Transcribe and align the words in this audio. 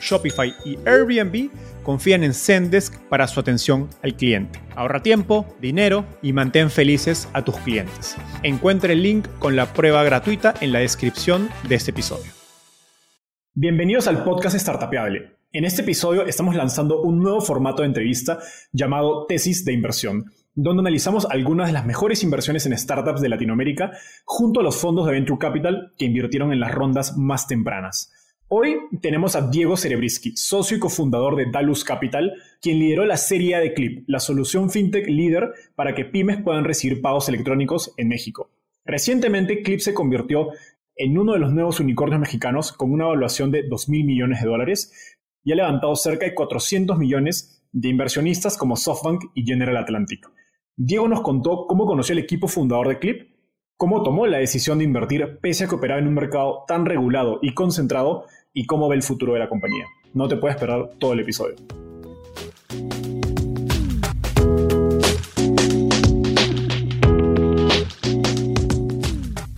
Shopify 0.00 0.54
y 0.64 0.78
Airbnb 0.86 1.50
confían 1.82 2.24
en 2.24 2.34
Zendesk 2.34 2.98
para 3.08 3.28
su 3.28 3.40
atención 3.40 3.88
al 4.02 4.16
cliente. 4.16 4.60
Ahorra 4.74 5.02
tiempo, 5.02 5.46
dinero 5.60 6.04
y 6.22 6.32
mantén 6.32 6.70
felices 6.70 7.28
a 7.32 7.44
tus 7.44 7.56
clientes. 7.58 8.16
Encuentre 8.42 8.94
el 8.94 9.02
link 9.02 9.26
con 9.38 9.56
la 9.56 9.72
prueba 9.72 10.02
gratuita 10.04 10.54
en 10.60 10.72
la 10.72 10.80
descripción 10.80 11.48
de 11.68 11.76
este 11.76 11.92
episodio. 11.92 12.32
Bienvenidos 13.54 14.06
al 14.06 14.22
podcast 14.22 14.56
Startupeable. 14.56 15.36
En 15.52 15.64
este 15.64 15.80
episodio 15.82 16.26
estamos 16.26 16.54
lanzando 16.54 17.00
un 17.00 17.20
nuevo 17.20 17.40
formato 17.40 17.82
de 17.82 17.88
entrevista 17.88 18.38
llamado 18.72 19.24
Tesis 19.26 19.64
de 19.64 19.72
Inversión, 19.72 20.26
donde 20.54 20.80
analizamos 20.80 21.26
algunas 21.30 21.68
de 21.68 21.72
las 21.72 21.86
mejores 21.86 22.22
inversiones 22.22 22.66
en 22.66 22.76
startups 22.76 23.20
de 23.20 23.28
Latinoamérica 23.28 23.92
junto 24.24 24.60
a 24.60 24.62
los 24.62 24.76
fondos 24.76 25.06
de 25.06 25.12
Venture 25.12 25.38
Capital 25.38 25.92
que 25.96 26.04
invirtieron 26.04 26.52
en 26.52 26.60
las 26.60 26.72
rondas 26.72 27.16
más 27.16 27.46
tempranas. 27.46 28.12
Hoy 28.48 28.76
tenemos 29.02 29.34
a 29.34 29.48
Diego 29.48 29.76
Cerebrisky, 29.76 30.36
socio 30.36 30.76
y 30.76 30.80
cofundador 30.80 31.34
de 31.34 31.50
Dalus 31.50 31.82
Capital, 31.82 32.32
quien 32.62 32.78
lideró 32.78 33.04
la 33.04 33.16
serie 33.16 33.58
de 33.58 33.74
Clip, 33.74 34.04
la 34.06 34.20
solución 34.20 34.70
fintech 34.70 35.08
líder 35.08 35.50
para 35.74 35.96
que 35.96 36.04
pymes 36.04 36.40
puedan 36.40 36.62
recibir 36.62 37.02
pagos 37.02 37.28
electrónicos 37.28 37.92
en 37.96 38.06
México. 38.06 38.52
Recientemente, 38.84 39.64
Clip 39.64 39.80
se 39.80 39.94
convirtió 39.94 40.50
en 40.94 41.18
uno 41.18 41.32
de 41.32 41.40
los 41.40 41.52
nuevos 41.52 41.80
unicornios 41.80 42.20
mexicanos 42.20 42.72
con 42.72 42.92
una 42.92 43.06
evaluación 43.06 43.50
de 43.50 43.64
2 43.64 43.88
mil 43.88 44.04
millones 44.04 44.40
de 44.40 44.48
dólares 44.48 45.18
y 45.42 45.50
ha 45.50 45.56
levantado 45.56 45.96
cerca 45.96 46.26
de 46.26 46.34
400 46.36 46.96
millones 46.98 47.66
de 47.72 47.88
inversionistas 47.88 48.56
como 48.56 48.76
SoftBank 48.76 49.24
y 49.34 49.44
General 49.44 49.76
Atlantic. 49.76 50.24
Diego 50.76 51.08
nos 51.08 51.22
contó 51.22 51.66
cómo 51.66 51.84
conoció 51.84 52.12
el 52.12 52.20
equipo 52.20 52.46
fundador 52.46 52.86
de 52.86 53.00
Clip, 53.00 53.36
cómo 53.76 54.02
tomó 54.02 54.26
la 54.26 54.38
decisión 54.38 54.78
de 54.78 54.84
invertir 54.84 55.38
pese 55.40 55.64
a 55.64 55.68
que 55.68 55.74
operaba 55.74 56.00
en 56.00 56.06
un 56.06 56.14
mercado 56.14 56.64
tan 56.66 56.86
regulado 56.86 57.38
y 57.42 57.54
concentrado 57.54 58.24
y 58.56 58.64
cómo 58.64 58.88
ve 58.88 58.96
el 58.96 59.02
futuro 59.02 59.34
de 59.34 59.38
la 59.38 59.50
compañía. 59.50 59.84
No 60.14 60.28
te 60.28 60.36
puedes 60.36 60.56
esperar 60.56 60.88
todo 60.98 61.12
el 61.12 61.20
episodio. 61.20 61.56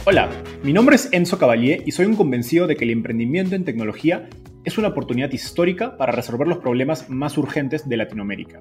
Hola, 0.04 0.28
mi 0.64 0.72
nombre 0.72 0.96
es 0.96 1.08
Enzo 1.12 1.38
Cavalier 1.38 1.84
y 1.86 1.92
soy 1.92 2.06
un 2.06 2.16
convencido 2.16 2.66
de 2.66 2.74
que 2.74 2.84
el 2.84 2.90
emprendimiento 2.90 3.54
en 3.54 3.64
tecnología 3.64 4.28
es 4.64 4.78
una 4.78 4.88
oportunidad 4.88 5.30
histórica 5.30 5.96
para 5.96 6.10
resolver 6.10 6.48
los 6.48 6.58
problemas 6.58 7.08
más 7.08 7.38
urgentes 7.38 7.88
de 7.88 7.96
Latinoamérica. 7.98 8.60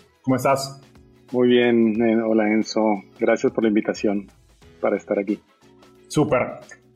¿Cómo 0.31 0.37
estás? 0.37 0.79
Muy 1.33 1.49
bien, 1.49 2.01
eh, 2.01 2.21
hola 2.23 2.47
Enzo. 2.47 2.81
Gracias 3.19 3.51
por 3.51 3.65
la 3.65 3.67
invitación 3.67 4.27
para 4.79 4.95
estar 4.95 5.19
aquí. 5.19 5.37
Súper. 6.07 6.39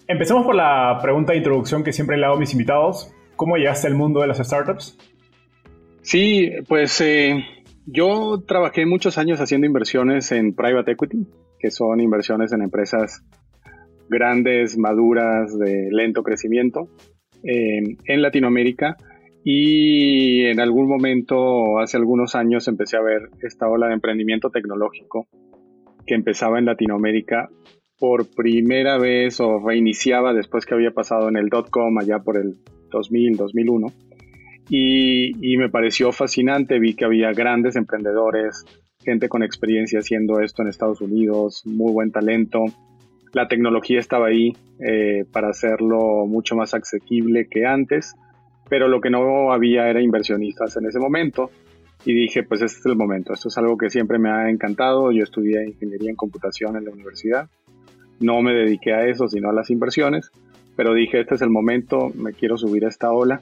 Empecemos 0.08 0.46
por 0.46 0.56
la 0.56 0.98
pregunta 1.02 1.34
de 1.34 1.40
introducción 1.40 1.84
que 1.84 1.92
siempre 1.92 2.16
le 2.16 2.26
hago 2.26 2.36
a 2.36 2.40
mis 2.40 2.54
invitados. 2.54 3.14
¿Cómo 3.36 3.58
llegaste 3.58 3.88
al 3.88 3.96
mundo 3.96 4.22
de 4.22 4.28
las 4.28 4.38
startups? 4.38 4.98
Sí, 6.02 6.50
pues 6.70 7.02
eh, 7.02 7.44
yo 7.86 8.42
trabajé 8.48 8.86
muchos 8.86 9.18
años 9.18 9.42
haciendo 9.42 9.68
inversiones 9.68 10.32
en 10.32 10.56
private 10.56 10.94
equity, 10.94 11.28
que 11.60 11.72
son 11.72 12.00
inversiones 12.00 12.54
en 12.54 12.62
empresas 12.62 13.22
grandes, 14.08 14.78
maduras, 14.78 15.60
de 15.60 15.90
lento 15.92 16.24
crecimiento 16.24 16.88
eh, 17.44 17.98
en 18.06 18.22
Latinoamérica 18.22 18.96
y 19.48 20.44
en 20.48 20.60
algún 20.60 20.88
momento, 20.88 21.78
hace 21.78 21.98
algunos 21.98 22.34
años, 22.34 22.68
empecé 22.68 22.98
a 22.98 23.04
ver 23.04 23.30
esta 23.44 23.70
ola 23.70 23.88
de 23.88 23.94
emprendimiento 23.94 24.50
tecnológico 24.50 25.28
que 26.08 26.16
empezaba 26.16 26.58
en 26.58 26.66
Latinoamérica 26.66 27.50
por 28.00 28.26
primera 28.28 28.98
vez 28.98 29.40
o 29.40 29.60
reiniciaba 29.60 30.34
después 30.34 30.66
que 30.66 30.74
había 30.74 30.90
pasado 30.90 31.30
en 31.30 31.38
el 31.38 31.50
dot-com 31.50 31.96
allá 32.00 32.24
por 32.24 32.38
el 32.38 32.56
2000, 32.90 33.38
2001. 33.38 33.88
Y, 34.72 35.58
me 35.58 35.70
pareció 35.70 36.12
fascinante, 36.12 36.80
vi 36.80 36.96
que 36.96 37.06
había 37.06 37.32
grandes 37.32 37.76
emprendedores, 37.76 38.66
gente 39.04 39.30
con 39.30 39.44
experiencia 39.44 40.00
haciendo 40.00 40.40
esto 40.40 40.64
en 40.64 40.70
Estados 40.70 41.02
Unidos, 41.02 41.62
muy 41.68 41.94
buen 41.94 42.12
talento. 42.12 42.66
La 43.32 43.48
tecnología 43.48 44.00
estaba 44.00 44.26
ahí 44.26 44.54
eh, 44.80 45.24
para 45.32 45.50
hacerlo 45.50 46.26
mucho 46.26 46.56
más 46.56 46.74
asequible 46.74 47.48
que 47.48 47.68
antes 47.68 48.16
pero 48.70 48.88
lo 48.88 49.02
que 49.02 49.10
no 49.10 49.52
había 49.52 49.90
era 49.90 50.02
inversionistas 50.02 50.78
en 50.78 50.88
ese 50.88 51.00
momento. 51.00 51.52
Y 52.06 52.14
dije, 52.14 52.44
pues 52.44 52.62
este 52.62 52.80
es 52.80 52.86
el 52.86 52.96
momento, 52.96 53.34
esto 53.34 53.48
es 53.50 53.58
algo 53.58 53.78
que 53.78 53.90
siempre 53.90 54.20
me 54.20 54.30
ha 54.30 54.50
encantado, 54.50 55.12
yo 55.12 55.24
estudié 55.24 55.66
ingeniería 55.66 56.12
en 56.12 56.16
computación 56.16 56.78
en 56.78 56.86
la 56.86 56.92
universidad, 56.92 57.50
no 58.20 58.42
me 58.44 58.54
dediqué 58.54 58.94
a 58.94 59.08
eso, 59.08 59.28
sino 59.28 59.50
a 59.50 59.54
las 59.54 59.72
inversiones, 59.72 60.30
pero 60.76 60.94
dije, 60.94 61.22
este 61.22 61.36
es 61.36 61.42
el 61.42 61.50
momento, 61.50 62.12
me 62.16 62.34
quiero 62.34 62.58
subir 62.58 62.86
a 62.86 62.90
esta 62.90 63.12
ola. 63.12 63.42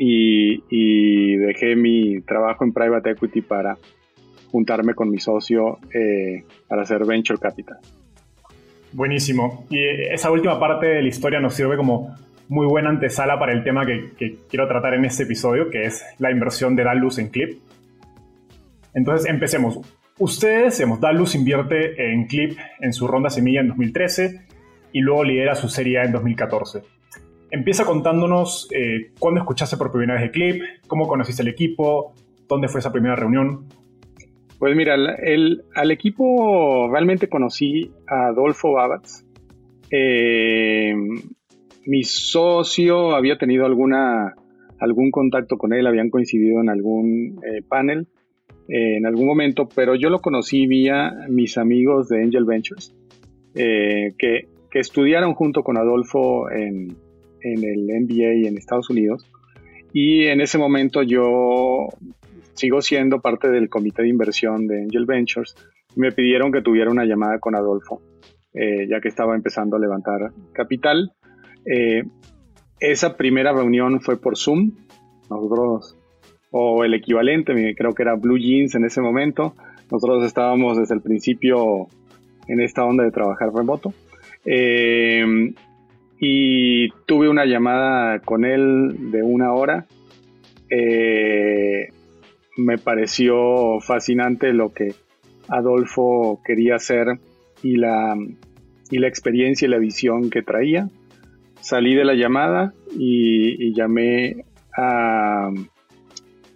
Y, 0.00 1.36
dejé 1.36 1.74
mi 1.74 2.20
trabajo 2.20 2.64
en 2.64 2.72
private 2.72 3.10
equity 3.10 3.40
para 3.42 3.76
juntarme 4.52 4.94
con 4.94 5.10
mi 5.10 5.18
socio 5.18 5.78
eh, 5.92 6.44
para 6.68 6.82
hacer 6.82 7.04
venture 7.04 7.38
capital. 7.38 7.78
Buenísimo. 8.92 9.66
Y 9.70 9.78
esa 10.12 10.30
última 10.30 10.58
parte 10.58 10.86
de 10.86 11.02
la 11.02 11.08
historia 11.08 11.40
nos 11.40 11.54
sirve 11.54 11.76
como 11.76 12.14
muy 12.48 12.66
buena 12.66 12.90
antesala 12.90 13.38
para 13.38 13.52
el 13.52 13.62
tema 13.62 13.84
que, 13.86 14.38
quiero 14.48 14.66
tratar 14.66 14.94
en 14.94 15.04
este 15.04 15.24
episodio, 15.24 15.70
que 15.70 15.84
es 15.84 16.04
la 16.18 16.30
inversión 16.30 16.74
de 16.76 16.84
Dalus 16.84 17.18
en 17.18 17.28
Clip. 17.28 17.58
Entonces, 18.94 19.28
empecemos. 19.28 19.78
Ustedes, 20.18 20.78
digamos, 20.78 21.00
Dalus 21.00 21.34
invierte 21.34 22.12
en 22.12 22.26
Clip 22.26 22.58
en 22.80 22.92
su 22.92 23.06
ronda 23.06 23.30
semilla 23.30 23.60
en 23.60 23.68
2013 23.68 24.40
y 24.92 25.00
luego 25.00 25.24
lidera 25.24 25.54
su 25.54 25.68
serie 25.68 26.02
en 26.02 26.12
2014. 26.12 26.82
Empieza 27.50 27.84
contándonos 27.84 28.68
eh, 28.74 29.12
cuándo 29.18 29.40
escuchaste 29.40 29.76
por 29.76 29.92
primera 29.92 30.14
vez 30.14 30.22
de 30.22 30.30
Clip, 30.30 30.62
cómo 30.86 31.06
conociste 31.06 31.42
el 31.42 31.48
equipo, 31.48 32.14
dónde 32.48 32.68
fue 32.68 32.80
esa 32.80 32.92
primera 32.92 33.14
reunión. 33.14 33.66
Pues 34.58 34.74
mira, 34.74 34.94
el, 34.94 35.64
al 35.74 35.90
equipo 35.90 36.90
realmente 36.90 37.28
conocí 37.28 37.92
a 38.08 38.28
Adolfo 38.28 38.72
Babatz. 38.72 39.22
Eh, 39.90 40.94
mi 41.88 42.04
socio 42.04 43.16
había 43.16 43.38
tenido 43.38 43.64
alguna, 43.64 44.34
algún 44.78 45.10
contacto 45.10 45.56
con 45.56 45.72
él, 45.72 45.86
habían 45.86 46.10
coincidido 46.10 46.60
en 46.60 46.68
algún 46.68 47.40
eh, 47.42 47.62
panel 47.66 48.06
eh, 48.68 48.98
en 48.98 49.06
algún 49.06 49.26
momento, 49.26 49.66
pero 49.74 49.94
yo 49.94 50.10
lo 50.10 50.20
conocí 50.20 50.66
vía 50.66 51.10
mis 51.30 51.56
amigos 51.56 52.08
de 52.10 52.22
Angel 52.22 52.44
Ventures, 52.44 52.94
eh, 53.54 54.12
que, 54.18 54.48
estudiaron 54.70 55.34
junto 55.34 55.64
con 55.64 55.76
Adolfo 55.76 56.48
en, 56.52 56.94
en 57.40 57.64
el 57.64 57.88
MBA 58.02 58.46
en 58.46 58.56
Estados 58.56 58.88
Unidos. 58.90 59.28
Y 59.92 60.26
en 60.26 60.40
ese 60.40 60.56
momento 60.56 61.02
yo 61.02 61.88
sigo 62.52 62.80
siendo 62.80 63.20
parte 63.20 63.48
del 63.50 63.68
comité 63.68 64.02
de 64.02 64.10
inversión 64.10 64.68
de 64.68 64.82
Angel 64.82 65.04
Ventures. 65.04 65.56
Me 65.96 66.12
pidieron 66.12 66.52
que 66.52 66.62
tuviera 66.62 66.92
una 66.92 67.06
llamada 67.06 67.40
con 67.40 67.56
Adolfo, 67.56 68.00
ya 68.54 69.00
que 69.00 69.08
estaba 69.08 69.34
empezando 69.34 69.74
a 69.74 69.80
levantar 69.80 70.30
capital. 70.52 71.12
Eh, 71.64 72.04
esa 72.80 73.16
primera 73.16 73.52
reunión 73.52 74.00
fue 74.00 74.20
por 74.20 74.36
Zoom. 74.36 74.72
Nosotros, 75.30 75.96
o 76.50 76.84
el 76.84 76.94
equivalente, 76.94 77.74
creo 77.76 77.94
que 77.94 78.02
era 78.02 78.14
Blue 78.14 78.38
Jeans 78.38 78.74
en 78.74 78.84
ese 78.84 79.00
momento. 79.00 79.54
Nosotros 79.90 80.24
estábamos 80.24 80.78
desde 80.78 80.94
el 80.94 81.00
principio 81.00 81.88
en 82.46 82.60
esta 82.60 82.84
onda 82.84 83.04
de 83.04 83.10
trabajar 83.10 83.52
remoto. 83.54 83.92
Eh, 84.44 85.52
y 86.20 86.90
tuve 87.06 87.28
una 87.28 87.44
llamada 87.44 88.20
con 88.20 88.44
él 88.44 89.10
de 89.10 89.22
una 89.22 89.52
hora. 89.52 89.86
Eh, 90.70 91.88
me 92.56 92.76
pareció 92.76 93.80
fascinante 93.80 94.52
lo 94.52 94.72
que 94.72 94.94
Adolfo 95.48 96.40
quería 96.44 96.74
hacer 96.74 97.18
y 97.62 97.76
la, 97.76 98.16
y 98.90 98.98
la 98.98 99.08
experiencia 99.08 99.66
y 99.66 99.70
la 99.70 99.78
visión 99.78 100.28
que 100.30 100.42
traía. 100.42 100.88
Salí 101.60 101.94
de 101.94 102.04
la 102.04 102.14
llamada 102.14 102.72
y, 102.96 103.74
llamé 103.74 104.44
a, 104.76 105.50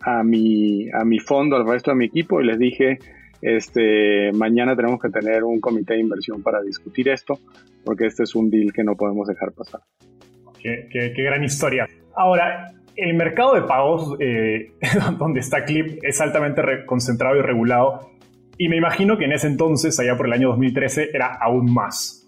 a, 0.00 0.22
mi, 0.22 0.88
a 0.90 1.04
mi 1.04 1.18
fondo, 1.18 1.56
al 1.56 1.66
resto 1.66 1.90
de 1.90 1.96
mi 1.96 2.06
equipo 2.06 2.40
y 2.40 2.46
les 2.46 2.58
dije, 2.58 2.98
este, 3.42 4.30
mañana 4.32 4.76
tenemos 4.76 5.00
que 5.00 5.10
tener 5.10 5.42
un 5.42 5.60
comité 5.60 5.94
de 5.94 6.00
inversión 6.00 6.42
para 6.42 6.62
discutir 6.62 7.08
esto, 7.08 7.38
porque 7.84 8.06
este 8.06 8.22
es 8.22 8.34
un 8.36 8.48
deal 8.48 8.72
que 8.72 8.84
no 8.84 8.94
podemos 8.94 9.26
dejar 9.26 9.52
pasar. 9.52 9.80
Qué, 10.62 11.12
gran 11.16 11.42
historia. 11.42 11.88
Ahora, 12.14 12.72
el 12.94 13.14
mercado 13.14 13.54
de 13.54 13.62
pagos 13.62 14.16
eh, 14.20 14.72
donde 15.18 15.40
está 15.40 15.64
Clip 15.64 15.98
es 16.02 16.20
altamente 16.20 16.62
concentrado 16.86 17.36
y 17.36 17.42
regulado, 17.42 18.12
y 18.58 18.68
me 18.68 18.76
imagino 18.76 19.18
que 19.18 19.24
en 19.24 19.32
ese 19.32 19.48
entonces, 19.48 19.98
allá 19.98 20.16
por 20.16 20.26
el 20.26 20.34
año 20.34 20.48
2013, 20.50 21.10
era 21.12 21.36
aún 21.40 21.72
más. 21.74 22.21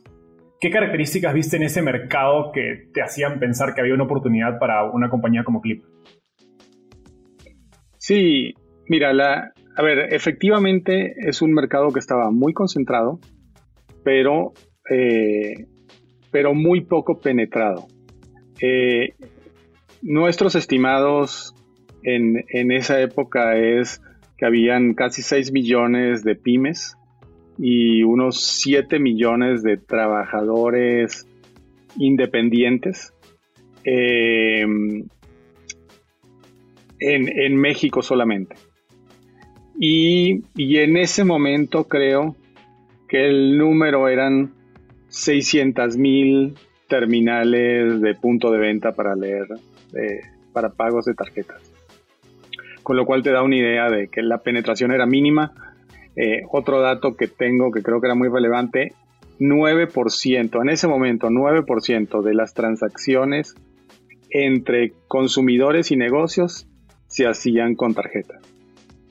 ¿Qué 0.64 0.70
características 0.70 1.34
viste 1.34 1.58
en 1.58 1.64
ese 1.64 1.82
mercado 1.82 2.50
que 2.50 2.88
te 2.94 3.02
hacían 3.02 3.38
pensar 3.38 3.74
que 3.74 3.82
había 3.82 3.92
una 3.92 4.04
oportunidad 4.04 4.58
para 4.58 4.90
una 4.90 5.10
compañía 5.10 5.44
como 5.44 5.60
Clip? 5.60 5.84
Sí, 7.98 8.54
mira, 8.88 9.12
la, 9.12 9.52
a 9.76 9.82
ver, 9.82 10.14
efectivamente 10.14 11.16
es 11.18 11.42
un 11.42 11.52
mercado 11.52 11.92
que 11.92 11.98
estaba 11.98 12.30
muy 12.30 12.54
concentrado, 12.54 13.20
pero, 14.04 14.54
eh, 14.88 15.66
pero 16.30 16.54
muy 16.54 16.80
poco 16.80 17.20
penetrado. 17.20 17.86
Eh, 18.58 19.12
nuestros 20.00 20.54
estimados 20.54 21.54
en, 22.04 22.42
en, 22.48 22.72
esa 22.72 23.02
época 23.02 23.58
es 23.58 24.00
que 24.38 24.46
habían 24.46 24.94
casi 24.94 25.20
6 25.20 25.52
millones 25.52 26.24
de 26.24 26.36
pymes 26.36 26.96
y 27.58 28.02
unos 28.02 28.40
7 28.62 28.98
millones 28.98 29.62
de 29.62 29.76
trabajadores 29.76 31.26
independientes 31.96 33.12
eh, 33.84 34.62
en, 34.62 35.08
en 37.00 37.56
México 37.56 38.02
solamente. 38.02 38.56
Y, 39.78 40.42
en 40.56 40.96
ese 40.96 41.24
momento 41.24 41.84
creo 41.84 42.36
que 43.08 43.26
el 43.26 43.58
número 43.58 44.08
eran 44.08 44.52
600 45.08 45.96
mil 45.96 46.54
terminales 46.88 48.00
de 48.00 48.14
punto 48.14 48.50
de 48.50 48.58
venta 48.58 48.92
para 48.92 49.14
leer, 49.14 49.46
eh, 49.94 50.20
para 50.52 50.70
pagos 50.70 51.06
de 51.06 51.14
tarjetas. 51.14 51.72
Con 52.82 52.96
lo 52.96 53.06
cual 53.06 53.22
te 53.22 53.30
da 53.30 53.42
una 53.42 53.56
idea 53.56 53.90
de 53.90 54.08
que 54.08 54.22
la 54.22 54.38
penetración 54.38 54.92
era 54.92 55.06
mínima. 55.06 55.52
Eh, 56.16 56.42
otro 56.50 56.80
dato 56.80 57.16
que 57.16 57.26
tengo 57.26 57.70
que 57.70 57.82
creo 57.82 58.00
que 58.00 58.06
era 58.06 58.14
muy 58.14 58.28
relevante, 58.28 58.92
9%, 59.40 60.62
en 60.62 60.68
ese 60.68 60.86
momento 60.86 61.28
9% 61.28 62.22
de 62.22 62.34
las 62.34 62.54
transacciones 62.54 63.54
entre 64.30 64.92
consumidores 65.08 65.90
y 65.90 65.96
negocios 65.96 66.68
se 67.08 67.26
hacían 67.26 67.74
con 67.74 67.94
tarjetas 67.94 68.54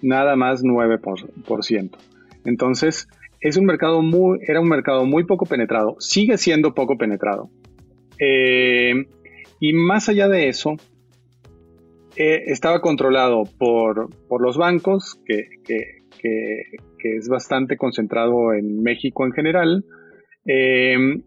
nada 0.03 0.35
más 0.35 0.63
9%. 0.63 1.97
Entonces, 2.45 3.07
es 3.39 3.57
un 3.57 3.65
mercado 3.65 4.01
muy, 4.01 4.39
era 4.47 4.61
un 4.61 4.67
mercado 4.67 5.05
muy 5.05 5.23
poco 5.23 5.45
penetrado, 5.45 5.95
sigue 5.99 6.37
siendo 6.37 6.75
poco 6.75 6.97
penetrado. 6.97 7.49
Eh, 8.19 9.07
y 9.59 9.73
más 9.73 10.09
allá 10.09 10.27
de 10.27 10.49
eso, 10.49 10.75
eh, 12.15 12.43
estaba 12.47 12.81
controlado 12.81 13.43
por, 13.57 14.09
los 14.41 14.57
bancos, 14.57 15.17
que, 15.25 16.02
es 16.23 17.27
bastante 17.27 17.77
concentrado 17.77 18.53
en 18.53 18.81
México 18.81 19.25
en 19.25 19.31
general, 19.33 19.85
eh, 20.45 21.21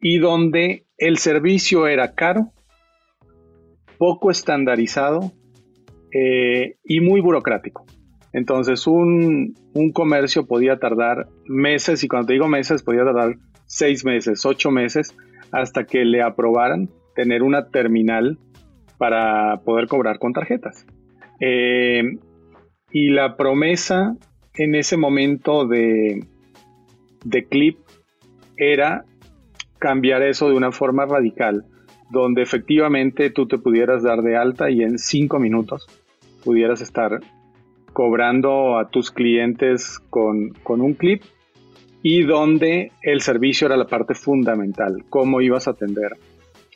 y 0.00 0.18
donde 0.18 0.84
el 0.98 1.18
servicio 1.18 1.86
era 1.86 2.14
caro, 2.14 2.52
poco 3.98 4.30
estandarizado 4.30 5.32
eh, 6.12 6.76
y 6.84 7.00
muy 7.00 7.20
burocrático. 7.20 7.86
Entonces 8.32 8.86
un, 8.86 9.54
comercio 9.92 10.46
podía 10.46 10.78
tardar 10.78 11.28
meses, 11.46 12.02
y 12.04 12.08
cuando 12.08 12.26
te 12.26 12.32
digo 12.34 12.48
meses, 12.48 12.82
podía 12.82 13.04
tardar 13.04 13.36
seis 13.66 14.04
meses, 14.04 14.44
ocho 14.44 14.70
meses, 14.70 15.16
hasta 15.52 15.84
que 15.84 16.04
le 16.04 16.20
aprobaran 16.20 16.90
tener 17.14 17.42
una 17.42 17.68
terminal 17.68 18.38
para 18.98 19.60
poder 19.64 19.86
cobrar 19.86 20.18
con 20.18 20.32
tarjetas. 20.32 20.84
Eh, 21.40 22.18
y 22.94 23.10
la 23.10 23.36
promesa 23.36 24.16
en 24.54 24.76
ese 24.76 24.96
momento 24.96 25.66
de, 25.66 26.24
de 27.24 27.44
Clip 27.44 27.76
era 28.56 29.04
cambiar 29.80 30.22
eso 30.22 30.48
de 30.48 30.54
una 30.54 30.70
forma 30.70 31.04
radical, 31.04 31.64
donde 32.10 32.42
efectivamente 32.42 33.30
tú 33.30 33.48
te 33.48 33.58
pudieras 33.58 34.04
dar 34.04 34.22
de 34.22 34.36
alta 34.36 34.70
y 34.70 34.82
en 34.82 34.98
cinco 34.98 35.40
minutos 35.40 35.88
pudieras 36.44 36.80
estar 36.82 37.18
cobrando 37.92 38.78
a 38.78 38.88
tus 38.90 39.10
clientes 39.10 39.98
con, 40.08 40.52
un 40.64 40.94
clip 40.94 41.22
y 42.00 42.22
donde 42.22 42.92
el 43.02 43.22
servicio 43.22 43.66
era 43.66 43.76
la 43.76 43.88
parte 43.88 44.14
fundamental, 44.14 45.04
cómo 45.08 45.40
ibas 45.40 45.66
a 45.66 45.72
atender 45.72 46.16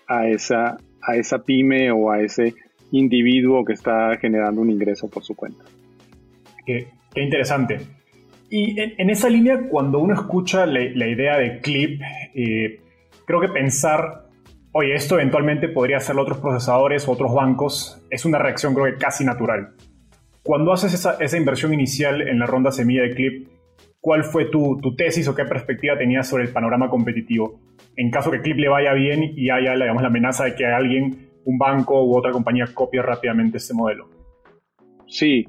a 0.08 0.26
esa, 0.26 0.78
a 1.00 1.16
esa 1.16 1.44
pyme 1.44 1.92
o 1.92 2.10
a 2.10 2.22
ese 2.22 2.54
individuo 2.90 3.64
que 3.64 3.74
está 3.74 4.16
generando 4.16 4.60
un 4.60 4.70
ingreso 4.70 5.08
por 5.08 5.22
su 5.22 5.36
cuenta. 5.36 5.62
Qué, 6.68 7.22
interesante. 7.22 7.80
Y 8.50 8.80
en, 8.80 9.10
esa 9.10 9.28
línea, 9.28 9.68
cuando 9.68 9.98
uno 9.98 10.14
escucha 10.14 10.66
la, 10.66 11.06
idea 11.06 11.38
de 11.38 11.60
clip, 11.60 12.00
eh, 12.34 12.80
creo 13.26 13.40
que 13.40 13.48
pensar 13.48 14.28
oye, 14.72 14.94
esto 14.94 15.16
eventualmente 15.16 15.68
podría 15.68 15.96
hacerlo 15.96 16.22
otros 16.22 16.38
procesadores 16.38 17.08
o 17.08 17.12
otros 17.12 17.34
bancos, 17.34 18.02
es 18.10 18.24
una 18.24 18.38
reacción 18.38 18.74
creo 18.74 18.86
que 18.86 18.98
casi 18.98 19.24
natural. 19.24 19.74
Cuando 20.42 20.72
haces 20.72 20.94
esa, 20.94 21.36
inversión 21.36 21.74
inicial 21.74 22.22
en 22.22 22.38
la 22.38 22.46
ronda 22.46 22.70
semilla 22.70 23.02
de 23.02 23.10
Clip, 23.10 23.48
¿cuál 24.00 24.24
fue 24.24 24.46
tu, 24.46 24.78
tesis 24.96 25.26
o 25.28 25.34
qué 25.34 25.44
perspectiva 25.44 25.98
tenías 25.98 26.28
sobre 26.28 26.44
el 26.44 26.50
panorama 26.50 26.88
competitivo? 26.88 27.60
En 27.96 28.10
caso 28.10 28.30
que 28.30 28.40
Clip 28.40 28.56
le 28.56 28.68
vaya 28.68 28.92
bien 28.92 29.32
y 29.36 29.50
haya 29.50 29.74
digamos, 29.74 30.02
la 30.02 30.08
amenaza 30.08 30.44
de 30.44 30.54
que 30.54 30.64
alguien, 30.64 31.28
un 31.44 31.58
banco 31.58 32.04
u 32.04 32.16
otra 32.16 32.30
compañía 32.30 32.66
copie 32.72 33.02
rápidamente 33.02 33.58
este 33.58 33.74
modelo. 33.74 34.08
Sí, 35.06 35.44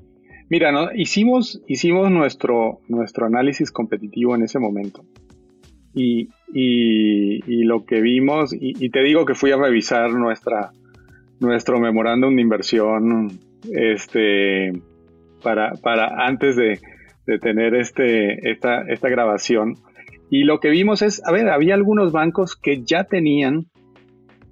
mira, 0.50 0.72
¿no? 0.72 0.89
hicimos, 0.96 1.62
hicimos 1.68 2.10
nuestro, 2.12 2.79
nuestro 2.88 3.25
análisis 3.25 3.72
competitivo 3.72 4.36
en 4.36 4.44
ese 4.44 4.60
momento. 4.60 5.06
Y, 5.94 6.29
lo 7.65 7.86
que 7.86 8.01
vimos, 8.01 8.53
y, 8.53 8.89
te 8.89 9.01
digo 9.03 9.25
que 9.25 9.36
fui 9.36 9.51
a 9.51 9.58
revisar 9.58 10.12
nuestra, 10.12 10.72
nuestro 11.39 11.79
memorándum 11.79 12.36
de 12.36 12.41
inversión 12.41 13.39
este, 13.72 14.72
para, 15.44 15.74
para 15.74 16.25
antes 16.25 16.56
de, 16.56 16.79
tener 17.41 17.75
este, 17.75 18.50
esta, 18.50 18.82
esta 18.88 19.08
grabación. 19.08 19.75
Y 20.32 20.46
lo 20.46 20.60
que 20.60 20.70
vimos 20.70 21.03
es, 21.03 21.22
a 21.27 21.32
ver, 21.32 21.50
había 21.50 21.75
algunos 21.75 22.12
bancos 22.12 22.56
que 22.56 22.84
ya 22.84 23.03
tenían 23.03 23.68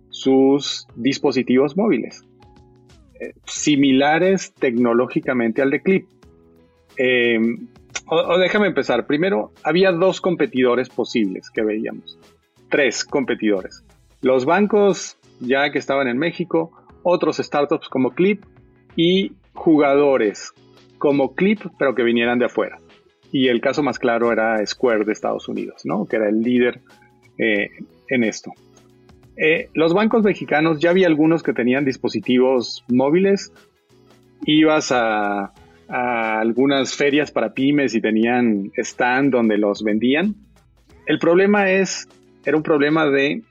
sus 0.09 0.87
dispositivos 0.95 1.77
móviles, 1.77 2.23
similares 3.45 4.53
tecnológicamente 4.53 5.61
al 5.61 5.71
de 5.71 5.81
Clip. 5.81 6.07
Eh, 6.97 7.39
o, 8.07 8.37
déjame 8.37 8.67
empezar. 8.67 9.05
Primero, 9.05 9.51
había 9.63 9.91
dos 9.91 10.21
competidores 10.21 10.89
posibles 10.89 11.49
que 11.49 11.63
veíamos. 11.63 12.17
Tres 12.69 13.03
competidores. 13.03 13.83
Los 14.21 14.45
bancos 14.45 15.17
ya 15.39 15.71
que 15.71 15.79
estaban 15.79 16.07
en 16.07 16.17
México, 16.17 16.71
otros 17.03 17.37
startups 17.37 17.89
como 17.89 18.11
Clip 18.11 18.43
y 18.95 19.33
jugadores 19.53 20.53
como 20.97 21.35
Clip, 21.35 21.61
pero 21.77 21.93
que 21.93 22.03
vinieran 22.03 22.39
de 22.39 22.45
afuera. 22.45 22.79
Y 23.31 23.49
el 23.49 23.61
caso 23.61 23.83
más 23.83 23.99
claro 23.99 24.31
era 24.31 24.65
Square 24.65 25.05
de 25.05 25.11
Estados 25.11 25.47
Unidos, 25.47 25.81
¿no? 25.83 26.05
Que 26.05 26.15
era 26.15 26.29
el 26.29 26.41
líder 26.41 26.81
eh, 27.37 27.69
en 28.07 28.23
esto. 28.23 28.51
Eh, 29.37 29.69
los 29.73 29.93
bancos 29.93 30.23
mexicanos, 30.23 30.79
ya 30.79 30.89
había 30.89 31.07
algunos 31.07 31.43
que 31.43 31.53
tenían 31.53 31.85
dispositivos 31.85 32.83
móviles, 32.87 33.53
ibas 34.45 34.91
a, 34.91 35.53
algunas 35.89 36.95
ferias 36.95 37.31
para 37.31 37.53
pymes 37.53 37.95
y 37.95 38.01
tenían 38.01 38.71
stand 38.75 39.31
donde 39.31 39.57
los 39.57 39.83
vendían. 39.83 40.35
El 41.05 41.17
problema 41.17 41.71
es, 41.71 42.09
era 42.45 42.57
un 42.57 42.63
problema 42.63 43.05
de, 43.05 43.41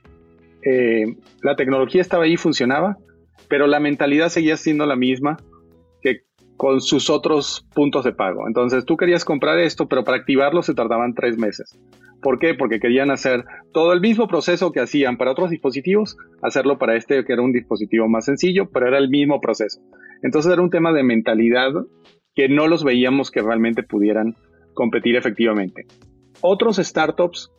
eh, 0.62 1.16
la 1.40 1.56
tecnología 1.56 2.02
estaba 2.02 2.24
ahí, 2.24 2.36
funcionaba, 2.36 2.98
pero 3.48 3.66
la 3.66 3.80
mentalidad 3.80 4.28
seguía 4.28 4.58
siendo 4.58 4.84
la 4.84 4.96
misma 4.96 5.38
que 6.02 6.24
con 6.58 6.82
sus 6.82 7.08
otros 7.08 7.66
puntos 7.74 8.04
de 8.04 8.12
pago. 8.12 8.46
Entonces 8.46 8.84
tú 8.84 8.98
querías 8.98 9.24
comprar 9.24 9.58
esto, 9.58 9.88
pero 9.88 10.04
para 10.04 10.18
activarlo 10.18 10.62
se 10.62 10.74
tardaban 10.74 11.14
tres 11.14 11.38
meses. 11.38 11.78
¿Por 12.22 12.38
qué? 12.38 12.54
Porque 12.54 12.80
querían 12.80 13.10
hacer 13.10 13.44
todo 13.72 13.92
el 13.92 14.00
mismo 14.00 14.26
proceso 14.26 14.72
que 14.72 14.80
hacían 14.80 15.16
para 15.16 15.32
otros 15.32 15.50
dispositivos, 15.50 16.16
hacerlo 16.42 16.78
para 16.78 16.96
este 16.96 17.24
que 17.24 17.32
era 17.32 17.42
un 17.42 17.52
dispositivo 17.52 18.08
más 18.08 18.24
sencillo, 18.24 18.68
pero 18.70 18.88
era 18.88 18.98
el 18.98 19.08
mismo 19.08 19.40
proceso. 19.40 19.80
Entonces 20.22 20.52
era 20.52 20.62
un 20.62 20.70
tema 20.70 20.92
de 20.92 21.02
mentalidad 21.02 21.72
que 22.34 22.48
no 22.48 22.68
los 22.68 22.84
veíamos 22.84 23.30
que 23.30 23.42
realmente 23.42 23.82
pudieran 23.82 24.36
competir 24.74 25.16
efectivamente. 25.16 25.86
Otros 26.40 26.76
startups 26.76 27.50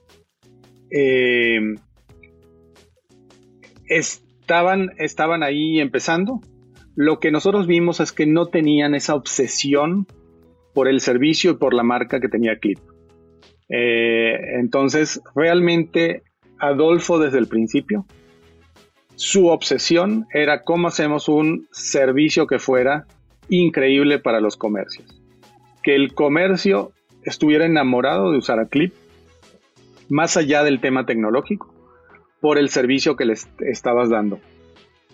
eh, 0.92 1.76
estaban, 3.88 4.92
estaban 4.98 5.44
ahí 5.44 5.80
empezando. 5.80 6.42
Lo 6.96 7.20
que 7.20 7.32
nosotros 7.32 7.68
vimos 7.68 8.00
es 8.00 8.12
que 8.12 8.26
no 8.26 8.48
tenían 8.48 8.96
esa 8.96 9.16
obsesión 9.16 10.08
por 10.74 10.88
el 10.88 11.00
servicio 11.00 11.52
y 11.52 11.56
por 11.56 11.74
la 11.74 11.84
marca 11.84 12.20
que 12.20 12.30
tenía 12.30 12.58
Clip. 12.58 12.80
Eh, 13.70 14.60
entonces, 14.60 15.22
realmente 15.36 16.24
Adolfo 16.60 17.20
desde 17.20 17.38
el 17.38 17.48
principio, 17.48 18.06
su 19.16 19.48
obsesión 19.48 20.28
era 20.34 20.64
cómo 20.64 20.88
hacemos 20.88 21.28
un 21.28 21.68
servicio 21.72 22.48
que 22.48 22.60
fuera 22.60 23.06
increíble 23.50 24.20
para 24.20 24.42
los 24.42 24.58
comercios. 24.58 25.22
Que 25.82 25.96
el 25.96 26.14
comercio 26.14 26.92
estuviera 27.24 27.66
enamorado 27.66 28.32
de 28.32 28.38
usar 28.38 28.60
a 28.60 28.68
Clip, 28.68 28.94
más 30.10 30.38
allá 30.38 30.64
del 30.64 30.80
tema 30.80 31.06
tecnológico, 31.06 31.74
por 32.40 32.58
el 32.58 32.70
servicio 32.70 33.16
que 33.16 33.26
les 33.26 33.50
estabas 33.60 34.10
dando. 34.10 34.40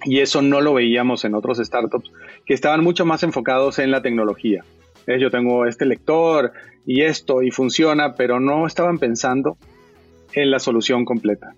Y 0.06 0.20
eso 0.20 0.42
no 0.42 0.62
lo 0.62 0.74
veíamos 0.74 1.24
en 1.24 1.34
otros 1.34 1.58
startups 1.60 2.12
que 2.46 2.54
estaban 2.54 2.84
mucho 2.84 3.06
más 3.06 3.24
enfocados 3.24 3.80
en 3.80 3.92
la 3.92 4.02
tecnología. 4.02 4.64
Yo 5.08 5.30
tengo 5.30 5.66
este 5.66 5.86
lector 5.86 6.54
y 6.86 7.02
esto 7.02 7.42
y 7.42 7.52
funciona, 7.52 8.16
pero 8.16 8.40
no 8.40 8.68
estaban 8.68 8.98
pensando 8.98 9.58
en 10.34 10.52
la 10.52 10.60
solución 10.60 11.06
completa. 11.06 11.56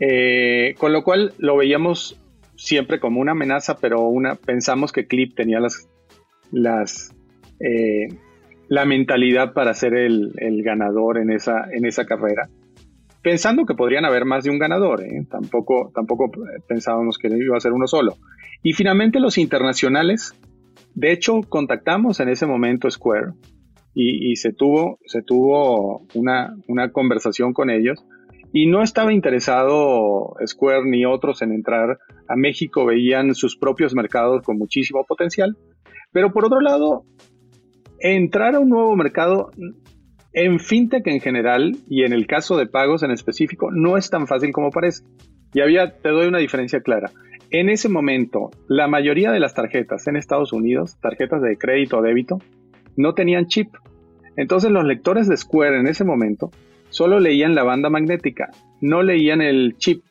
Eh, 0.00 0.74
con 0.78 0.92
lo 0.92 1.02
cual 1.02 1.32
lo 1.38 1.56
veíamos 1.56 2.18
siempre 2.56 3.00
como 3.00 3.20
una 3.20 3.32
amenaza, 3.32 3.78
pero 3.78 4.02
una, 4.02 4.34
pensamos 4.34 4.92
que 4.92 5.06
Clip 5.06 5.34
tenía 5.34 5.60
las, 5.60 5.88
las 6.50 7.14
eh, 7.60 8.08
la 8.68 8.84
mentalidad 8.84 9.52
para 9.52 9.74
ser 9.74 9.94
el, 9.94 10.32
el, 10.38 10.62
ganador 10.62 11.18
en 11.18 11.30
esa, 11.30 11.66
en 11.70 11.86
esa 11.86 12.06
carrera. 12.06 12.48
Pensando 13.22 13.64
que 13.64 13.74
podrían 13.74 14.04
haber 14.04 14.24
más 14.24 14.44
de 14.44 14.50
un 14.50 14.58
ganador, 14.58 15.02
¿eh? 15.02 15.26
tampoco, 15.30 15.90
tampoco 15.94 16.30
pensábamos 16.66 17.18
que 17.18 17.28
iba 17.28 17.56
a 17.56 17.60
ser 17.60 17.72
uno 17.72 17.86
solo. 17.86 18.16
Y 18.62 18.72
finalmente 18.72 19.20
los 19.20 19.38
internacionales, 19.38 20.34
de 20.94 21.12
hecho 21.12 21.40
contactamos 21.48 22.20
en 22.20 22.28
ese 22.28 22.46
momento 22.46 22.90
Square 22.90 23.32
y, 23.96 24.34
se 24.36 24.52
tuvo, 24.52 24.98
se 25.06 25.22
tuvo 25.22 26.04
una, 26.14 26.56
una 26.66 26.90
conversación 26.90 27.52
con 27.52 27.70
ellos 27.70 28.04
y 28.52 28.66
no 28.66 28.82
estaba 28.82 29.12
interesado 29.12 30.34
Square 30.44 30.84
ni 30.86 31.04
otros 31.04 31.42
en 31.42 31.52
entrar 31.52 31.98
a 32.28 32.36
México, 32.36 32.84
veían 32.84 33.34
sus 33.34 33.56
propios 33.56 33.94
mercados 33.94 34.42
con 34.42 34.58
muchísimo 34.58 35.04
potencial, 35.04 35.56
pero 36.12 36.32
por 36.32 36.44
otro 36.44 36.60
lado, 36.60 37.04
entrar 38.00 38.54
a 38.54 38.60
un 38.60 38.68
nuevo 38.68 38.94
mercado 38.96 39.50
en 40.32 40.58
fintech 40.58 41.06
en 41.06 41.20
general 41.20 41.76
y 41.88 42.04
en 42.04 42.12
el 42.12 42.26
caso 42.26 42.56
de 42.56 42.66
pagos 42.66 43.02
en 43.02 43.12
específico 43.12 43.70
no 43.72 43.96
es 43.96 44.10
tan 44.10 44.26
fácil 44.26 44.52
como 44.52 44.70
parece. 44.70 45.04
Y 45.52 45.60
había, 45.60 45.96
te 45.98 46.08
doy 46.08 46.26
una 46.26 46.38
diferencia 46.38 46.80
clara. 46.80 47.10
En 47.56 47.68
ese 47.68 47.88
momento, 47.88 48.50
la 48.66 48.88
mayoría 48.88 49.30
de 49.30 49.38
las 49.38 49.54
tarjetas 49.54 50.08
en 50.08 50.16
Estados 50.16 50.52
Unidos, 50.52 50.96
tarjetas 51.00 51.40
de 51.40 51.56
crédito 51.56 51.98
o 51.98 52.02
débito, 52.02 52.40
no 52.96 53.14
tenían 53.14 53.46
chip. 53.46 53.68
Entonces 54.36 54.72
los 54.72 54.82
lectores 54.82 55.28
de 55.28 55.36
Square 55.36 55.78
en 55.78 55.86
ese 55.86 56.02
momento 56.02 56.50
solo 56.88 57.20
leían 57.20 57.54
la 57.54 57.62
banda 57.62 57.90
magnética, 57.90 58.50
no 58.80 59.04
leían 59.04 59.40
el 59.40 59.76
chip. 59.78 60.02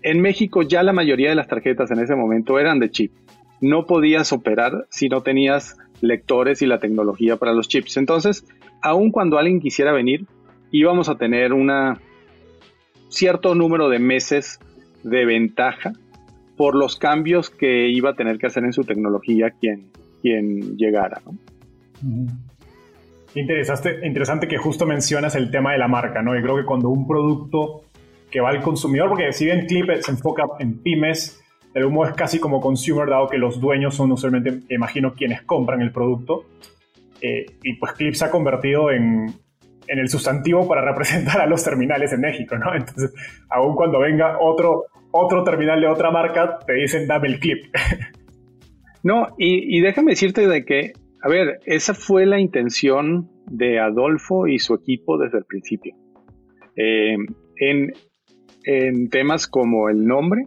En 0.00 0.22
México 0.22 0.62
ya 0.62 0.82
la 0.82 0.94
mayoría 0.94 1.28
de 1.28 1.34
las 1.34 1.48
tarjetas 1.48 1.90
en 1.90 1.98
ese 1.98 2.16
momento 2.16 2.58
eran 2.58 2.78
de 2.78 2.90
chip. 2.90 3.12
No 3.60 3.84
podías 3.84 4.32
operar 4.32 4.86
si 4.88 5.10
no 5.10 5.20
tenías 5.20 5.76
lectores 6.00 6.62
y 6.62 6.66
la 6.66 6.78
tecnología 6.78 7.36
para 7.36 7.52
los 7.52 7.68
chips. 7.68 7.98
Entonces, 7.98 8.46
aun 8.80 9.10
cuando 9.10 9.36
alguien 9.36 9.60
quisiera 9.60 9.92
venir, 9.92 10.24
íbamos 10.70 11.10
a 11.10 11.18
tener 11.18 11.52
un 11.52 11.70
cierto 13.10 13.54
número 13.54 13.90
de 13.90 13.98
meses 13.98 14.60
de 15.02 15.26
ventaja 15.26 15.92
por 16.56 16.74
los 16.74 16.96
cambios 16.96 17.50
que 17.50 17.88
iba 17.88 18.10
a 18.10 18.14
tener 18.14 18.38
que 18.38 18.46
hacer 18.46 18.64
en 18.64 18.72
su 18.72 18.84
tecnología 18.84 19.50
quien, 19.50 19.90
quien 20.22 20.76
llegara. 20.76 21.20
¿no? 21.24 21.34
Interesante, 23.34 24.06
interesante 24.06 24.48
que 24.48 24.56
justo 24.56 24.86
mencionas 24.86 25.34
el 25.34 25.50
tema 25.50 25.72
de 25.72 25.78
la 25.78 25.88
marca, 25.88 26.22
¿no? 26.22 26.38
Y 26.38 26.42
creo 26.42 26.56
que 26.56 26.64
cuando 26.64 26.88
un 26.88 27.06
producto 27.06 27.82
que 28.30 28.40
va 28.40 28.48
al 28.48 28.62
consumidor, 28.62 29.10
porque 29.10 29.32
si 29.32 29.44
bien 29.44 29.66
Clip 29.66 29.90
se 30.00 30.10
enfoca 30.10 30.44
en 30.58 30.82
pymes, 30.82 31.42
el 31.74 31.84
humo 31.84 32.06
es 32.06 32.14
casi 32.14 32.38
como 32.38 32.62
consumer, 32.62 33.08
dado 33.10 33.28
que 33.28 33.36
los 33.36 33.60
dueños 33.60 33.94
son 33.94 34.10
usualmente, 34.10 34.60
imagino, 34.70 35.12
quienes 35.12 35.42
compran 35.42 35.82
el 35.82 35.92
producto. 35.92 36.46
Eh, 37.20 37.44
y 37.62 37.74
pues 37.74 37.92
Clip 37.92 38.14
se 38.14 38.24
ha 38.24 38.30
convertido 38.30 38.90
en, 38.90 39.34
en, 39.86 39.98
el 39.98 40.08
sustantivo 40.08 40.66
para 40.66 40.80
representar 40.82 41.38
a 41.40 41.46
los 41.46 41.62
terminales 41.62 42.14
en 42.14 42.22
México, 42.22 42.56
¿no? 42.56 42.74
Entonces, 42.74 43.12
aún 43.50 43.76
cuando 43.76 43.98
venga 43.98 44.38
otro, 44.40 44.84
otro 45.10 45.44
terminal 45.44 45.80
de 45.80 45.88
otra 45.88 46.10
marca, 46.10 46.58
te 46.66 46.74
dicen 46.74 47.06
dame 47.06 47.28
el 47.28 47.38
Clip. 47.38 47.64
No, 49.02 49.28
y, 49.38 49.80
déjame 49.82 50.10
decirte 50.12 50.48
de 50.48 50.64
que 50.64 50.94
a 51.22 51.28
ver, 51.28 51.60
esa 51.64 51.94
fue 51.94 52.26
la 52.26 52.40
intención 52.40 53.28
de 53.46 53.78
Adolfo 53.78 54.48
y 54.48 54.58
su 54.58 54.74
equipo 54.74 55.16
desde 55.16 55.38
el 55.38 55.44
principio. 55.44 55.94
Eh, 56.76 57.16
en, 57.56 59.08
temas 59.10 59.46
como 59.46 59.88
el 59.88 60.04
nombre 60.06 60.46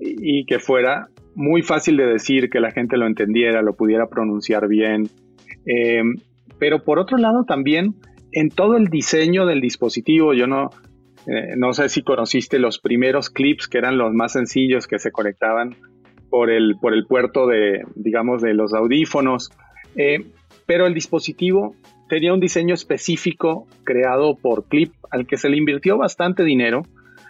y 0.00 0.46
que 0.46 0.58
fuera 0.58 1.08
muy 1.34 1.60
fácil 1.60 1.98
de 1.98 2.06
decir, 2.06 2.48
que 2.48 2.60
la 2.60 2.70
gente 2.70 2.96
lo 2.96 3.06
entendiera, 3.06 3.60
lo 3.60 3.74
pudiera 3.74 4.06
pronunciar 4.06 4.68
bien. 4.68 5.08
Eh, 5.66 6.02
pero 6.58 6.82
por 6.82 6.98
otro 6.98 7.18
lado 7.18 7.44
también 7.44 7.94
en 8.32 8.48
todo 8.48 8.76
el 8.76 8.86
diseño 8.86 9.44
del 9.44 9.60
dispositivo, 9.60 10.32
yo 10.32 10.46
no, 10.46 10.70
eh, 11.26 11.54
no 11.56 11.72
sé 11.72 11.88
si 11.88 12.02
conociste 12.02 12.58
los 12.58 12.78
primeros 12.78 13.30
clips 13.30 13.68
que 13.68 13.78
eran 13.78 13.96
los 13.96 14.12
más 14.12 14.32
sencillos 14.32 14.86
que 14.86 14.98
se 14.98 15.12
conectaban 15.12 15.76
por 16.30 16.50
el, 16.50 16.76
por 16.80 16.94
el 16.94 17.06
puerto 17.06 17.46
de, 17.46 17.84
digamos, 17.94 18.42
de 18.42 18.54
los 18.54 18.72
audífonos. 18.74 19.50
Eh, 19.96 20.26
pero 20.66 20.86
el 20.86 20.94
dispositivo 20.94 21.76
tenía 22.08 22.32
un 22.32 22.40
diseño 22.40 22.74
específico 22.74 23.66
creado 23.84 24.36
por 24.36 24.64
Clip 24.66 24.92
al 25.10 25.26
que 25.26 25.36
se 25.36 25.48
le 25.48 25.56
invirtió 25.56 25.96
bastante 25.98 26.42
dinero. 26.44 26.82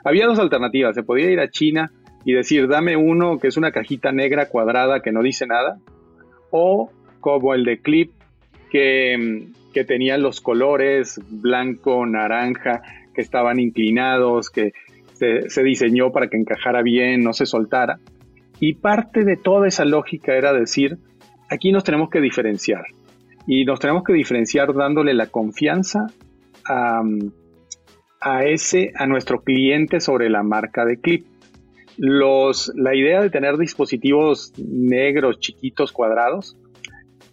Había 0.04 0.26
dos 0.26 0.38
alternativas, 0.38 0.94
se 0.94 1.02
podía 1.02 1.30
ir 1.30 1.40
a 1.40 1.50
China 1.50 1.90
y 2.24 2.32
decir, 2.32 2.68
dame 2.68 2.96
uno 2.96 3.38
que 3.38 3.48
es 3.48 3.56
una 3.56 3.72
cajita 3.72 4.12
negra 4.12 4.46
cuadrada 4.46 5.00
que 5.00 5.12
no 5.12 5.22
dice 5.22 5.46
nada, 5.46 5.78
o 6.50 6.90
como 7.20 7.54
el 7.54 7.64
de 7.64 7.80
Clip 7.80 8.12
que, 8.70 9.48
que 9.74 9.84
tenía 9.84 10.18
los 10.18 10.40
colores 10.40 11.20
blanco, 11.28 12.06
naranja, 12.06 12.82
que 13.14 13.20
estaban 13.20 13.60
inclinados, 13.60 14.50
que 14.50 14.72
se, 15.14 15.48
se 15.48 15.62
diseñó 15.62 16.12
para 16.12 16.28
que 16.28 16.36
encajara 16.36 16.82
bien, 16.82 17.22
no 17.22 17.32
se 17.32 17.46
soltara. 17.46 17.98
Y 18.60 18.74
parte 18.74 19.24
de 19.24 19.36
toda 19.36 19.66
esa 19.66 19.84
lógica 19.84 20.34
era 20.36 20.52
decir, 20.52 20.98
aquí 21.50 21.72
nos 21.72 21.84
tenemos 21.84 22.10
que 22.10 22.20
diferenciar. 22.20 22.84
Y 23.46 23.64
nos 23.64 23.80
tenemos 23.80 24.04
que 24.04 24.12
diferenciar 24.12 24.72
dándole 24.72 25.14
la 25.14 25.26
confianza 25.26 26.06
a, 26.64 28.44
ese, 28.44 28.92
a 28.94 29.06
nuestro 29.06 29.42
cliente 29.42 30.00
sobre 30.00 30.30
la 30.30 30.42
marca 30.42 30.84
de 30.84 31.00
clip. 31.00 31.26
Los, 31.98 32.72
la 32.74 32.94
idea 32.94 33.20
de 33.20 33.30
tener 33.30 33.58
dispositivos 33.58 34.52
negros, 34.56 35.40
chiquitos, 35.40 35.92
cuadrados, 35.92 36.56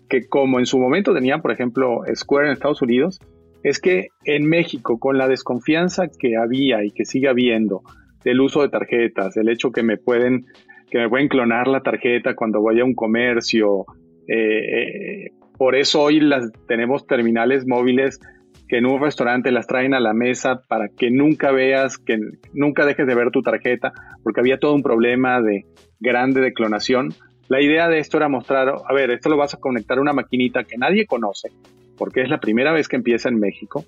que 0.10 0.28
como 0.28 0.60
en 0.60 0.66
su 0.66 0.80
momento 0.80 1.14
tenían, 1.14 1.42
por 1.42 1.52
ejemplo, 1.52 2.02
Square 2.14 2.48
en 2.48 2.54
Estados 2.54 2.82
Unidos, 2.82 3.20
es 3.64 3.80
que 3.80 4.08
en 4.24 4.48
México, 4.48 5.00
con 5.00 5.18
la 5.18 5.28
desconfianza 5.28 6.08
que 6.08 6.38
había 6.38 6.84
y 6.84 6.92
que 6.92 7.06
sigue 7.06 7.28
habiendo 7.28 7.82
del 8.24 8.42
uso 8.42 8.62
de 8.62 8.70
tarjetas, 8.70 9.38
el 9.38 9.50
hecho 9.50 9.72
que 9.72 9.84
me 9.84 9.98
pueden 9.98 10.46
que 10.90 10.98
me 10.98 11.10
pueden 11.10 11.28
clonar 11.28 11.68
la 11.68 11.82
tarjeta 11.82 12.36
cuando 12.36 12.62
voy 12.62 12.80
a 12.80 12.84
un 12.84 12.96
comercio. 12.96 13.86
Eh, 14.28 15.26
eh, 15.26 15.32
por 15.58 15.76
eso 15.76 16.02
hoy 16.02 16.20
las, 16.20 16.52
tenemos 16.68 17.06
terminales 17.06 17.68
móviles 17.68 18.20
que 18.68 18.78
en 18.78 18.86
un 18.86 19.02
restaurante 19.02 19.52
las 19.52 19.68
traen 19.68 19.94
a 19.94 20.00
la 20.00 20.14
mesa 20.14 20.62
para 20.68 20.90
que 20.90 21.10
nunca 21.10 21.52
veas, 21.52 21.98
que 21.98 22.20
nunca 22.54 22.86
dejes 22.86 23.08
de 23.08 23.16
ver 23.16 23.32
tu 23.32 23.42
tarjeta, 23.42 23.94
porque 24.24 24.42
había 24.42 24.60
todo 24.60 24.76
un 24.76 24.84
problema 24.84 25.42
de 25.42 25.66
grande 26.00 26.40
de 26.42 26.54
clonación. 26.54 27.10
La 27.48 27.62
idea 27.62 27.88
de 27.88 27.98
esto 27.98 28.18
era 28.18 28.30
mostrar, 28.30 28.70
a 28.70 28.94
ver, 28.94 29.10
esto 29.10 29.30
lo 29.30 29.38
vas 29.38 29.56
a 29.56 29.60
conectar 29.60 29.98
a 29.98 30.02
una 30.02 30.14
maquinita 30.14 30.64
que 30.64 30.78
nadie 30.78 31.08
conoce, 31.08 31.50
porque 32.00 32.22
es 32.22 32.30
la 32.30 32.40
primera 32.40 32.72
vez 32.72 32.88
que 32.88 32.96
empieza 32.96 33.30
en 33.30 33.40
México. 33.40 33.86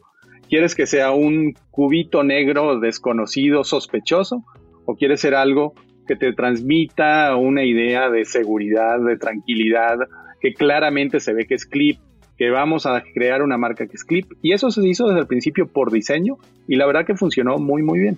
¿Quieres 0.49 0.75
que 0.75 0.85
sea 0.85 1.11
un 1.11 1.55
cubito 1.71 2.23
negro 2.23 2.79
desconocido, 2.79 3.63
sospechoso? 3.63 4.43
¿O 4.85 4.95
quieres 4.95 5.21
ser 5.21 5.33
algo 5.33 5.73
que 6.05 6.17
te 6.17 6.33
transmita 6.33 7.35
una 7.37 7.63
idea 7.63 8.09
de 8.09 8.25
seguridad, 8.25 8.99
de 8.99 9.17
tranquilidad, 9.17 9.97
que 10.41 10.53
claramente 10.53 11.21
se 11.21 11.33
ve 11.33 11.45
que 11.47 11.55
es 11.55 11.65
clip, 11.65 11.99
que 12.37 12.49
vamos 12.49 12.85
a 12.85 13.01
crear 13.13 13.41
una 13.41 13.57
marca 13.57 13.87
que 13.87 13.95
es 13.95 14.03
clip? 14.03 14.25
Y 14.41 14.51
eso 14.51 14.69
se 14.71 14.85
hizo 14.85 15.07
desde 15.07 15.21
el 15.21 15.27
principio 15.27 15.67
por 15.67 15.89
diseño 15.89 16.35
y 16.67 16.75
la 16.75 16.85
verdad 16.85 17.05
que 17.05 17.15
funcionó 17.15 17.57
muy, 17.57 17.81
muy 17.81 17.99
bien. 17.99 18.17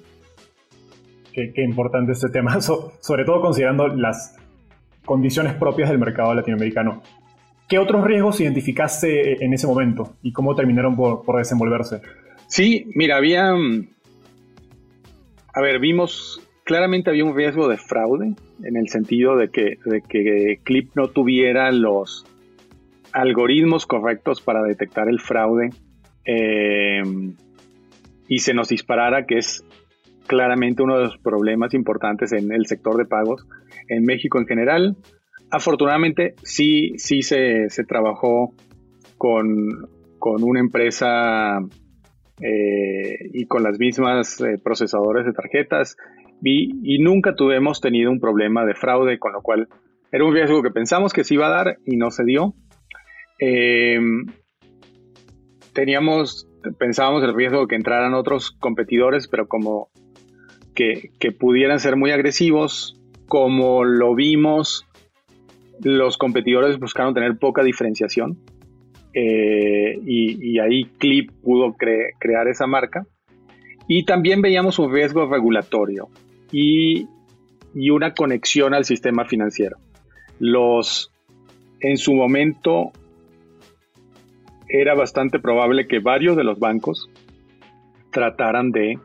Qué, 1.33 1.63
importante 1.63 2.13
este 2.13 2.29
tema, 2.29 2.59
sobre 2.61 3.25
todo 3.25 3.41
considerando 3.41 3.87
las 3.89 4.37
condiciones 5.05 5.53
propias 5.53 5.89
del 5.89 5.99
mercado 5.99 6.33
latinoamericano. 6.33 7.03
¿Qué 7.67 7.79
otros 7.79 8.03
riesgos 8.03 8.39
identificaste 8.41 9.43
en 9.43 9.53
ese 9.53 9.67
momento 9.67 10.15
y 10.21 10.31
cómo 10.31 10.55
terminaron 10.55 10.95
por, 10.95 11.37
desenvolverse? 11.37 12.01
Sí, 12.47 12.85
mira, 12.95 13.17
había... 13.17 13.53
Mm, 13.53 13.87
a 15.53 15.61
ver, 15.61 15.79
vimos, 15.79 16.41
claramente 16.63 17.09
había 17.09 17.25
un 17.25 17.35
riesgo 17.35 17.67
de 17.67 17.77
fraude 17.77 18.33
en 18.63 18.77
el 18.77 18.89
sentido 18.89 19.37
de 19.37 19.49
que, 19.49 19.77
de 19.85 20.01
que 20.01 20.59
Clip 20.63 20.91
no 20.95 21.07
tuviera 21.07 21.71
los 21.71 22.25
algoritmos 23.11 23.85
correctos 23.85 24.41
para 24.41 24.63
detectar 24.63 25.07
el 25.07 25.19
fraude 25.19 25.69
eh, 26.25 27.03
y 28.27 28.39
se 28.39 28.53
nos 28.53 28.69
disparara, 28.69 29.25
que 29.25 29.37
es 29.37 29.63
claramente 30.27 30.81
uno 30.81 30.97
de 30.97 31.05
los 31.05 31.17
problemas 31.17 31.73
importantes 31.73 32.31
en 32.31 32.51
el 32.51 32.65
sector 32.65 32.97
de 32.97 33.05
pagos 33.05 33.45
en 33.87 34.05
México 34.05 34.39
en 34.39 34.47
general. 34.47 34.97
Afortunadamente 35.53 36.33
sí, 36.41 36.93
sí 36.97 37.21
se, 37.21 37.67
trabajó 37.87 38.55
con, 39.19 39.87
una 40.19 40.59
empresa 40.59 41.59
eh, 42.41 43.29
y 43.31 43.45
con 43.45 43.61
las 43.61 43.77
mismas 43.77 44.41
eh, 44.41 44.57
procesadores 44.63 45.27
de 45.27 45.33
tarjetas 45.33 45.95
y, 46.41 46.97
nunca 47.03 47.35
tuvimos 47.35 47.81
tenido 47.81 48.09
un 48.09 48.19
problema 48.19 48.65
de 48.65 48.73
fraude, 48.73 49.19
con 49.19 49.33
lo 49.33 49.43
cual 49.43 49.67
era 50.11 50.25
un 50.25 50.33
riesgo 50.33 50.63
que 50.63 50.71
pensamos 50.71 51.13
que 51.13 51.23
se 51.23 51.35
iba 51.35 51.45
a 51.45 51.63
dar 51.63 51.77
y 51.85 51.97
no 51.97 52.09
se 52.09 52.23
dio. 52.23 52.55
Eh, 53.37 53.99
teníamos, 55.73 56.47
pensábamos 56.79 57.21
el 57.21 57.35
riesgo 57.35 57.61
de 57.61 57.67
que 57.67 57.75
entraran 57.75 58.15
otros 58.15 58.57
competidores, 58.59 59.27
pero 59.27 59.47
como 59.47 59.89
que, 60.73 61.11
pudieran 61.39 61.79
ser 61.79 61.95
muy 61.95 62.09
agresivos, 62.09 62.99
como 63.27 63.83
lo 63.83 64.15
vimos, 64.15 64.87
los 65.81 66.17
competidores 66.17 66.79
buscaron 66.79 67.13
tener 67.13 67.37
poca 67.37 67.63
diferenciación 67.63 68.37
eh, 69.13 69.99
y, 70.05 70.59
ahí 70.59 70.85
Clip 70.97 71.31
pudo 71.43 71.75
crear 72.19 72.47
esa 72.47 72.67
marca. 72.67 73.05
Y 73.87 74.05
también 74.05 74.41
veíamos 74.41 74.79
un 74.79 74.91
riesgo 74.91 75.29
regulatorio 75.29 76.07
y, 76.51 77.07
y, 77.75 77.89
una 77.89 78.13
conexión 78.13 78.73
al 78.73 78.85
sistema 78.85 79.25
financiero. 79.25 79.77
Los, 80.39 81.11
en 81.81 81.97
su 81.97 82.13
momento 82.13 82.91
era 84.67 84.95
bastante 84.95 85.39
probable 85.39 85.87
que 85.87 85.99
varios 85.99 86.35
de 86.35 86.43
los 86.43 86.59
bancos 86.59 87.09
trataran 88.11 88.71
de 88.71 88.97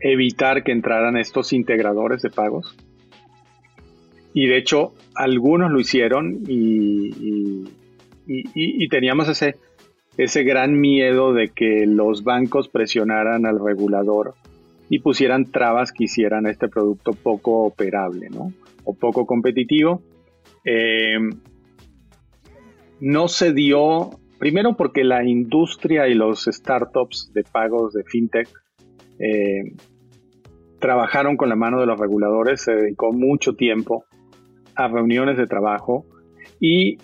evitar 0.00 0.64
que 0.64 0.72
entraran 0.72 1.16
estos 1.16 1.52
integradores 1.52 2.22
de 2.22 2.30
pagos. 2.30 2.76
Y 4.32 4.46
de 4.46 4.58
hecho, 4.58 4.92
algunos 5.14 5.70
lo 5.70 5.80
hicieron 5.80 6.42
y, 6.46 7.66
y, 8.26 8.88
teníamos 8.88 9.28
ese, 9.28 9.56
ese 10.16 10.44
gran 10.44 10.78
miedo 10.78 11.32
de 11.32 11.48
que 11.48 11.84
los 11.86 12.22
bancos 12.22 12.68
presionaran 12.68 13.44
al 13.44 13.58
regulador 13.58 14.34
y 14.88 15.00
pusieran 15.00 15.50
trabas 15.50 15.92
que 15.92 16.04
hicieran 16.04 16.46
este 16.46 16.68
producto 16.68 17.12
poco 17.12 17.64
operable 17.64 18.28
¿no? 18.30 18.52
o 18.84 18.94
poco 18.94 19.26
competitivo. 19.26 20.02
Eh, 20.64 21.18
no 23.00 23.28
se 23.28 23.52
dio, 23.52 24.10
primero 24.38 24.76
porque 24.76 25.04
la 25.04 25.24
industria 25.24 26.06
y 26.08 26.14
los 26.14 26.44
startups 26.44 27.32
de 27.32 27.44
pagos 27.44 27.94
de 27.94 28.04
fintech 28.04 28.48
eh, 29.18 29.74
trabajaron 30.78 31.36
con 31.36 31.48
la 31.48 31.56
mano 31.56 31.80
de 31.80 31.86
los 31.86 31.98
reguladores, 31.98 32.62
se 32.62 32.72
dedicó 32.72 33.12
mucho 33.12 33.54
tiempo 33.54 34.04
a 34.84 34.88
reuniones 34.88 35.36
de 35.36 35.46
trabajo 35.46 36.06
y, 36.60 36.98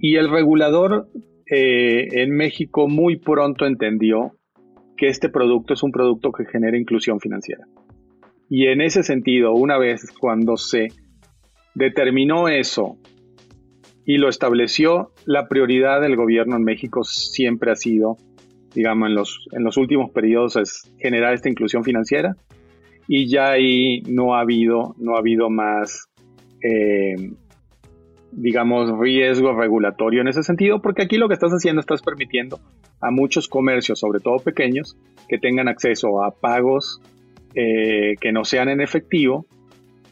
el 0.00 0.30
regulador 0.30 1.08
eh, 1.50 2.08
en 2.22 2.30
México 2.30 2.88
muy 2.88 3.16
pronto 3.16 3.66
entendió 3.66 4.32
que 4.96 5.08
este 5.08 5.28
producto 5.28 5.74
es 5.74 5.82
un 5.82 5.92
producto 5.92 6.32
que 6.32 6.46
genera 6.46 6.78
inclusión 6.78 7.20
financiera. 7.20 7.66
Y 8.48 8.66
en 8.66 8.80
ese 8.80 9.02
sentido, 9.02 9.52
una 9.52 9.78
vez 9.78 10.10
cuando 10.18 10.56
se 10.56 10.88
determinó 11.74 12.48
eso 12.48 12.96
y 14.06 14.18
lo 14.18 14.28
estableció, 14.28 15.12
la 15.26 15.48
prioridad 15.48 16.00
del 16.00 16.16
gobierno 16.16 16.56
en 16.56 16.64
México 16.64 17.04
siempre 17.04 17.72
ha 17.72 17.76
sido, 17.76 18.16
digamos, 18.74 19.08
en 19.08 19.14
los, 19.14 19.48
en 19.52 19.64
los 19.64 19.76
últimos 19.76 20.10
periodos, 20.10 20.56
es 20.56 20.92
generar 20.98 21.34
esta 21.34 21.48
inclusión 21.48 21.84
financiera 21.84 22.36
y 23.06 23.28
ya 23.28 23.50
ahí 23.50 24.02
no 24.08 24.34
ha 24.34 24.40
habido, 24.40 24.94
no 24.98 25.16
ha 25.16 25.18
habido 25.18 25.50
más, 25.50 26.08
eh, 26.64 27.14
digamos, 28.32 28.98
riesgo 28.98 29.52
regulatorio 29.52 30.22
en 30.22 30.28
ese 30.28 30.42
sentido, 30.42 30.80
porque 30.80 31.02
aquí 31.02 31.16
lo 31.16 31.28
que 31.28 31.34
estás 31.34 31.52
haciendo, 31.52 31.80
estás 31.80 32.02
permitiendo 32.02 32.58
a 33.00 33.10
muchos 33.10 33.48
comercios, 33.48 34.00
sobre 34.00 34.20
todo 34.20 34.38
pequeños, 34.38 34.96
que 35.28 35.38
tengan 35.38 35.68
acceso 35.68 36.24
a 36.24 36.32
pagos 36.32 37.00
eh, 37.54 38.14
que 38.20 38.32
no 38.32 38.44
sean 38.44 38.68
en 38.68 38.80
efectivo, 38.80 39.46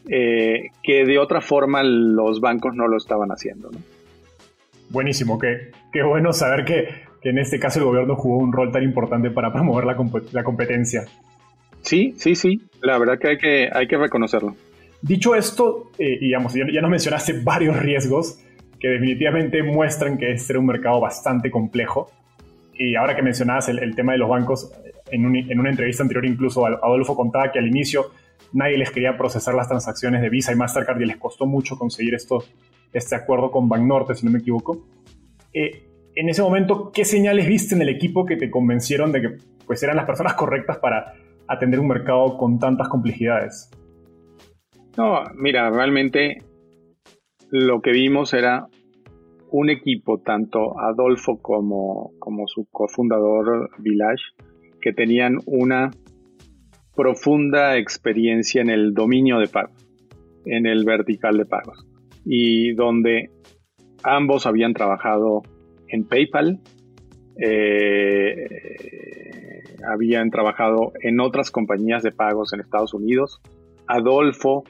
eh, 0.09 0.69
que 0.83 1.05
de 1.05 1.17
otra 1.19 1.41
forma 1.41 1.81
los 1.83 2.39
bancos 2.39 2.75
no 2.75 2.87
lo 2.87 2.97
estaban 2.97 3.29
haciendo. 3.29 3.71
Buenísimo, 4.89 5.39
qué, 5.39 5.71
qué 5.91 6.03
bueno 6.03 6.33
saber 6.33 6.65
que, 6.65 6.87
que, 7.21 7.29
en 7.29 7.39
este 7.39 7.59
caso 7.59 7.79
el 7.79 7.85
gobierno 7.85 8.15
jugó 8.15 8.37
un 8.37 8.53
rol 8.53 8.71
tan 8.71 8.83
importante 8.83 9.31
para 9.31 9.51
promover 9.51 9.85
la, 9.85 9.97
la 10.31 10.43
competencia. 10.43 11.05
Sí, 11.81 12.13
sí, 12.17 12.35
sí. 12.35 12.61
La 12.81 12.97
verdad 12.97 13.17
que 13.19 13.27
hay 13.29 13.37
que, 13.37 13.69
hay 13.73 13.87
que 13.87 13.97
reconocerlo. 13.97 14.55
Dicho 15.03 15.35
esto, 15.35 15.91
eh, 15.99 16.17
digamos, 16.17 16.53
ya, 16.53 16.81
nos 16.81 16.89
mencionaste 16.89 17.41
varios 17.43 17.77
riesgos 17.77 18.39
que 18.79 18.87
definitivamente 18.87 19.61
muestran 19.61 20.17
que 20.17 20.31
este 20.31 20.53
era 20.53 20.61
un 20.61 20.65
mercado 20.65 21.01
bastante 21.01 21.51
complejo. 21.51 22.09
Y 22.73 22.95
ahora 22.95 23.13
que 23.13 23.21
mencionabas 23.21 23.67
el, 23.67 23.95
tema 23.95 24.13
de 24.13 24.19
los 24.19 24.29
bancos, 24.29 24.71
en, 25.11 25.35
en, 25.35 25.59
una 25.59 25.69
entrevista 25.69 26.03
anterior 26.03 26.25
incluso 26.25 26.65
Adolfo 26.65 27.17
contaba 27.17 27.51
que 27.51 27.59
al 27.59 27.67
inicio 27.67 28.11
nadie 28.53 28.77
les 28.77 28.91
quería 28.91 29.17
procesar 29.17 29.55
las 29.55 29.67
transacciones 29.67 30.21
de 30.21 30.29
Visa 30.29 30.53
y 30.53 30.55
Mastercard 30.55 30.99
y 31.01 31.05
les 31.05 31.17
costó 31.17 31.45
mucho 31.45 31.77
conseguir 31.77 32.15
esto, 32.15 32.45
este 32.93 33.15
acuerdo 33.15 33.51
con 33.51 33.67
Banknorte, 33.67 34.15
si 34.15 34.25
no 34.25 34.31
me 34.31 34.39
equivoco. 34.39 34.87
Eh, 35.53 35.83
en 36.15 36.29
ese 36.29 36.41
momento, 36.41 36.91
¿qué 36.93 37.03
señales 37.03 37.45
viste 37.45 37.75
en 37.75 37.81
el 37.81 37.89
equipo 37.89 38.25
que 38.25 38.37
te 38.37 38.49
convencieron 38.49 39.11
de 39.11 39.21
que 39.21 39.29
pues, 39.67 39.83
eran 39.83 39.97
las 39.97 40.05
personas 40.05 40.33
correctas 40.35 40.77
para 40.77 41.13
atender 41.47 41.81
un 41.81 41.89
mercado 41.89 42.37
con 42.37 42.57
tantas 42.57 42.87
complejidades? 42.87 43.69
No, 44.97 45.23
mira, 45.35 45.69
realmente 45.69 46.37
lo 47.49 47.81
que 47.81 47.91
vimos 47.91 48.33
era 48.33 48.67
un 49.49 49.69
equipo, 49.69 50.19
tanto 50.19 50.79
Adolfo 50.79 51.37
como, 51.39 52.11
como 52.19 52.47
su 52.47 52.67
cofundador 52.71 53.69
Village, 53.79 54.23
que 54.81 54.93
tenían 54.93 55.37
una 55.45 55.91
profunda 56.95 57.77
experiencia 57.77 58.61
en 58.61 58.69
el 58.69 58.93
dominio 58.93 59.39
de 59.39 59.47
pagos, 59.47 59.87
en 60.45 60.65
el 60.65 60.85
vertical 60.85 61.37
de 61.37 61.45
pagos, 61.45 61.85
y 62.25 62.73
donde 62.73 63.29
ambos 64.03 64.45
habían 64.45 64.73
trabajado 64.73 65.41
en 65.87 66.05
PayPal, 66.05 66.59
eh, 67.39 68.47
habían 69.87 70.29
trabajado 70.29 70.93
en 71.01 71.19
otras 71.19 71.51
compañías 71.51 72.03
de 72.03 72.11
pagos 72.11 72.53
en 72.53 72.59
Estados 72.61 72.93
Unidos. 72.93 73.41
Adolfo, 73.87 74.63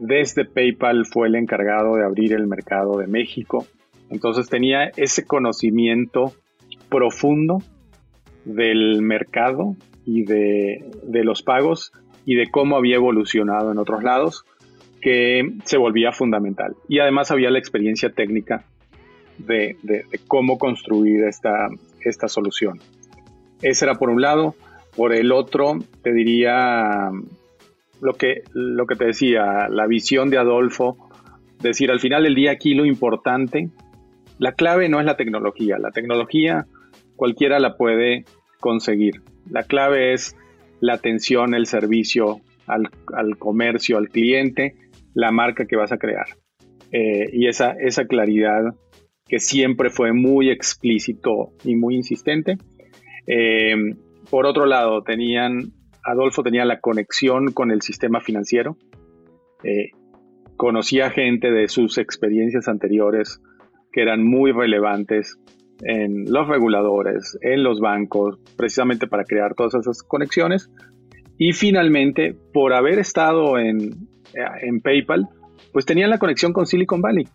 desde 0.00 0.44
PayPal, 0.44 1.06
fue 1.06 1.28
el 1.28 1.36
encargado 1.36 1.96
de 1.96 2.04
abrir 2.04 2.32
el 2.32 2.46
mercado 2.46 2.98
de 2.98 3.06
México. 3.06 3.66
Entonces 4.10 4.48
tenía 4.48 4.90
ese 4.96 5.24
conocimiento 5.24 6.32
profundo 6.88 7.62
del 8.44 9.02
mercado 9.02 9.76
y 10.04 10.24
de, 10.24 10.82
los 11.22 11.42
pagos 11.42 11.92
y 12.24 12.34
de 12.34 12.50
cómo 12.50 12.76
había 12.76 12.96
evolucionado 12.96 13.72
en 13.72 13.78
otros 13.78 14.02
lados 14.02 14.44
que 15.00 15.52
se 15.64 15.76
volvía 15.76 16.12
fundamental. 16.12 16.74
Y 16.88 16.98
además 16.98 17.30
había 17.30 17.50
la 17.50 17.58
experiencia 17.58 18.10
técnica 18.10 18.64
de, 19.38 19.76
cómo 20.26 20.58
construir 20.58 21.24
esta, 21.24 21.68
esta 22.00 22.28
solución. 22.28 22.80
Ese 23.62 23.84
era 23.84 23.94
por 23.94 24.10
un 24.10 24.22
lado. 24.22 24.54
Por 24.96 25.12
el 25.12 25.30
otro, 25.30 25.78
te 26.02 26.12
diría 26.12 27.10
lo 28.00 28.14
que, 28.14 28.42
lo 28.52 28.86
que 28.86 28.96
te 28.96 29.06
decía, 29.06 29.68
la 29.68 29.86
visión 29.86 30.30
de 30.30 30.38
Adolfo, 30.38 30.96
decir 31.60 31.90
al 31.90 32.00
final 32.00 32.22
del 32.22 32.34
día 32.34 32.52
aquí 32.52 32.74
lo 32.74 32.86
importante, 32.86 33.70
la 34.38 34.52
clave 34.52 34.88
no 34.88 35.00
es 35.00 35.06
la 35.06 35.16
tecnología, 35.16 35.78
la 35.78 35.90
tecnología 35.90 36.66
cualquiera 37.16 37.58
la 37.58 37.76
puede 37.76 38.24
conseguir. 38.60 39.22
La 39.50 39.64
clave 39.64 40.12
es 40.12 40.36
la 40.80 40.94
atención, 40.94 41.54
el 41.54 41.66
servicio 41.66 42.40
al, 42.66 42.88
comercio, 43.38 43.98
al 43.98 44.08
cliente, 44.08 44.74
la 45.14 45.32
marca 45.32 45.66
que 45.66 45.76
vas 45.76 45.92
a 45.92 45.98
crear. 45.98 46.26
Eh, 46.92 47.28
y 47.32 47.48
esa, 47.48 47.72
esa 47.72 48.06
claridad 48.06 48.74
que 49.26 49.40
siempre 49.40 49.90
fue 49.90 50.12
muy 50.12 50.50
explícito 50.50 51.52
y 51.64 51.74
muy 51.74 51.96
insistente. 51.96 52.56
Eh, 53.26 53.74
por 54.30 54.46
otro 54.46 54.66
lado, 54.66 55.02
tenían, 55.02 55.72
Adolfo 56.10 56.42
tenía 56.42 56.64
la 56.64 56.80
conexión 56.80 57.52
con 57.52 57.70
el 57.70 57.82
sistema 57.82 58.20
financiero. 58.20 58.76
Eh, 59.62 59.90
conocía 60.56 61.10
gente 61.10 61.50
de 61.50 61.68
sus 61.68 61.98
experiencias 61.98 62.68
anteriores 62.68 63.40
que 63.92 64.02
eran 64.02 64.24
muy 64.24 64.52
relevantes 64.52 65.38
en 65.82 66.24
los 66.30 66.48
reguladores, 66.48 67.38
en 67.40 67.62
los 67.62 67.80
bancos, 67.80 68.38
precisamente 68.56 69.06
para 69.06 69.24
crear 69.24 69.54
todas 69.54 69.74
esas 69.74 70.02
conexiones. 70.02 70.70
Y 71.36 71.52
finalmente, 71.52 72.34
por 72.52 72.72
haber 72.72 72.98
estado 72.98 73.58
en, 73.58 74.08
en 74.34 74.80
PayPal, 74.80 75.28
pues 75.72 75.86
tenían 75.86 76.10
la 76.10 76.18
conexión 76.18 76.52
con 76.52 76.66
Silicon 76.66 77.00
Valley, 77.00 77.28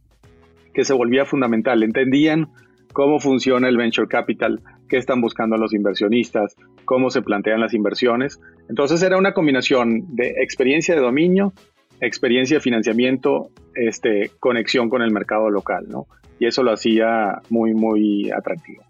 que 0.74 0.84
se 0.84 0.94
volvía 0.94 1.26
fundamental. 1.26 1.84
Entendían 1.84 2.50
cómo 2.94 3.20
funciona 3.20 3.68
el 3.68 3.76
venture 3.76 4.08
capital, 4.08 4.62
qué 4.88 4.98
están 4.98 5.20
buscando 5.20 5.58
los 5.58 5.74
inversionistas, 5.74 6.56
cómo 6.86 7.10
se 7.10 7.22
plantean 7.22 7.60
las 7.60 7.74
inversiones. 7.74 8.40
Entonces 8.70 9.02
era 9.04 9.18
una 9.18 9.34
combinación 9.34 10.16
de 10.16 10.36
experiencia 10.42 10.96
de 10.96 11.02
dominio, 11.02 11.54
experiencia 12.00 12.58
de 12.58 12.62
financiamiento, 12.62 13.50
este, 13.76 14.32
conexión 14.40 14.90
con 14.90 15.02
el 15.02 15.12
mercado 15.12 15.50
local, 15.50 15.86
¿no? 15.90 16.06
Y 16.40 16.46
eso 16.46 16.64
lo 16.64 16.72
hacía 16.72 17.42
muy, 17.50 17.74
muy 17.74 18.30
atractivo. 18.32 18.84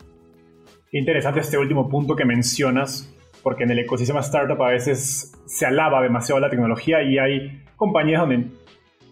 Interesante 0.92 1.40
este 1.40 1.58
último 1.58 1.90
punto 1.90 2.16
que 2.16 2.26
mencionas, 2.26 3.12
porque 3.42 3.64
en 3.64 3.72
el 3.72 3.80
ecosistema 3.80 4.20
startup 4.20 4.62
a 4.62 4.70
veces 4.70 5.32
se 5.46 5.66
alaba 5.66 6.02
demasiado 6.02 6.40
la 6.40 6.50
tecnología 6.50 7.02
y 7.04 7.18
hay 7.18 7.64
compañías 7.76 8.22
donde 8.22 8.48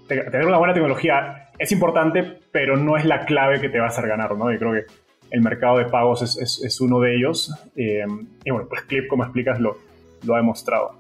tener 0.08 0.46
una 0.46 0.58
buena 0.58 0.74
tecnología 0.74 1.50
es 1.58 1.72
importante, 1.72 2.41
pero 2.52 2.78
no 2.78 2.98
es 2.98 3.06
la 3.06 3.26
clave 3.26 3.62
que 3.62 3.70
te 3.70 3.80
va 3.80 3.86
a 3.86 3.90
hacer 3.90 4.08
ganar, 4.08 4.36
¿no? 4.36 4.52
Y 4.54 4.58
creo 4.58 4.74
que 4.74 4.86
el 5.32 5.42
mercado 5.42 5.78
de 5.78 5.86
pagos 5.86 6.22
es, 6.22 6.82
uno 6.82 7.00
de 7.00 7.16
ellos. 7.16 7.52
Eh, 7.76 8.06
y 8.44 8.52
bueno, 8.52 8.68
pues 8.70 8.82
Clip, 8.84 9.08
como 9.08 9.24
explicas, 9.24 9.60
lo, 9.60 9.78
ha 10.34 10.38
demostrado. 10.38 11.00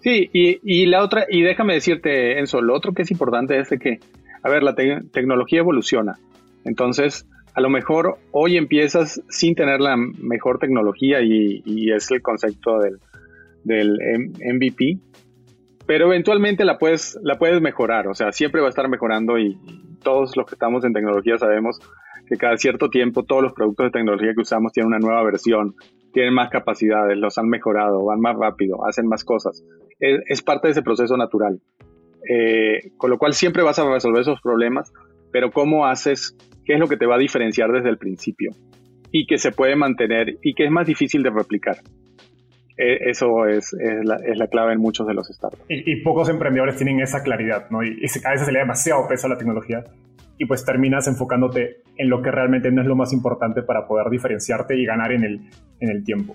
Sí, 0.00 0.28
y, 0.32 0.86
la 0.86 1.02
otra, 1.02 1.26
y 1.28 1.42
déjame 1.42 1.74
decirte, 1.74 2.38
Enzo, 2.38 2.60
lo 2.60 2.74
otro 2.74 2.92
que 2.92 3.02
es 3.02 3.10
importante 3.10 3.58
es 3.58 3.68
que, 3.68 4.00
a 4.42 4.50
ver, 4.50 4.62
la 4.62 4.74
tecnología 4.74 5.60
evoluciona. 5.60 6.18
Entonces, 6.64 7.26
a 7.54 7.60
lo 7.60 7.68
mejor 7.68 8.18
hoy 8.32 8.56
empiezas 8.56 9.22
sin 9.28 9.54
tener 9.54 9.80
la 9.80 9.96
mejor 9.96 10.58
tecnología 10.58 11.20
y, 11.20 11.90
es 11.90 12.10
el 12.10 12.22
concepto 12.22 12.78
del, 12.80 12.98
MVP, 13.64 14.98
pero 15.86 16.06
eventualmente 16.06 16.64
la 16.64 16.78
puedes 16.78 17.18
mejorar, 17.60 18.08
o 18.08 18.14
sea, 18.14 18.32
siempre 18.32 18.62
va 18.62 18.68
a 18.68 18.70
estar 18.70 18.88
mejorando 18.88 19.38
y 19.38 19.58
todos 20.00 20.36
los 20.36 20.46
que 20.46 20.54
estamos 20.54 20.84
en 20.84 20.92
tecnología 20.92 21.38
sabemos 21.38 21.78
que 22.26 22.36
cada 22.36 22.56
cierto 22.56 22.90
tiempo 22.90 23.24
todos 23.24 23.42
los 23.42 23.52
productos 23.52 23.86
de 23.86 23.90
tecnología 23.90 24.32
que 24.34 24.42
usamos 24.42 24.72
tienen 24.72 24.88
una 24.88 24.98
nueva 24.98 25.22
versión, 25.24 25.74
tienen 26.12 26.34
más 26.34 26.50
capacidades, 26.50 27.18
los 27.18 27.36
han 27.38 27.48
mejorado, 27.48 28.04
van 28.04 28.20
más 28.20 28.36
rápido, 28.36 28.86
hacen 28.86 29.06
más 29.06 29.24
cosas. 29.24 29.64
Es, 29.98 30.42
parte 30.42 30.68
de 30.68 30.72
ese 30.72 30.82
proceso 30.82 31.16
natural. 31.16 31.60
Eh, 32.28 32.92
con 32.96 33.10
lo 33.10 33.18
cual 33.18 33.32
siempre 33.32 33.62
vas 33.62 33.78
a 33.78 33.92
resolver 33.92 34.20
esos 34.20 34.40
problemas, 34.40 34.92
pero 35.32 35.50
¿cómo 35.50 35.86
haces? 35.86 36.36
¿Qué 36.64 36.74
es 36.74 36.80
lo 36.80 36.86
que 36.86 36.96
te 36.96 37.06
va 37.06 37.16
a 37.16 37.18
diferenciar 37.18 37.72
desde 37.72 37.88
el 37.88 37.98
principio? 37.98 38.52
Y 39.10 39.26
que 39.26 39.38
se 39.38 39.52
puede 39.52 39.74
mantener 39.74 40.36
y 40.42 40.54
que 40.54 40.64
es 40.64 40.70
más 40.70 40.86
difícil 40.86 41.22
de 41.22 41.30
replicar. 41.30 41.78
E, 42.80 43.10
eso 43.10 43.46
es, 43.46 43.76
la, 44.04 44.46
clave 44.46 44.72
en 44.72 44.80
muchos 44.80 45.06
de 45.06 45.12
los 45.12 45.28
startups. 45.28 45.64
Y, 45.68 45.96
pocos 45.96 46.30
emprendedores 46.30 46.76
tienen 46.76 47.00
esa 47.00 47.22
claridad, 47.22 47.68
¿no? 47.68 47.82
Y, 47.82 48.00
a 48.24 48.30
veces 48.30 48.46
se 48.46 48.52
le 48.52 48.58
da 48.58 48.64
demasiado 48.64 49.06
peso 49.06 49.26
a 49.26 49.30
la 49.30 49.36
tecnología 49.36 49.84
y 50.38 50.46
pues 50.46 50.64
terminas 50.64 51.06
enfocándote 51.06 51.82
en 51.98 52.08
lo 52.08 52.22
que 52.22 52.30
realmente 52.30 52.70
no 52.70 52.80
es 52.80 52.88
lo 52.88 52.96
más 52.96 53.12
importante 53.12 53.62
para 53.62 53.86
poder 53.86 54.08
diferenciarte 54.08 54.74
y 54.78 54.86
ganar 54.86 55.12
en 55.12 55.24
el, 55.24 55.40
en 55.80 55.90
el 55.90 56.02
tiempo. 56.02 56.34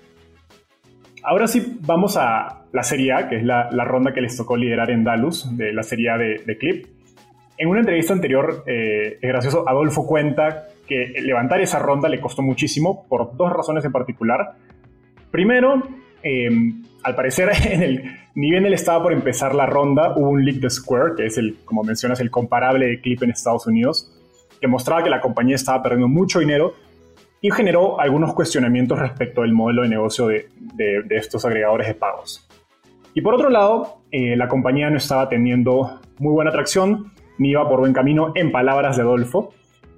Ahora 1.24 1.48
sí, 1.48 1.80
vamos 1.82 2.16
a 2.16 2.66
la 2.72 2.84
Serie 2.84 3.14
A, 3.14 3.28
que 3.28 3.38
es 3.38 3.44
la, 3.44 3.68
ronda 3.84 4.14
que 4.14 4.22
les 4.22 4.38
tocó 4.38 4.56
liderar 4.56 4.92
en 4.92 5.04
Dalus, 5.04 5.58
de 5.58 5.74
la 5.74 5.82
Serie 5.82 6.12
A 6.12 6.18
de, 6.20 6.58
Clip. 6.60 6.86
En 7.58 7.70
una 7.70 7.80
entrevista 7.80 8.14
anterior, 8.14 8.64
eh, 8.68 9.18
es 9.20 9.28
gracioso, 9.28 9.68
Adolfo 9.68 10.06
cuenta 10.06 10.68
que 10.88 11.16
levantar 11.24 11.62
esa 11.62 11.80
ronda 11.80 12.08
le 12.08 12.22
costó 12.22 12.44
muchísimo 12.44 13.08
por 13.10 13.36
dos 13.36 13.52
razones 13.52 13.84
en 13.86 13.92
particular. 13.92 14.54
Primero, 15.32 15.82
eh, 16.26 16.50
al 17.04 17.16
parecer, 17.16 17.52
en 17.66 17.84
el, 17.84 18.04
ni 18.34 18.50
bien 18.50 18.66
él 18.66 18.74
estaba 18.74 19.02
por 19.04 19.14
empezar 19.14 19.54
la 19.54 19.68
ronda, 19.68 20.14
hubo 20.18 20.30
un 20.30 20.44
leak 20.44 20.58
de 20.58 20.70
Square, 20.70 21.14
que 21.16 21.28
es 21.28 21.38
el, 21.38 21.58
como 21.64 21.84
mencionas, 21.84 22.20
el 22.20 22.32
comparable 22.32 22.88
de 22.88 23.00
Clip 23.00 23.22
en 23.24 23.30
Estados 23.30 23.68
Unidos, 23.68 24.12
que 24.60 24.68
mostraba 24.68 25.04
que 25.04 25.10
la 25.12 25.22
compañía 25.22 25.56
estaba 25.56 25.84
perdiendo 25.84 26.08
mucho 26.08 26.40
dinero 26.40 26.74
y 27.42 27.52
generó 27.52 28.00
algunos 28.00 28.34
cuestionamientos 28.34 28.98
respecto 28.98 29.42
del 29.42 29.54
modelo 29.54 29.84
de 29.84 29.90
negocio 29.90 30.28
de, 30.28 30.48
estos 31.12 31.46
agregadores 31.46 31.88
de 31.88 31.94
pagos. 31.94 32.48
Y 33.14 33.22
por 33.22 33.36
otro 33.36 33.50
lado, 33.50 34.00
eh, 34.12 34.36
la 34.36 34.48
compañía 34.48 34.90
no 34.90 34.98
estaba 34.98 35.30
teniendo 35.30 36.02
muy 36.18 36.34
buena 36.34 36.50
atracción, 36.50 37.12
ni 37.38 37.52
iba 37.52 37.70
por 37.70 37.82
buen 37.82 37.94
camino, 37.94 38.32
en 38.34 38.52
palabras 38.52 38.98
de 38.98 39.04
Adolfo. 39.04 39.54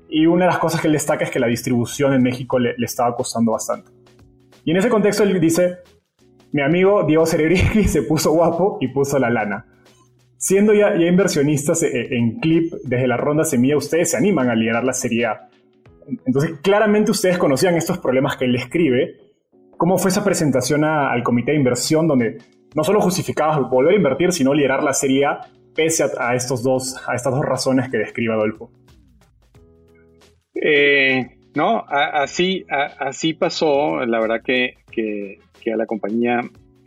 Y 0.09 0.25
una 0.25 0.45
de 0.45 0.51
las 0.51 0.59
cosas 0.59 0.81
que 0.81 0.87
él 0.87 0.93
destaca 0.93 1.23
es 1.23 1.31
que 1.31 1.39
la 1.39 1.47
distribución 1.47 2.13
en 2.13 2.21
México 2.21 2.59
le, 2.59 2.75
le 2.77 2.85
estaba 2.85 3.15
costando 3.15 3.53
bastante. 3.53 3.91
Y 4.65 4.71
en 4.71 4.77
ese 4.77 4.89
contexto 4.89 5.23
él 5.23 5.39
dice, 5.39 5.77
mi 6.51 6.61
amigo 6.61 7.03
Diego 7.03 7.25
Cerebrigi 7.25 7.83
se 7.87 8.03
puso 8.03 8.31
guapo 8.31 8.77
y 8.81 8.89
puso 8.89 9.19
la 9.19 9.29
lana. 9.29 9.65
Siendo 10.37 10.73
ya, 10.73 10.95
inversionistas 10.95 11.83
eh, 11.83 12.09
en 12.11 12.39
Clip 12.39 12.71
desde 12.83 13.07
la 13.07 13.17
ronda 13.17 13.43
semilla, 13.43 13.77
ustedes 13.77 14.11
se 14.11 14.17
animan 14.17 14.49
a 14.49 14.55
liderar 14.55 14.83
la 14.83 14.93
Serie 14.93 15.25
A. 15.25 15.49
Entonces, 16.25 16.59
claramente 16.61 17.11
ustedes 17.11 17.37
conocían 17.37 17.75
estos 17.75 17.97
problemas 17.97 18.37
que 18.37 18.45
él 18.45 18.55
escribe. 18.55 19.15
¿Cómo 19.77 19.97
fue 19.97 20.09
esa 20.09 20.23
presentación 20.23 20.83
al 20.83 21.21
comité 21.23 21.51
de 21.51 21.57
inversión 21.57 22.07
donde 22.07 22.37
no 22.75 22.83
solo 22.83 23.01
justificabas 23.01 23.69
volver 23.69 23.93
a 23.93 23.97
invertir, 23.97 24.31
sino 24.31 24.53
liderar 24.53 24.83
la 24.83 24.93
Serie 24.93 25.25
A 25.25 25.41
pese 25.75 26.05
a, 26.17 26.35
estos 26.35 26.63
dos, 26.63 26.95
a 27.07 27.15
estas 27.15 27.33
dos 27.33 27.45
razones 27.45 27.89
que 27.89 27.97
describe 27.97 28.33
Adolfo? 28.33 28.71
Eh, 30.55 31.37
no, 31.55 31.83
así, 31.87 32.65
así 32.69 33.33
pasó. 33.33 34.05
La 34.05 34.19
verdad 34.19 34.41
que, 34.43 34.75
a 35.71 35.77
la 35.77 35.85
compañía 35.85 36.41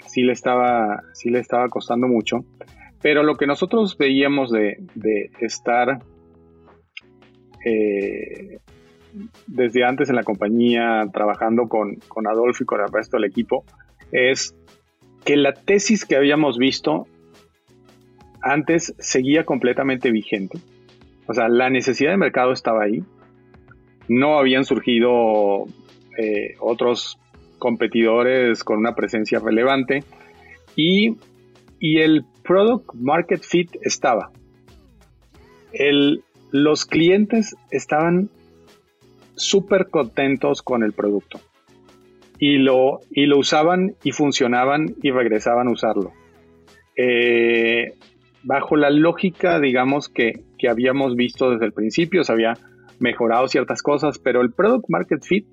sí 0.07 0.23
le 0.23 0.33
estaba, 0.33 1.03
sí 1.13 1.31
le 1.31 1.39
estaba 1.39 1.69
costando 1.69 2.09
mucho. 2.09 2.45
Pero 3.03 3.23
lo 3.23 3.37
que 3.37 3.47
nosotros 3.47 3.97
veíamos 3.97 4.51
de, 4.51 4.79
estar 5.41 6.03
eh, 7.65 8.59
desde 9.47 9.85
antes 9.85 10.11
en 10.11 10.17
la 10.17 10.23
compañía, 10.23 11.05
trabajando 11.13 11.69
con, 11.69 11.97
con 12.09 12.27
Adolfo 12.27 12.63
y 12.63 12.67
con 12.67 12.81
el 12.81 12.93
resto 12.93 13.17
del 13.17 13.25
equipo, 13.25 13.65
es 14.13 14.55
que 15.25 15.37
la 15.37 15.55
tesis 15.55 16.05
que 16.05 16.17
habíamos 16.17 16.59
visto 16.59 17.07
antes 18.43 18.95
seguía 18.99 19.45
completamente 19.45 20.11
vigente. 20.11 20.59
O 21.27 21.35
sea, 21.35 21.49
la 21.49 21.71
necesidad 21.71 22.11
de 22.11 22.17
mercado 22.17 22.53
estaba 22.53 22.83
ahí 22.83 23.03
no 24.11 24.41
habían 24.41 24.65
surgido 24.65 25.67
eh, 26.19 26.57
otros 26.59 27.20
competidores 27.61 28.65
con 28.65 28.79
una 28.79 28.97
presencia 28.97 29.39
relevante 29.39 30.03
y, 30.75 31.17
el 31.81 32.25
product 32.43 32.93
market 32.95 33.43
fit 33.43 33.71
estaba. 33.83 34.33
los 36.51 36.85
clientes 36.85 37.55
estaban 37.71 38.29
súper 39.37 39.89
contentos 39.89 40.63
con 40.63 40.83
el 40.83 40.93
producto 40.93 41.41
y 42.39 42.59
lo, 42.59 43.01
y 43.11 43.27
lo 43.27 43.39
usaban 43.39 43.95
y 44.03 44.13
funcionaban 44.13 44.97
y 45.03 45.11
regresaban 45.11 45.69
a 45.69 45.73
usarlo. 45.73 46.13
Eh, 46.97 47.95
bajo 48.43 48.77
la 48.77 48.91
lógica, 48.91 49.61
digamos, 49.61 50.09
que, 50.09 50.45
que, 50.59 50.69
habíamos 50.69 51.17
visto 51.17 51.51
desde 51.51 51.67
el 51.67 51.73
principio, 51.73 52.25
se 52.25 52.33
había 52.33 52.55
mejorado 52.99 53.49
ciertas 53.49 53.83
cosas, 53.83 54.19
pero 54.19 54.41
el 54.41 54.53
Product 54.53 54.87
Market 54.89 55.23
Fit 55.23 55.47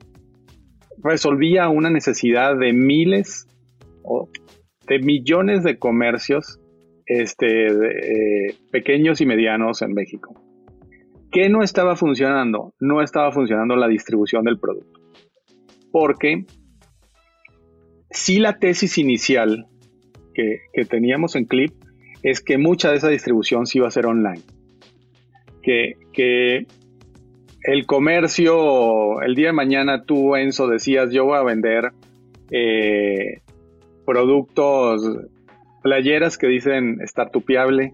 resolvía 1.03 1.69
una 1.69 1.89
necesidad 1.89 2.57
de 2.57 2.73
miles 2.73 3.47
o 4.03 4.29
de 4.87 4.99
millones 4.99 5.63
de 5.63 5.77
comercios 5.77 6.59
este, 7.05 7.67
eh, 7.67 8.55
pequeños 8.71 9.21
y 9.21 9.25
medianos 9.25 9.81
en 9.81 9.93
México. 9.93 10.41
¿Qué 11.31 11.49
no 11.49 11.61
estaba 11.61 11.95
funcionando? 11.95 12.73
No 12.79 13.01
estaba 13.01 13.31
funcionando 13.31 13.75
la 13.75 13.87
distribución 13.87 14.43
del 14.45 14.59
producto. 14.59 14.99
Porque 15.91 16.45
sí 18.09 18.39
la 18.39 18.57
tesis 18.59 18.97
inicial 18.97 19.67
que, 20.33 20.85
teníamos 20.85 21.35
en 21.35 21.45
Clip 21.45 21.73
es 22.23 22.41
que 22.41 22.57
mucha 22.57 22.91
de 22.91 22.97
esa 22.97 23.09
distribución 23.09 23.65
sí 23.65 23.79
iba 23.79 23.87
a 23.87 23.91
ser 23.91 24.05
online. 24.05 24.41
Que, 25.61 25.95
que 26.13 26.65
el 27.67 27.85
comercio, 27.85 29.21
el 29.21 29.35
día 29.35 29.47
de 29.47 29.53
mañana 29.53 30.03
tú, 30.03 30.37
Enzo, 30.37 30.67
decías, 30.67 31.11
yo 31.11 31.25
voy 31.25 31.37
a 31.37 31.43
vender 31.43 31.91
eh, 32.49 33.41
productos, 34.05 35.03
playeras 35.83 36.37
que 36.37 36.47
dicen 36.47 37.01
estar 37.01 37.29
tupiable, 37.29 37.93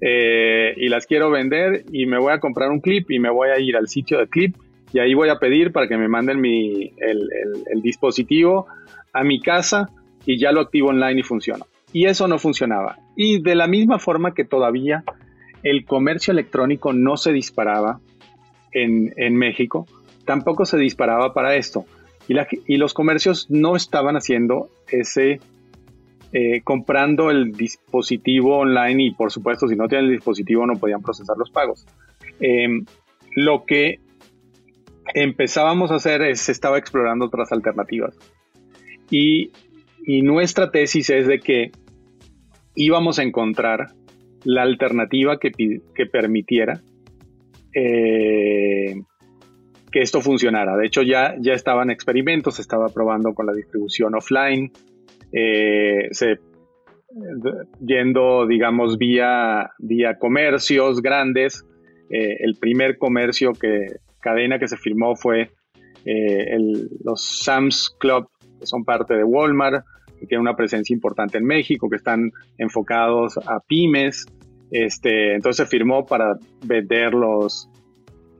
eh, 0.00 0.74
y 0.76 0.88
las 0.88 1.06
quiero 1.06 1.30
vender 1.30 1.84
y 1.92 2.06
me 2.06 2.18
voy 2.18 2.32
a 2.32 2.40
comprar 2.40 2.70
un 2.70 2.80
clip 2.80 3.08
y 3.12 3.20
me 3.20 3.30
voy 3.30 3.50
a 3.50 3.60
ir 3.60 3.76
al 3.76 3.88
sitio 3.88 4.18
de 4.18 4.26
clip 4.26 4.56
y 4.92 4.98
ahí 4.98 5.14
voy 5.14 5.28
a 5.28 5.38
pedir 5.38 5.70
para 5.70 5.86
que 5.86 5.96
me 5.96 6.08
manden 6.08 6.40
mi, 6.40 6.92
el, 6.98 7.82
dispositivo 7.82 8.66
a 9.12 9.22
mi 9.22 9.40
casa 9.40 9.88
y 10.26 10.36
ya 10.36 10.50
lo 10.50 10.60
activo 10.60 10.88
online 10.88 11.20
y 11.20 11.22
funciona. 11.22 11.64
Y 11.92 12.06
eso 12.06 12.26
no 12.26 12.40
funcionaba. 12.40 12.98
Y 13.14 13.40
de 13.40 13.54
la 13.54 13.68
misma 13.68 14.00
forma 14.00 14.34
que 14.34 14.44
todavía 14.44 15.04
el 15.62 15.84
comercio 15.84 16.32
electrónico 16.32 16.92
no 16.92 17.16
se 17.16 17.32
disparaba 17.32 18.00
en, 18.84 19.36
México, 19.36 19.86
tampoco 20.24 20.64
se 20.64 20.78
disparaba 20.78 21.32
para 21.34 21.56
esto. 21.56 21.84
Y, 22.28 22.34
y, 22.66 22.76
los 22.76 22.94
comercios 22.94 23.46
no 23.50 23.76
estaban 23.76 24.16
haciendo 24.16 24.68
ese, 24.88 25.40
eh, 26.32 26.60
comprando 26.62 27.30
el 27.30 27.52
dispositivo 27.52 28.58
online 28.58 29.04
y 29.04 29.10
por 29.12 29.30
supuesto 29.30 29.68
si 29.68 29.76
no 29.76 29.86
tienen 29.86 30.06
el 30.06 30.16
dispositivo 30.16 30.66
no 30.66 30.74
podían 30.74 31.00
procesar 31.00 31.36
los 31.38 31.50
pagos. 31.50 31.86
Em, 32.40 32.84
lo 33.34 33.64
que 33.64 34.00
empezábamos 35.14 35.90
a 35.92 35.96
hacer 35.96 36.22
es, 36.22 36.40
se 36.40 36.52
estaba 36.52 36.78
explorando 36.78 37.26
otras 37.26 37.52
alternativas. 37.52 38.18
Y, 39.10 39.52
nuestra 40.22 40.70
tesis 40.70 41.10
es 41.10 41.26
de 41.26 41.40
que 41.40 41.72
íbamos 42.74 43.18
a 43.18 43.22
encontrar 43.22 43.88
la 44.44 44.62
alternativa 44.62 45.38
que, 45.38 45.50
permitiera 46.06 46.80
eh, 47.78 48.94
que 49.92 50.00
esto 50.00 50.22
funcionara. 50.22 50.78
De 50.78 50.86
hecho, 50.86 51.02
ya, 51.02 51.34
ya 51.38 51.52
estaban 51.52 51.90
experimentos, 51.90 52.54
se 52.54 52.62
estaba 52.62 52.88
probando 52.88 53.34
con 53.34 53.44
la 53.44 53.52
distribución 53.52 54.14
offline, 54.14 54.72
eh, 55.30 56.08
se, 56.10 56.38
yendo, 57.86 58.46
digamos, 58.46 58.96
vía, 58.96 59.72
vía 59.78 60.18
comercios 60.18 61.02
grandes. 61.02 61.66
Eh, 62.08 62.38
el 62.40 62.56
primer 62.58 62.96
comercio 62.96 63.52
que, 63.52 63.86
cadena 64.20 64.58
que 64.58 64.68
se 64.68 64.78
firmó 64.78 65.14
fue 65.14 65.50
los 67.04 67.42
Sam's 67.42 67.94
Club, 67.98 68.28
que 68.60 68.66
son 68.66 68.84
parte 68.84 69.14
de 69.14 69.24
Walmart, 69.24 69.84
que 70.20 70.26
tienen 70.26 70.42
una 70.42 70.56
presencia 70.56 70.94
importante 70.94 71.36
en 71.36 71.44
México, 71.44 71.90
que 71.90 71.96
están 71.96 72.30
enfocados 72.56 73.36
a 73.38 73.60
pymes. 73.66 74.24
Este, 74.78 75.34
entonces 75.34 75.66
firmó 75.70 76.04
para 76.04 76.38
vender 76.62 77.14
los, 77.14 77.70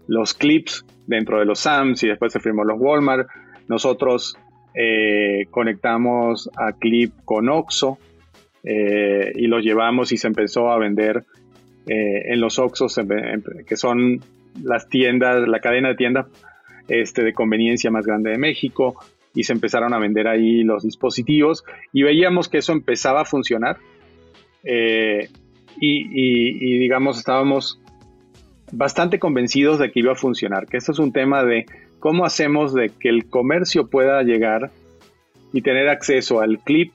los 0.06 0.34
clips 0.34 0.84
dentro 1.06 1.38
de 1.38 1.46
los 1.46 1.60
Sam's 1.60 2.02
y 2.02 2.08
después 2.08 2.30
se 2.30 2.40
firmó 2.40 2.62
los 2.62 2.78
Walmart. 2.78 3.26
Nosotros 3.68 4.36
eh, 4.74 5.46
conectamos 5.50 6.50
a 6.54 6.72
Clip 6.72 7.10
con 7.24 7.48
Oxo 7.48 7.96
eh, 8.64 9.32
y 9.34 9.46
los 9.46 9.64
llevamos 9.64 10.12
y 10.12 10.18
se 10.18 10.26
empezó 10.26 10.70
a 10.70 10.78
vender 10.78 11.24
en 11.88 12.40
los 12.40 12.58
Oxos, 12.58 13.00
que 13.64 13.76
son 13.76 14.20
las 14.60 14.88
tiendas, 14.88 15.46
la 15.46 15.60
cadena 15.60 15.90
de 15.90 15.94
tiendas 15.94 16.26
este, 16.88 17.22
de 17.22 17.32
conveniencia 17.32 17.92
más 17.92 18.04
grande 18.04 18.32
de 18.32 18.38
México 18.38 18.96
y 19.34 19.44
se 19.44 19.52
empezaron 19.52 19.94
a 19.94 19.98
vender 20.00 20.26
ahí 20.26 20.64
los 20.64 20.82
dispositivos 20.82 21.64
y 21.92 22.02
veíamos 22.02 22.48
que 22.48 22.58
eso 22.58 22.72
empezaba 22.72 23.20
a 23.20 23.24
funcionar 23.24 23.76
y, 25.80 26.78
digamos 26.78 27.18
estábamos 27.18 27.80
bastante 28.72 29.18
convencidos 29.18 29.78
de 29.78 29.90
que 29.90 30.00
iba 30.00 30.12
a 30.12 30.16
funcionar, 30.16 30.66
que 30.66 30.76
esto 30.76 30.92
es 30.92 30.98
un 30.98 31.12
tema 31.12 31.44
de 31.44 31.66
cómo 31.98 32.24
hacemos 32.24 32.74
de 32.74 32.90
que 32.90 33.08
el 33.08 33.28
comercio 33.28 33.88
pueda 33.88 34.22
llegar 34.22 34.70
y 35.52 35.62
tener 35.62 35.88
acceso 35.88 36.40
al 36.40 36.58
clip, 36.58 36.92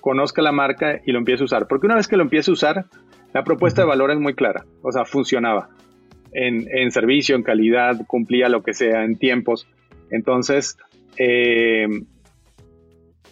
conozca 0.00 0.42
la 0.42 0.52
marca 0.52 1.00
y 1.06 1.12
lo 1.12 1.18
empiece 1.18 1.42
a 1.42 1.46
usar, 1.46 1.66
porque 1.68 1.86
una 1.86 1.96
vez 1.96 2.08
que 2.08 2.16
lo 2.16 2.22
empiece 2.22 2.50
a 2.50 2.54
usar, 2.54 2.86
la 3.32 3.44
propuesta 3.44 3.82
de 3.82 3.88
valor 3.88 4.10
es 4.10 4.18
muy 4.18 4.34
clara, 4.34 4.64
o 4.82 4.90
sea, 4.90 5.04
funcionaba 5.04 5.68
en, 6.32 6.90
servicio, 6.90 7.36
en 7.36 7.42
calidad, 7.42 8.00
cumplía 8.06 8.48
lo 8.48 8.62
que 8.62 8.74
sea, 8.74 9.04
en 9.04 9.16
tiempos. 9.16 9.66
Entonces, 10.10 10.76
eh, 11.16 11.86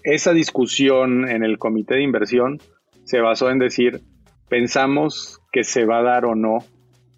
esa 0.03 0.33
discusión 0.33 1.29
en 1.29 1.45
el 1.45 1.59
comité 1.59 1.95
de 1.95 2.03
inversión 2.03 2.61
se 3.05 3.21
basó 3.21 3.51
en 3.51 3.59
decir, 3.59 4.01
pensamos 4.49 5.41
que 5.53 5.65
se 5.65 5.85
va 5.85 5.99
a 5.99 6.03
dar 6.03 6.25
o 6.25 6.35
no 6.35 6.59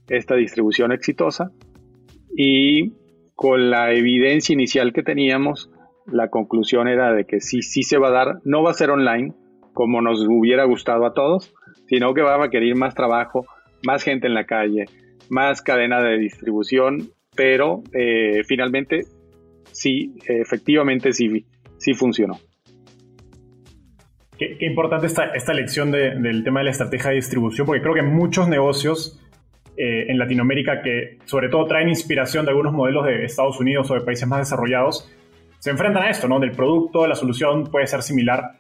esta 0.09 0.35
distribución 0.35 0.93
exitosa. 0.93 1.51
Y 2.37 2.93
con 3.35 3.71
la 3.71 3.93
evidencia 3.93 4.53
inicial 4.53 4.93
que 4.93 5.03
teníamos, 5.03 5.71
la 6.07 6.29
conclusión 6.29 6.89
era 6.89 7.13
de 7.13 7.25
que 7.25 7.41
sí, 7.41 7.63
sí 7.63 7.83
se 7.83 7.99
va 7.99 8.09
a 8.09 8.13
dar, 8.13 8.41
no 8.45 8.63
va 8.63 8.71
a 8.71 8.75
ser 8.75 8.91
online 8.91 9.35
como 9.73 10.03
nos 10.03 10.21
hubiera 10.29 10.65
gustado 10.65 11.07
a 11.07 11.15
todos, 11.15 11.55
sino 11.89 12.13
que 12.15 12.23
va 12.23 12.35
a 12.35 12.39
requerir 12.39 12.77
más 12.77 12.95
trabajo, 12.95 13.47
más 13.85 14.03
gente 14.03 14.27
en 14.27 14.35
la 14.35 14.45
calle, 14.45 14.87
más 15.29 15.63
cadena 15.63 16.03
de 16.03 16.19
distribución, 16.19 17.11
pero 17.35 17.83
eh, 17.93 18.43
finalmente 18.47 19.03
sí, 19.73 20.15
efectivamente 20.27 21.13
sí, 21.13 21.47
sí 21.79 21.95
funcionó. 21.95 22.39
Qué, 24.41 24.57
importante 24.65 25.07
esta, 25.07 25.27
esta 25.35 25.53
lección 25.53 25.91
del 25.91 26.43
tema 26.43 26.61
de 26.61 26.65
la 26.65 26.71
estrategia 26.71 27.11
de 27.11 27.17
distribución, 27.17 27.67
porque 27.67 27.83
creo 27.83 27.93
que 27.93 28.01
muchos 28.01 28.49
negocios 28.49 29.21
eh, 29.77 30.07
en 30.09 30.19
Latinoamérica 30.19 30.81
que 30.81 31.19
sobre 31.27 31.51
todo 31.51 31.67
traen 31.67 31.91
inspiración 31.91 32.47
de 32.47 32.53
algunos 32.53 32.73
modelos 32.73 33.05
de 33.05 33.27
Estados 33.27 33.61
Unidos 33.61 33.91
o 33.91 33.95
de 33.95 34.01
países 34.01 34.27
más 34.27 34.39
desarrollados, 34.39 35.13
se 35.59 35.69
enfrentan 35.69 36.05
a 36.05 36.09
esto, 36.09 36.27
¿no? 36.27 36.41
Del 36.41 36.53
producto, 36.53 37.07
la 37.07 37.17
solución 37.17 37.65
puede 37.65 37.87
ser 37.87 38.01
similar, 38.03 38.53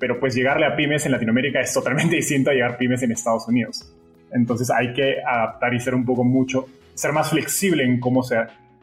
pero 0.00 0.18
pues 0.18 0.34
llegarle 0.34 0.66
a 0.66 0.74
pymes 0.74 1.06
en 1.06 1.12
Latinoamérica 1.12 1.60
es 1.60 1.72
totalmente 1.72 2.16
distinto 2.22 2.50
a 2.50 2.54
llegar 2.54 2.72
a 2.72 2.76
pymes 2.76 3.04
en 3.04 3.12
Estados 3.12 3.46
Unidos. 3.46 3.94
Entonces 4.32 4.72
hay 4.72 4.92
que 4.92 5.22
adaptar 5.24 5.72
y 5.72 5.78
ser 5.78 5.94
un 5.94 6.04
poco 6.04 6.24
mucho, 6.24 6.66
ser 6.94 7.12
más 7.12 7.30
flexible 7.30 7.84
en 7.84 8.00
cómo 8.00 8.24
se, 8.24 8.38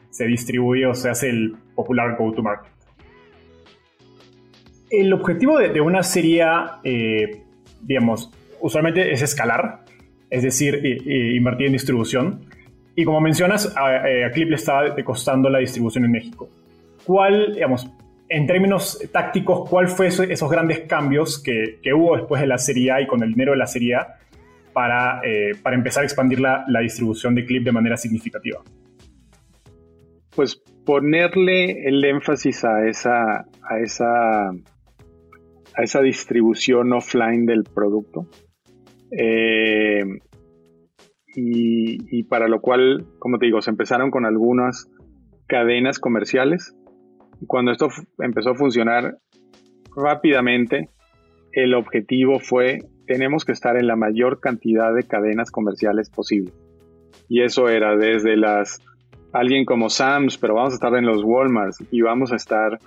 se 0.08 0.24
distribuye 0.24 0.86
o 0.86 0.94
se 0.94 1.10
hace 1.10 1.28
el 1.28 1.54
popular 1.74 2.16
go-to-market. 2.16 2.79
El 4.90 5.12
objetivo 5.12 5.58
de, 5.58 5.80
una 5.80 6.02
serie, 6.02 6.44
eh, 6.84 7.42
digamos, 7.80 8.30
usualmente 8.60 9.12
es 9.12 9.22
escalar, 9.22 9.84
es 10.28 10.42
decir, 10.42 10.80
invertir 11.34 11.68
en 11.68 11.72
distribución. 11.72 12.40
Y 12.96 13.04
como 13.04 13.20
mencionas, 13.20 13.74
a, 13.76 14.26
a, 14.26 14.30
Clip 14.32 14.50
le 14.50 14.56
estaba 14.56 14.94
costando 15.04 15.48
la 15.48 15.60
distribución 15.60 16.04
en 16.04 16.12
México. 16.12 16.48
¿Cuál, 17.04 17.54
digamos, 17.54 17.90
en 18.30 18.46
términos 18.46 18.98
tácticos, 19.12 19.68
cuál 19.68 19.88
fue 19.88 20.06
esos 20.06 20.50
grandes 20.50 20.80
cambios 20.80 21.42
que, 21.42 21.80
que, 21.82 21.92
hubo 21.92 22.16
después 22.16 22.40
de 22.40 22.46
la 22.46 22.58
serie 22.58 22.92
A 22.92 23.00
y 23.00 23.06
con 23.06 23.22
el 23.22 23.32
dinero 23.32 23.52
de 23.52 23.58
la 23.58 23.66
serie 23.66 23.96
A 23.96 24.18
para, 24.72 25.20
eh, 25.24 25.52
para 25.60 25.74
empezar 25.74 26.04
a 26.04 26.06
expandir 26.06 26.38
la, 26.38 26.64
la, 26.68 26.78
distribución 26.80 27.34
de 27.34 27.44
Clip 27.44 27.64
de 27.64 27.72
manera 27.72 27.96
significativa? 27.96 28.60
Pues 30.34 30.62
ponerle 30.86 31.88
el 31.88 32.04
énfasis 32.04 32.64
a 32.64 32.86
esa, 32.86 33.46
a 33.68 33.78
esa, 33.82 34.52
a 35.76 35.82
esa 35.82 36.00
distribución 36.00 36.92
offline 36.92 37.46
del 37.46 37.64
producto. 37.64 38.26
Eh, 39.16 40.04
y, 41.34 42.22
para 42.24 42.48
lo 42.48 42.60
cual, 42.60 43.06
como 43.18 43.38
te 43.38 43.46
digo, 43.46 43.60
se 43.62 43.70
empezaron 43.70 44.10
con 44.10 44.26
algunas 44.26 44.90
cadenas 45.46 45.98
comerciales. 45.98 46.74
Cuando 47.46 47.72
esto 47.72 47.88
empezó 48.18 48.50
a 48.50 48.54
funcionar 48.54 49.18
rápidamente, 49.96 50.88
el 51.52 51.74
objetivo 51.74 52.40
fue 52.40 52.78
tenemos 53.06 53.44
que 53.44 53.52
estar 53.52 53.76
en 53.76 53.88
la 53.88 53.96
mayor 53.96 54.38
cantidad 54.38 54.94
de 54.94 55.02
cadenas 55.02 55.50
comerciales 55.50 56.10
posible. 56.10 56.52
Y 57.28 57.42
eso 57.42 57.68
era 57.68 57.96
desde 57.96 58.36
las, 58.36 58.80
alguien 59.32 59.64
como 59.64 59.90
Sam's, 59.90 60.38
pero 60.38 60.54
vamos 60.54 60.74
a 60.74 60.76
estar 60.76 60.94
en 60.94 61.06
los 61.06 61.24
Walmarts 61.24 61.84
y 61.90 62.02
vamos 62.02 62.32
a 62.32 62.36
estar 62.36 62.78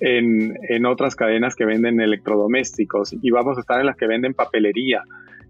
en, 0.00 0.56
en 0.68 0.86
otras 0.86 1.14
cadenas 1.14 1.54
que 1.54 1.64
venden 1.64 2.00
electrodomésticos 2.00 3.14
y 3.20 3.30
vamos 3.30 3.58
a 3.58 3.60
estar 3.60 3.80
en 3.80 3.86
las 3.86 3.96
que 3.96 4.06
venden 4.06 4.34
papelería 4.34 5.02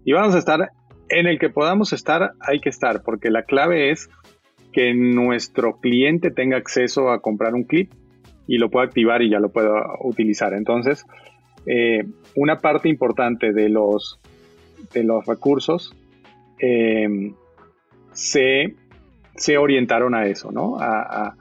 y 0.03 0.13
vamos 0.13 0.35
a 0.35 0.39
estar 0.39 0.71
en 1.09 1.27
el 1.27 1.39
que 1.39 1.49
podamos 1.49 1.93
estar, 1.93 2.31
hay 2.39 2.59
que 2.59 2.69
estar, 2.69 3.03
porque 3.03 3.29
la 3.29 3.43
clave 3.43 3.91
es 3.91 4.09
que 4.71 4.93
nuestro 4.93 5.79
cliente 5.79 6.31
tenga 6.31 6.57
acceso 6.57 7.11
a 7.11 7.21
comprar 7.21 7.53
un 7.53 7.63
clip 7.63 7.91
y 8.47 8.57
lo 8.57 8.69
pueda 8.69 8.85
activar 8.85 9.21
y 9.21 9.29
ya 9.29 9.39
lo 9.39 9.49
pueda 9.49 9.71
utilizar. 10.01 10.53
Entonces, 10.53 11.05
eh, 11.65 12.05
una 12.35 12.59
parte 12.59 12.89
importante 12.89 13.51
de 13.51 13.69
los, 13.69 14.19
de 14.93 15.03
los 15.03 15.25
recursos 15.25 15.93
eh, 16.59 17.33
se, 18.13 18.75
orientaron 19.57 20.15
a 20.15 20.25
eso, 20.27 20.51
¿no? 20.51 20.79
A, 20.79 21.01
a 21.01 21.35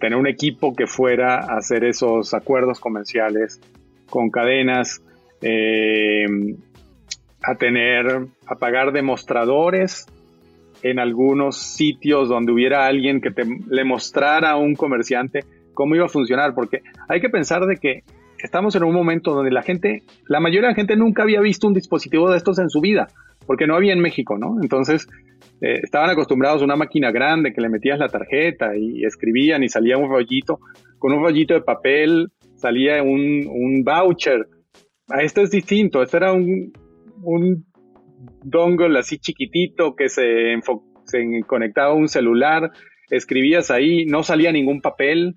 tener 0.00 0.18
un 0.18 0.26
equipo 0.26 0.74
que 0.74 0.86
fuera 0.86 1.36
a 1.36 1.58
hacer 1.58 1.84
esos 1.84 2.34
acuerdos 2.34 2.80
comerciales 2.80 3.60
con 4.08 4.30
cadenas, 4.30 5.02
eh, 5.42 6.26
a 7.42 7.54
tener, 7.54 8.26
a 8.46 8.54
pagar 8.56 8.92
demostradores 8.92 10.06
en 10.82 10.98
algunos 10.98 11.56
sitios 11.56 12.28
donde 12.28 12.52
hubiera 12.52 12.86
alguien 12.86 13.20
que 13.20 13.30
te, 13.30 13.44
le 13.68 13.84
mostrara 13.84 14.50
a 14.50 14.56
un 14.56 14.74
comerciante 14.74 15.44
cómo 15.74 15.94
iba 15.94 16.06
a 16.06 16.08
funcionar, 16.08 16.54
porque 16.54 16.82
hay 17.08 17.20
que 17.20 17.28
pensar 17.28 17.66
de 17.66 17.76
que 17.76 18.02
estamos 18.38 18.74
en 18.74 18.84
un 18.84 18.94
momento 18.94 19.32
donde 19.32 19.50
la 19.50 19.62
gente, 19.62 20.02
la 20.26 20.40
mayoría 20.40 20.68
de 20.68 20.72
la 20.72 20.74
gente 20.74 20.96
nunca 20.96 21.22
había 21.22 21.40
visto 21.40 21.68
un 21.68 21.74
dispositivo 21.74 22.30
de 22.30 22.36
estos 22.36 22.58
en 22.58 22.68
su 22.68 22.80
vida, 22.80 23.08
porque 23.48 23.66
no 23.66 23.76
había 23.76 23.94
en 23.94 24.00
México, 24.00 24.36
¿no? 24.36 24.58
Entonces, 24.60 25.08
eh, 25.62 25.80
estaban 25.82 26.10
acostumbrados 26.10 26.60
a 26.60 26.66
una 26.66 26.76
máquina 26.76 27.10
grande 27.10 27.54
que 27.54 27.62
le 27.62 27.70
metías 27.70 27.98
la 27.98 28.10
tarjeta 28.10 28.76
y 28.76 29.06
escribían 29.06 29.64
y 29.64 29.70
salía 29.70 29.96
un 29.96 30.10
rollito, 30.10 30.60
con 30.98 31.14
un 31.14 31.22
rollito 31.22 31.54
de 31.54 31.62
papel 31.62 32.28
salía 32.56 33.02
un, 33.02 33.82
voucher. 33.84 34.46
A 35.08 35.22
esto 35.22 35.40
es 35.40 35.50
distinto, 35.50 36.02
esto 36.02 36.18
era 36.18 36.34
un, 36.34 36.74
dongle 38.44 38.98
así 38.98 39.16
chiquitito 39.16 39.96
que 39.96 40.10
se, 40.10 40.60
conectaba 41.46 41.92
a 41.92 41.94
un 41.94 42.08
celular, 42.08 42.70
escribías 43.08 43.70
ahí, 43.70 44.04
no 44.04 44.24
salía 44.24 44.52
ningún 44.52 44.82
papel, 44.82 45.36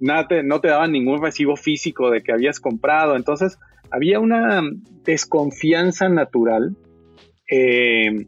no 0.00 0.26
te 0.26 0.68
daban 0.68 0.90
ningún 0.90 1.22
recibo 1.22 1.54
físico 1.54 2.10
de 2.10 2.22
que 2.22 2.32
habías 2.32 2.58
comprado, 2.58 3.14
entonces 3.14 3.56
había 3.92 4.18
una 4.18 4.62
desconfianza 5.04 6.08
natural 6.08 6.76
eh, 7.54 8.26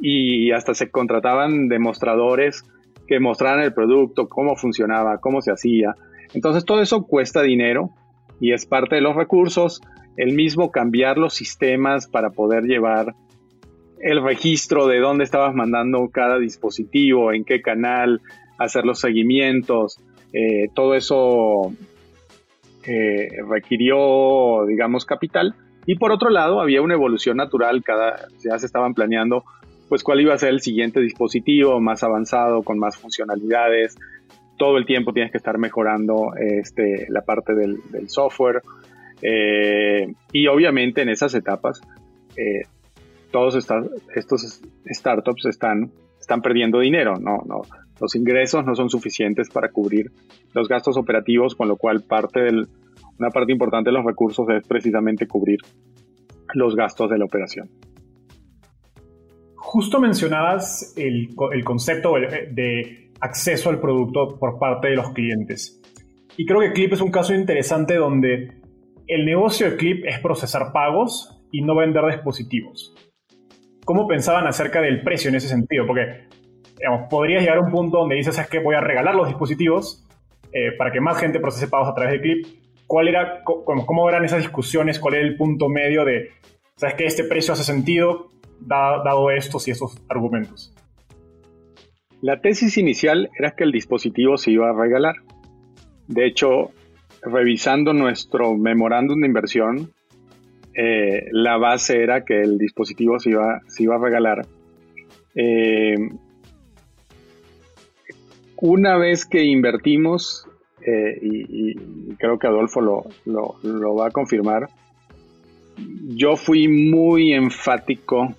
y 0.00 0.50
hasta 0.52 0.72
se 0.72 0.90
contrataban 0.90 1.68
demostradores 1.68 2.64
que 3.06 3.20
mostraran 3.20 3.62
el 3.62 3.74
producto, 3.74 4.26
cómo 4.26 4.56
funcionaba, 4.56 5.18
cómo 5.18 5.42
se 5.42 5.52
hacía. 5.52 5.94
Entonces 6.32 6.64
todo 6.64 6.80
eso 6.80 7.02
cuesta 7.02 7.42
dinero 7.42 7.90
y 8.40 8.54
es 8.54 8.64
parte 8.64 8.94
de 8.94 9.02
los 9.02 9.16
recursos. 9.16 9.82
El 10.16 10.32
mismo 10.32 10.70
cambiar 10.70 11.18
los 11.18 11.34
sistemas 11.34 12.08
para 12.08 12.30
poder 12.30 12.64
llevar 12.64 13.14
el 14.00 14.22
registro 14.22 14.86
de 14.86 14.98
dónde 14.98 15.24
estabas 15.24 15.54
mandando 15.54 16.08
cada 16.08 16.38
dispositivo, 16.38 17.32
en 17.32 17.44
qué 17.44 17.60
canal, 17.60 18.22
hacer 18.58 18.86
los 18.86 18.98
seguimientos, 18.98 20.00
eh, 20.32 20.68
todo 20.74 20.94
eso 20.94 21.70
eh, 22.86 23.28
requirió, 23.46 24.64
digamos, 24.66 25.04
capital. 25.04 25.54
Y 25.86 25.96
por 25.96 26.12
otro 26.12 26.30
lado, 26.30 26.60
había 26.60 26.82
una 26.82 26.94
evolución 26.94 27.36
natural, 27.36 27.82
cada, 27.82 28.28
ya 28.42 28.58
se 28.58 28.66
estaban 28.66 28.94
planeando 28.94 29.44
pues 29.88 30.02
cuál 30.02 30.20
iba 30.20 30.34
a 30.34 30.38
ser 30.38 30.50
el 30.50 30.60
siguiente 30.60 31.00
dispositivo 31.00 31.80
más 31.80 32.02
avanzado, 32.02 32.62
con 32.62 32.78
más 32.78 32.96
funcionalidades. 32.96 33.96
Todo 34.56 34.78
el 34.78 34.86
tiempo 34.86 35.12
tienes 35.12 35.30
que 35.30 35.38
estar 35.38 35.58
mejorando 35.58 36.32
este, 36.36 37.06
la 37.10 37.22
parte 37.22 37.54
del, 37.54 37.80
software. 38.08 38.62
Eh, 39.20 40.12
y 40.32 40.46
obviamente 40.46 41.02
en 41.02 41.10
esas 41.10 41.34
etapas, 41.34 41.80
eh, 42.36 42.62
todos 43.30 43.56
estos 43.56 44.60
startups 44.86 45.46
están, 45.46 45.90
están 46.18 46.40
perdiendo 46.40 46.80
dinero. 46.80 47.14
No, 47.20 47.42
no, 47.46 47.62
los 48.00 48.14
ingresos 48.16 48.64
no 48.64 48.74
son 48.74 48.88
suficientes 48.88 49.50
para 49.50 49.70
cubrir 49.70 50.10
los 50.54 50.68
gastos 50.68 50.96
operativos, 50.96 51.54
con 51.54 51.68
lo 51.68 51.76
cual 51.76 52.02
parte 52.02 52.40
del, 52.40 52.68
una 53.18 53.30
parte 53.30 53.52
importante 53.52 53.90
de 53.90 53.96
los 53.96 54.04
recursos 54.04 54.46
es 54.50 54.66
precisamente 54.66 55.26
cubrir 55.26 55.58
los 56.54 56.74
gastos 56.76 57.10
de 57.10 57.18
la 57.18 57.24
operación. 57.24 57.70
Justo 59.56 60.00
mencionabas 60.00 60.94
el, 60.96 61.34
concepto 61.64 62.14
de 62.14 63.12
acceso 63.20 63.70
al 63.70 63.80
producto 63.80 64.38
por 64.38 64.58
parte 64.58 64.88
de 64.88 64.96
los 64.96 65.10
clientes. 65.10 65.80
Y 66.36 66.46
creo 66.46 66.60
que 66.60 66.72
Clip 66.72 66.92
es 66.92 67.00
un 67.00 67.10
caso 67.10 67.34
interesante 67.34 67.94
donde 67.94 68.52
el 69.06 69.24
negocio 69.24 69.70
de 69.70 69.76
Clip 69.76 70.04
es 70.06 70.18
procesar 70.20 70.72
pagos 70.72 71.42
y 71.52 71.62
no 71.62 71.76
vender 71.76 72.04
dispositivos. 72.06 72.94
¿Cómo 73.84 74.08
pensaban 74.08 74.46
acerca 74.46 74.80
del 74.80 75.02
precio 75.02 75.28
en 75.28 75.36
ese 75.36 75.48
sentido? 75.48 75.86
Porque 75.86 76.26
podrías 77.10 77.42
llegar 77.42 77.58
a 77.58 77.60
un 77.60 77.70
punto 77.70 77.98
donde 77.98 78.16
dices, 78.16 78.38
es 78.38 78.48
que 78.48 78.58
voy 78.58 78.74
a 78.74 78.80
regalar 78.80 79.14
los 79.14 79.28
dispositivos 79.28 80.04
eh, 80.52 80.72
para 80.76 80.90
que 80.90 81.00
más 81.00 81.18
gente 81.18 81.38
procese 81.38 81.68
pagos 81.68 81.88
a 81.88 81.94
través 81.94 82.14
de 82.14 82.20
Clip. 82.20 82.46
¿Cuál 82.86 83.08
era, 83.08 83.42
cómo, 83.44 84.08
eran 84.08 84.24
esas 84.24 84.40
discusiones? 84.40 84.98
¿Cuál 84.98 85.14
era 85.14 85.26
el 85.26 85.36
punto 85.36 85.68
medio 85.68 86.04
de, 86.04 86.30
sabes 86.76 86.94
que 86.96 87.06
este 87.06 87.24
precio 87.24 87.54
hace 87.54 87.64
sentido? 87.64 88.30
dado 88.66 89.30
estos 89.30 89.68
y 89.68 89.72
esos 89.72 90.02
argumentos? 90.08 90.72
La 92.22 92.40
tesis 92.40 92.78
inicial 92.78 93.28
era 93.38 93.50
que 93.50 93.64
el 93.64 93.72
dispositivo 93.72 94.38
se 94.38 94.52
iba 94.52 94.70
a 94.70 94.72
regalar. 94.72 95.16
De 96.08 96.26
hecho, 96.26 96.70
revisando 97.22 97.92
nuestro 97.92 98.54
memorándum 98.54 99.20
de 99.20 99.26
inversión, 99.26 99.92
eh, 100.74 101.28
la 101.32 101.58
base 101.58 102.02
era 102.02 102.24
que 102.24 102.40
el 102.40 102.58
dispositivo 102.58 103.18
se 103.18 103.30
iba, 103.30 103.60
se 103.68 103.82
iba 103.82 103.96
a 103.96 103.98
regalar. 103.98 104.46
Eh, 105.34 105.96
una 108.56 108.96
vez 108.96 109.26
que 109.26 109.44
invertimos, 109.44 110.48
eh, 110.86 111.18
y, 111.22 111.74
creo 112.16 112.38
que 112.38 112.46
Adolfo 112.46 112.80
lo, 112.80 113.04
lo, 113.24 113.94
va 113.94 114.08
a 114.08 114.10
confirmar, 114.10 114.68
yo 116.06 116.36
fui 116.36 116.68
muy 116.68 117.32
enfático 117.32 118.34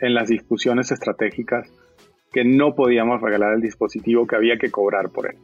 en 0.00 0.14
las 0.14 0.28
discusiones 0.28 0.92
estratégicas 0.92 1.72
que 2.32 2.44
no 2.44 2.74
podíamos 2.74 3.20
regalar 3.20 3.54
el 3.54 3.60
dispositivo, 3.60 4.26
que 4.26 4.36
había 4.36 4.58
que 4.58 4.70
cobrar 4.70 5.10
por 5.10 5.30
él. 5.30 5.36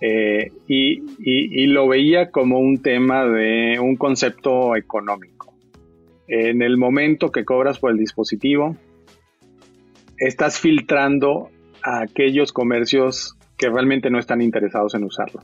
Eh, 0.00 0.52
y, 0.68 1.66
lo 1.66 1.88
veía 1.88 2.30
como 2.30 2.60
un 2.60 2.80
tema 2.82 3.26
de 3.26 3.78
un 3.80 3.96
concepto 3.96 4.76
económico. 4.76 5.54
En 6.28 6.62
el 6.62 6.76
momento 6.76 7.30
que 7.30 7.44
cobras 7.44 7.78
por 7.78 7.90
el 7.90 7.98
dispositivo, 7.98 8.76
estás 10.18 10.58
filtrando 10.58 11.50
a 11.82 12.02
aquellos 12.02 12.52
comercios 12.52 13.37
que 13.58 13.68
realmente 13.68 14.10
no 14.10 14.18
están 14.18 14.40
interesados 14.40 14.94
en 14.94 15.04
usarlo. 15.04 15.42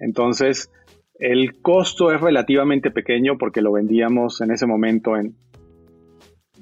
Entonces, 0.00 0.70
el 1.18 1.60
costo 1.62 2.12
es 2.12 2.20
relativamente 2.20 2.90
pequeño 2.90 3.38
porque 3.38 3.62
lo 3.62 3.72
vendíamos 3.72 4.40
en 4.40 4.50
ese 4.50 4.66
momento 4.66 5.16
en 5.16 5.34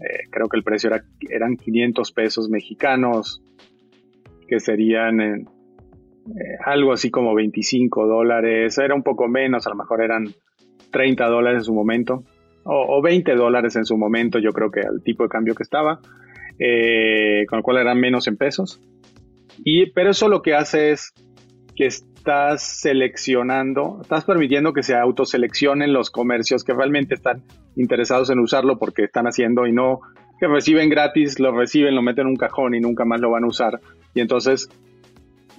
eh, 0.01 0.29
creo 0.31 0.49
que 0.49 0.59
el 0.59 0.63
precio 0.63 0.91
era, 0.91 1.03
eran 1.31 1.57
500 1.57 2.13
pesos 2.13 2.51
mexicanos, 2.51 3.43
que 4.47 4.61
serían 4.61 5.21
eh, 5.21 5.45
algo 6.65 6.93
así 6.93 7.11
como 7.11 7.35
25 7.35 8.07
dólares, 8.07 8.77
era 8.79 8.95
un 8.95 9.03
poco 9.03 9.27
menos, 9.29 9.67
a 9.67 9.71
lo 9.71 9.77
mejor 9.77 10.03
eran 10.03 10.27
30 10.91 11.27
dólares 11.27 11.61
en 11.61 11.65
su 11.65 11.75
momento, 11.75 12.25
o, 12.65 13.01
20 13.01 13.35
dólares 13.37 13.77
en 13.77 13.85
su 13.85 13.97
momento, 13.97 14.39
yo 14.39 14.51
creo 14.53 14.71
que 14.71 14.81
al 14.81 15.03
tipo 15.03 15.23
de 15.23 15.29
cambio 15.29 15.55
que 15.55 15.63
estaba, 15.63 16.01
eh, 16.59 17.47
con 17.49 17.59
lo 17.59 17.63
cual 17.63 17.79
eran 17.79 18.01
menos 18.01 18.27
en 18.27 18.37
pesos. 18.37 18.81
Y, 19.65 19.91
pero 19.93 20.11
eso 20.11 20.29
lo 20.29 20.43
que 20.43 20.55
hace 20.55 20.93
es 20.93 21.13
que 21.75 21.87
estás 21.87 22.63
seleccionando, 22.63 23.99
estás 24.03 24.25
permitiendo 24.25 24.73
que 24.73 24.83
se 24.83 24.95
autoseleccionen 24.95 25.93
los 25.93 26.11
comercios 26.11 26.65
que 26.65 26.75
realmente 26.75 27.15
están 27.15 27.43
interesados 27.77 28.31
en 28.31 28.41
usarlo 28.41 28.79
porque 28.79 29.05
están 29.05 29.27
haciendo 29.27 29.67
y 29.67 29.73
no 29.73 30.01
que 30.39 30.47
reciben 30.47 30.91
gratis, 30.91 31.39
lo 31.41 31.53
reciben, 31.53 31.95
lo 31.95 32.03
meten 32.03 32.23
en 32.23 32.29
un 32.29 32.37
cajón 32.37 32.75
y 32.75 32.81
nunca 32.81 33.05
más 33.05 33.21
lo 33.21 33.31
van 33.31 33.45
a 33.45 33.49
usar. 33.49 33.81
Y 34.15 34.21
entonces 34.21 34.69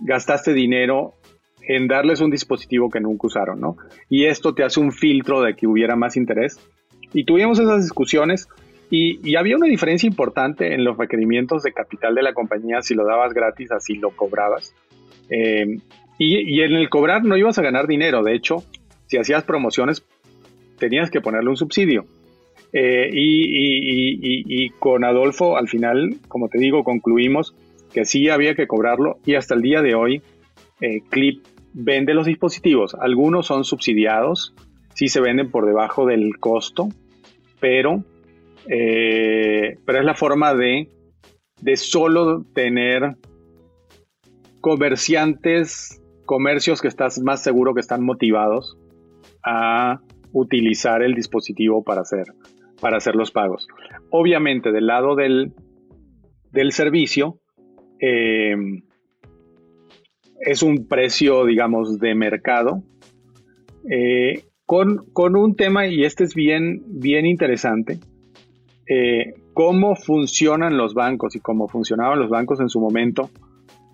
gastaste 0.01 0.53
dinero 0.53 1.13
en 1.61 1.87
darles 1.87 2.21
un 2.21 2.29
dispositivo 2.29 2.89
que 2.89 2.99
nunca 2.99 3.27
usaron, 3.27 3.59
¿no? 3.59 3.77
Y 4.09 4.25
esto 4.25 4.53
te 4.53 4.63
hace 4.63 4.79
un 4.79 4.91
filtro 4.91 5.41
de 5.41 5.55
que 5.55 5.67
hubiera 5.67 5.95
más 5.95 6.15
interés. 6.15 6.59
Y 7.13 7.25
tuvimos 7.25 7.59
esas 7.59 7.81
discusiones 7.83 8.47
y, 8.89 9.35
había 9.35 9.57
una 9.57 9.67
diferencia 9.67 10.07
importante 10.07 10.73
en 10.73 10.83
los 10.83 10.97
requerimientos 10.97 11.63
de 11.63 11.73
capital 11.73 12.15
de 12.15 12.23
la 12.23 12.33
compañía 12.33 12.81
si 12.81 12.95
lo 12.95 13.05
dabas 13.05 13.33
gratis, 13.33 13.71
así 13.71 13.95
lo 13.95 14.11
cobrabas. 14.11 14.73
Eh, 15.29 15.79
y, 16.17 16.61
en 16.61 16.73
el 16.73 16.89
cobrar 16.89 17.23
no 17.23 17.37
ibas 17.37 17.57
a 17.57 17.61
ganar 17.61 17.87
dinero. 17.87 18.23
De 18.23 18.33
hecho, 18.33 18.63
si 19.07 19.17
hacías 19.17 19.43
promociones, 19.43 20.05
tenías 20.79 21.11
que 21.11 21.21
ponerle 21.21 21.49
un 21.49 21.57
subsidio. 21.57 22.05
Eh, 22.73 23.09
y, 23.13 24.69
con 24.79 25.03
Adolfo, 25.03 25.57
al 25.57 25.67
final, 25.67 26.15
como 26.27 26.47
te 26.49 26.59
digo, 26.59 26.83
concluimos 26.83 27.55
que 27.93 28.05
sí 28.05 28.29
había 28.29 28.55
que 28.55 28.67
cobrarlo 28.67 29.17
y 29.25 29.35
hasta 29.35 29.55
el 29.55 29.61
día 29.61 29.81
de 29.81 29.95
hoy, 29.95 30.21
eh, 30.81 31.01
Clip 31.09 31.43
vende 31.73 32.13
los 32.13 32.25
dispositivos. 32.25 32.95
Algunos 32.95 33.47
son 33.47 33.63
subsidiados, 33.63 34.53
sí 34.93 35.07
se 35.07 35.21
venden 35.21 35.51
por 35.51 35.65
debajo 35.65 36.05
del 36.05 36.37
costo, 36.39 36.89
pero, 37.59 38.03
eh, 38.69 39.77
pero 39.85 39.99
es 39.99 40.05
la 40.05 40.15
forma 40.15 40.53
de, 40.53 40.89
de 41.61 41.77
solo 41.77 42.43
tener 42.53 43.15
comerciantes 44.61 46.01
comercios 46.27 46.81
que 46.81 46.87
estás 46.87 47.19
más 47.19 47.41
seguro 47.41 47.73
que 47.73 47.79
están 47.79 48.03
motivados 48.03 48.77
a 49.43 50.01
utilizar 50.31 51.01
el 51.01 51.15
dispositivo 51.15 51.83
para 51.83 52.01
hacer, 52.01 52.25
para 52.79 52.97
hacer 52.97 53.15
los 53.15 53.31
pagos. 53.31 53.67
Obviamente, 54.11 54.71
del 54.71 54.85
lado 54.85 55.15
del, 55.15 55.53
del 56.51 56.71
servicio, 56.73 57.39
em, 57.99 58.83
es 60.41 60.61
un 60.61 60.87
precio, 60.87 61.45
digamos, 61.45 61.99
de 61.99 62.13
mercado. 62.13 62.83
Eh, 63.89 64.43
con, 64.65 65.05
un 65.15 65.55
tema, 65.55 65.87
y 65.87 66.03
este 66.03 66.25
es 66.25 66.35
bien, 66.35 66.83
bien 66.87 67.25
interesante, 67.25 67.99
eh, 68.89 69.33
cómo 69.53 69.95
funcionan 69.95 70.77
los 70.77 70.93
bancos 70.93 71.35
y 71.35 71.39
cómo 71.39 71.67
funcionaban 71.67 72.19
los 72.19 72.29
bancos 72.29 72.61
en 72.61 72.69
su 72.69 72.79
momento 72.79 73.29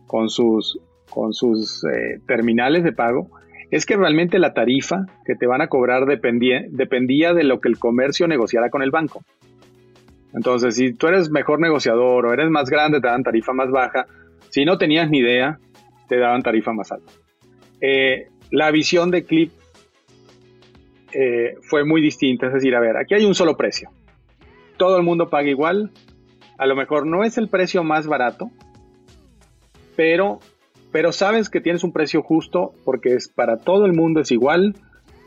con 0.06 0.30
sus, 0.30 0.80
con 1.10 1.34
sus 1.34 1.84
eh, 1.86 2.20
terminales 2.28 2.84
de 2.84 2.94
pago, 2.94 3.30
es 3.72 3.88
que 3.88 3.98
realmente 3.98 4.38
la 4.38 4.54
tarifa 4.54 5.08
que 5.26 5.36
te 5.36 5.48
van 5.48 5.62
a 5.62 5.68
cobrar 5.68 6.06
dependía, 6.06 6.64
dependía 6.70 7.34
de 7.34 7.44
lo 7.44 7.60
que 7.60 7.70
el 7.70 7.80
comercio 7.80 8.28
negociara 8.28 8.70
con 8.70 8.84
el 8.84 8.92
banco. 8.92 9.24
Entonces, 10.36 10.76
si 10.76 10.94
tú 10.94 11.08
eres 11.08 11.32
mejor 11.32 11.60
negociador 11.60 12.26
o 12.26 12.34
eres 12.34 12.50
más 12.52 12.70
grande, 12.70 13.02
te 13.02 13.08
dan 13.08 13.24
tarifa 13.24 13.54
más 13.54 13.72
baja. 13.72 14.06
Si 14.50 14.66
no 14.66 14.78
tenías 14.78 15.10
ni 15.10 15.20
idea, 15.20 15.60
te 16.08 16.18
daban 16.18 16.44
tarifa 16.44 16.74
más 16.74 16.92
alta. 16.92 17.12
Eh, 17.82 18.28
la 18.52 18.70
visión 18.70 19.10
de 19.10 19.24
Clip 19.24 19.52
fue 21.62 21.86
muy 21.86 22.02
distinta. 22.02 22.48
Es 22.48 22.54
decir, 22.54 22.76
a 22.76 22.80
ver, 22.80 22.98
aquí 22.98 23.14
hay 23.14 23.26
un 23.26 23.36
solo 23.36 23.56
precio. 23.56 23.90
Todo 24.84 24.98
el 24.98 25.04
mundo 25.04 25.30
paga 25.30 25.48
igual. 25.48 25.92
A 26.58 26.66
lo 26.66 26.76
mejor 26.76 27.08
no 27.08 27.24
es 27.24 27.38
el 27.38 27.48
precio 27.48 27.86
más 27.86 28.06
barato, 28.06 28.52
pero 29.96 30.40
pero 30.92 31.14
sabes 31.14 31.50
que 31.50 31.62
tienes 31.62 31.86
un 31.86 31.94
precio 31.94 32.22
justo 32.22 32.74
porque 32.84 33.14
es 33.14 33.30
para 33.30 33.62
todo 33.62 33.86
el 33.86 33.94
mundo 33.94 34.20
es 34.20 34.30
igual 34.32 34.76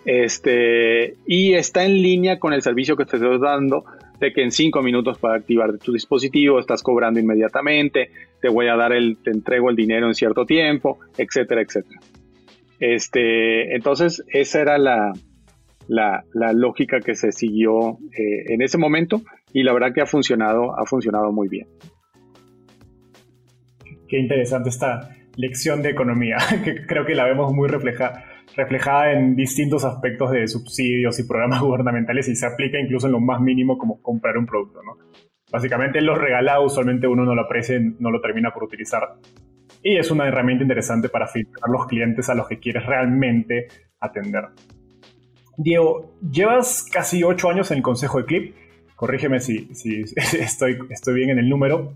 este, 0.04 1.14
y 1.26 1.54
está 1.54 1.86
en 1.86 2.02
línea 2.02 2.38
con 2.38 2.52
el 2.52 2.60
servicio 2.60 2.98
que 2.98 3.06
te 3.06 3.16
estoy 3.16 3.40
dando 3.40 3.86
de 4.20 4.34
que 4.34 4.42
en 4.42 4.50
cinco 4.52 4.82
minutos 4.82 5.16
para 5.16 5.36
activar 5.36 5.78
tu 5.78 5.94
dispositivo 5.94 6.60
estás 6.60 6.82
cobrando 6.82 7.18
inmediatamente, 7.18 8.10
te 8.42 8.50
voy 8.50 8.68
a 8.68 8.76
dar 8.76 8.92
el, 8.92 9.16
te 9.16 9.30
entrego 9.30 9.70
el 9.70 9.76
dinero 9.76 10.06
en 10.06 10.14
cierto 10.14 10.44
tiempo, 10.44 10.98
etcétera, 11.16 11.62
etcétera. 11.62 11.98
Este, 12.78 13.74
entonces, 13.74 14.22
esa 14.28 14.60
era 14.60 14.76
la, 14.76 15.14
la, 15.88 16.52
lógica 16.52 17.00
que 17.00 17.14
se 17.14 17.32
siguió 17.32 17.98
eh, 18.12 18.52
en 18.52 18.60
ese 18.60 18.76
momento 18.76 19.22
y 19.52 19.62
la 19.62 19.72
verdad 19.72 19.92
que 19.94 20.00
ha 20.00 20.06
funcionado, 20.06 20.78
ha 20.78 20.84
funcionado 20.86 21.32
muy 21.32 21.48
bien. 21.48 21.68
Qué 24.08 24.18
interesante 24.18 24.68
está 24.68 25.16
lección 25.36 25.82
de 25.82 25.90
economía, 25.90 26.36
que 26.64 26.86
creo 26.86 27.04
que 27.04 27.14
la 27.14 27.24
vemos 27.24 27.52
muy 27.52 27.68
reflejada 27.68 29.12
en 29.12 29.36
distintos 29.36 29.84
aspectos 29.84 30.30
de 30.30 30.48
subsidios 30.48 31.18
y 31.18 31.26
programas 31.26 31.60
gubernamentales 31.62 32.28
y 32.28 32.36
se 32.36 32.46
aplica 32.46 32.78
incluso 32.78 33.06
en 33.06 33.12
lo 33.12 33.20
más 33.20 33.40
mínimo 33.40 33.78
como 33.78 34.00
comprar 34.02 34.36
un 34.38 34.46
producto. 34.46 34.80
¿no? 34.82 34.96
Básicamente 35.50 36.00
lo 36.00 36.14
regalado 36.14 36.64
usualmente 36.64 37.06
uno 37.06 37.24
no 37.24 37.34
lo 37.34 37.42
aprecia, 37.42 37.78
no 37.98 38.10
lo 38.10 38.20
termina 38.20 38.52
por 38.52 38.64
utilizar. 38.64 39.02
Y 39.82 39.96
es 39.96 40.10
una 40.10 40.26
herramienta 40.26 40.64
interesante 40.64 41.08
para 41.08 41.28
filtrar 41.28 41.70
los 41.70 41.86
clientes 41.86 42.28
a 42.28 42.34
los 42.34 42.48
que 42.48 42.58
quieres 42.58 42.84
realmente 42.84 43.68
atender. 44.00 44.46
Diego, 45.56 46.18
llevas 46.20 46.84
casi 46.92 47.22
ocho 47.22 47.48
años 47.48 47.70
en 47.70 47.78
el 47.78 47.82
consejo 47.82 48.18
de 48.18 48.24
Clip. 48.24 48.54
Corrígeme 48.96 49.40
si, 49.40 49.74
si 49.74 50.00
estoy, 50.40 50.78
estoy 50.90 51.14
bien 51.14 51.30
en 51.30 51.38
el 51.38 51.48
número. 51.48 51.92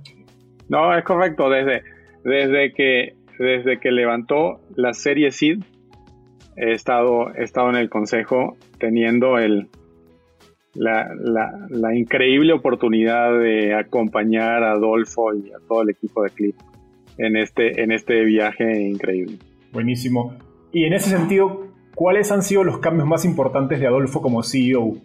No, 0.69 0.97
es 0.97 1.03
correcto. 1.05 1.51
Desde, 1.51 1.83
desde 2.23 2.73
que 2.73 3.15
desde 3.41 3.81
que 3.81 3.91
levantó 3.91 4.61
la 4.77 4.93
serie 4.93 5.31
SID, 5.33 5.63
he 6.57 6.73
estado, 6.73 7.35
he 7.35 7.43
estado 7.43 7.71
en 7.71 7.77
el 7.77 7.89
consejo 7.89 8.59
teniendo 8.79 9.39
el, 9.39 9.69
la, 10.75 11.95
increíble 11.95 12.53
oportunidad 12.53 13.39
de 13.39 13.75
acompañar 13.75 14.63
a 14.63 14.73
Adolfo 14.73 15.35
y 15.35 15.53
a 15.53 15.59
todo 15.67 15.83
el 15.83 15.91
equipo 15.91 16.23
de 16.23 16.31
Clip 16.31 16.57
en 17.17 17.37
este, 17.37 17.83
en 17.83 17.93
este 17.93 18.25
viaje 18.25 18.83
increíble. 18.83 19.39
Buenísimo. 19.73 20.35
Y 20.71 20.85
en 20.85 20.93
ese 20.93 21.09
sentido, 21.09 21.67
¿cuáles 21.95 22.31
han 22.31 22.43
sido 22.43 22.63
los 22.63 22.79
cambios 22.79 23.09
más 23.09 23.25
importantes 23.25 23.81
de 23.81 23.87
Adolfo 23.87 24.21
como 24.21 24.43
CEO? 24.43 24.99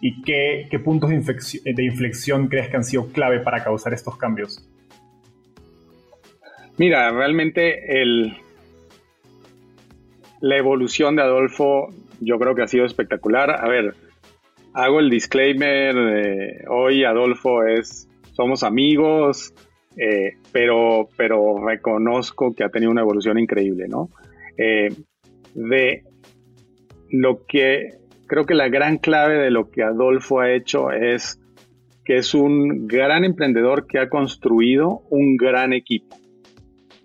¿Y 0.00 0.22
qué, 0.22 0.66
qué 0.70 0.78
puntos 0.78 1.10
de, 1.10 1.84
inflexión 1.84 2.48
crees 2.48 2.68
que 2.68 2.76
han 2.76 2.84
sido 2.84 3.08
clave 3.08 3.40
para 3.40 3.62
causar 3.62 3.92
estos 3.92 4.16
cambios? 4.16 4.66
Mira, 6.78 7.10
realmente 7.10 8.00
el, 8.00 8.34
la 10.40 10.56
evolución 10.56 11.16
de 11.16 11.22
Adolfo 11.22 11.88
yo 12.20 12.38
creo 12.38 12.54
que 12.54 12.62
ha 12.62 12.66
sido 12.66 12.86
espectacular. 12.86 13.50
A 13.50 13.68
ver, 13.68 13.94
hago 14.72 15.00
el 15.00 15.10
disclaimer, 15.10 16.64
hoy 16.68 17.04
Adolfo 17.04 17.64
es, 17.66 18.08
somos 18.32 18.62
amigos, 18.62 19.52
eh, 19.96 20.36
pero, 20.52 21.08
pero 21.16 21.62
reconozco 21.66 22.54
que 22.54 22.64
ha 22.64 22.68
tenido 22.68 22.90
una 22.90 23.02
evolución 23.02 23.38
increíble, 23.38 23.86
¿no? 23.88 24.08
Eh, 24.56 24.88
de 25.54 26.04
lo 27.10 27.44
que 27.46 27.99
creo 28.30 28.46
que 28.46 28.54
la 28.54 28.68
gran 28.68 28.98
clave 28.98 29.38
de 29.38 29.50
lo 29.50 29.72
que 29.72 29.82
Adolfo 29.82 30.38
ha 30.38 30.52
hecho 30.52 30.92
es 30.92 31.40
que 32.04 32.18
es 32.18 32.32
un 32.32 32.86
gran 32.86 33.24
emprendedor 33.24 33.88
que 33.88 33.98
ha 33.98 34.08
construido 34.08 35.02
un 35.10 35.36
gran 35.36 35.72
equipo. 35.72 36.16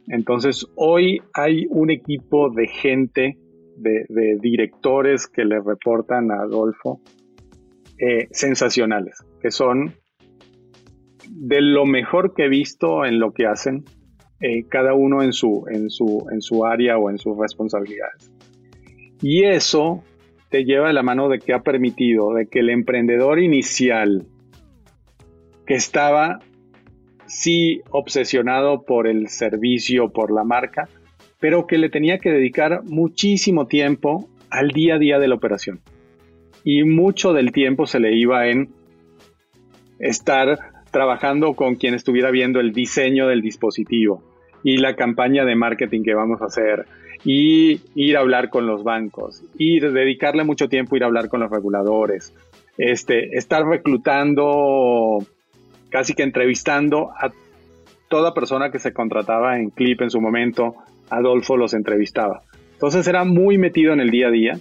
Entonces, 0.07 0.67
hoy 0.75 1.23
hay 1.33 1.65
un 1.71 1.89
equipo 1.89 2.51
de 2.51 2.67
gente, 2.67 3.39
de, 3.75 4.37
directores 4.39 5.25
que 5.25 5.45
le 5.45 5.59
reportan 5.59 6.29
a 6.29 6.43
Adolfo, 6.43 7.01
eh, 7.97 8.27
sensacionales, 8.29 9.17
que 9.41 9.49
son 9.49 9.95
de 11.27 11.59
lo 11.59 11.87
mejor 11.87 12.35
que 12.35 12.45
he 12.45 12.49
visto 12.49 13.03
en 13.03 13.17
lo 13.17 13.33
que 13.33 13.47
hacen, 13.47 13.83
eh, 14.41 14.65
cada 14.69 14.93
uno 14.93 15.23
en 15.23 15.33
su, 15.33 15.65
en, 15.71 15.89
su, 15.89 16.27
en 16.31 16.41
su 16.41 16.65
área 16.65 16.99
o 16.99 17.09
en 17.09 17.17
sus 17.17 17.35
responsabilidades. 17.35 18.31
Y 19.23 19.45
eso 19.45 20.03
te 20.55 20.63
lleva 20.63 20.87
de 20.87 20.93
la 20.93 21.03
mano 21.03 21.27
de 21.27 21.39
que 21.39 21.51
ha 21.51 21.63
permitido 21.63 22.33
de 22.33 22.47
que 22.47 22.59
el 22.59 22.69
emprendedor 22.69 23.39
inicial 23.41 24.25
que 25.67 25.73
estaba 25.73 26.39
sí 27.25 27.81
obsesionado 27.89 28.85
por 28.85 29.05
el 29.05 29.27
servicio, 29.27 30.13
por 30.13 30.31
la 30.31 30.45
marca, 30.45 30.87
pero 31.41 31.67
que 31.67 31.77
le 31.77 31.89
tenía 31.89 32.19
que 32.19 32.31
dedicar 32.31 32.85
muchísimo 32.85 33.67
tiempo 33.67 34.29
al 34.49 34.69
día 34.69 34.95
a 34.95 34.97
día 34.97 35.19
de 35.19 35.27
la 35.27 35.35
operación. 35.35 35.81
Y 36.63 36.85
mucho 36.85 37.33
del 37.33 37.51
tiempo 37.51 37.85
se 37.85 37.99
le 37.99 38.15
iba 38.15 38.47
en 38.47 38.69
estar 39.99 40.57
trabajando 40.89 41.53
con 41.55 41.75
quien 41.75 41.95
estuviera 41.95 42.31
viendo 42.31 42.61
el 42.61 42.71
diseño 42.71 43.27
del 43.27 43.41
dispositivo 43.41 44.23
y 44.63 44.77
la 44.77 44.95
campaña 44.95 45.43
de 45.43 45.57
marketing 45.57 46.03
que 46.03 46.13
vamos 46.13 46.41
a 46.41 46.45
hacer 46.45 46.85
y 47.25 47.81
ir 47.95 48.15
a 48.15 48.19
hablar 48.19 48.49
con 48.49 48.67
los 48.67 48.83
bancos 48.83 49.43
y 49.57 49.79
dedicarle 49.79 50.43
mucho 50.43 50.69
tiempo 50.69 50.93
a 50.93 50.97
ir 50.97 51.03
a 51.03 51.07
hablar 51.07 51.27
con 51.27 51.39
los 51.39 51.49
reguladores, 51.49 52.33
este, 52.77 53.35
estar 53.35 53.65
reclutando 53.65 55.17
casi 55.89 56.13
que 56.13 56.21
entrevistando 56.21 57.09
a 57.11 57.31
toda 58.09 58.35
persona 58.35 58.69
que 58.71 58.77
se 58.77 58.93
contrataba 58.93 59.57
en 59.59 59.71
Clip 59.71 59.99
en 60.01 60.11
su 60.11 60.21
momento, 60.21 60.75
Adolfo 61.09 61.57
los 61.57 61.73
entrevistaba. 61.73 62.43
Entonces 62.73 63.07
era 63.07 63.23
muy 63.23 63.57
metido 63.57 63.93
en 63.93 64.01
el 64.01 64.11
día 64.11 64.27
a 64.27 64.31
día. 64.31 64.59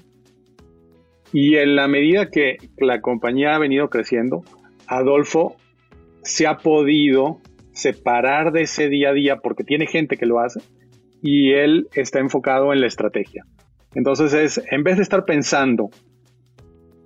Y 1.33 1.57
en 1.57 1.77
la 1.77 1.89
medida 1.89 2.31
que 2.31 2.57
la 2.79 3.01
compañía 3.01 3.55
ha 3.55 3.59
venido 3.59 3.91
creciendo, 3.91 4.43
Adolfo 4.87 5.57
se 6.23 6.47
ha 6.47 6.59
podido 6.59 7.41
separar 7.73 8.53
de 8.53 8.63
ese 8.63 8.89
día 8.89 9.11
a 9.11 9.13
día 9.13 9.37
porque 9.37 9.65
tiene 9.65 9.87
gente 9.87 10.17
que 10.17 10.27
lo 10.27 10.39
hace 10.39 10.61
y 11.27 11.53
él 11.55 11.89
está 11.95 12.19
enfocado 12.19 12.75
en 12.75 12.83
la 12.83 12.87
estrategia. 12.87 13.47
Entonces 13.95 14.35
es, 14.35 14.63
en 14.71 14.85
vez 14.85 14.99
de 14.99 15.03
estar 15.03 15.25
pensando 15.25 15.89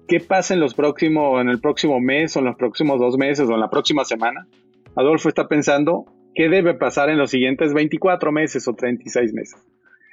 qué 0.08 0.18
pasa 0.18 0.54
en, 0.54 0.60
los 0.60 0.74
próximos, 0.74 1.40
en 1.40 1.48
el 1.48 1.60
próximo 1.60 2.00
mes 2.00 2.36
o 2.36 2.40
en 2.40 2.46
los 2.46 2.56
próximos 2.56 2.98
dos 2.98 3.16
meses 3.16 3.48
o 3.48 3.54
en 3.54 3.60
la 3.60 3.70
próxima 3.70 4.04
semana, 4.04 4.48
Adolfo 4.96 5.28
está 5.28 5.46
pensando 5.46 6.06
qué 6.34 6.48
debe 6.48 6.74
pasar 6.74 7.10
en 7.10 7.18
los 7.18 7.30
siguientes 7.30 7.72
24 7.72 8.32
meses 8.32 8.66
o 8.66 8.74
36 8.74 9.32
meses, 9.34 9.64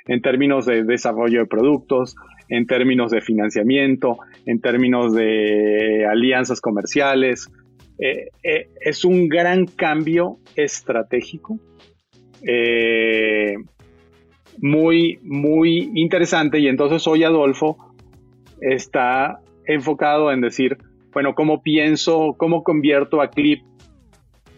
en 0.06 0.22
términos 0.22 0.68
de 0.68 0.84
desarrollo 0.84 1.40
de 1.40 1.48
productos, 1.48 2.16
en 2.48 2.68
términos 2.68 3.10
de 3.10 3.22
financiamiento, 3.22 4.20
en 4.46 4.62
términos 4.62 5.16
de 5.16 6.06
alianzas 6.08 6.62
comerciales. 6.62 7.50
Eh, 7.98 8.28
eh, 8.44 8.70
es 8.82 9.04
un 9.04 9.30
gran 9.30 9.66
cambio 9.66 10.38
estratégico. 10.56 11.60
Eh, 12.48 13.56
muy, 14.62 15.20
muy 15.24 15.92
interesante 15.96 16.60
y 16.60 16.68
entonces 16.68 17.06
hoy 17.08 17.24
Adolfo 17.24 17.78
está 18.62 19.40
enfocado 19.66 20.32
en 20.32 20.42
decir, 20.42 20.78
bueno, 21.14 21.36
¿cómo 21.36 21.62
pienso, 21.62 22.36
cómo 22.38 22.64
convierto 22.64 23.22
a 23.22 23.30
Clip 23.30 23.64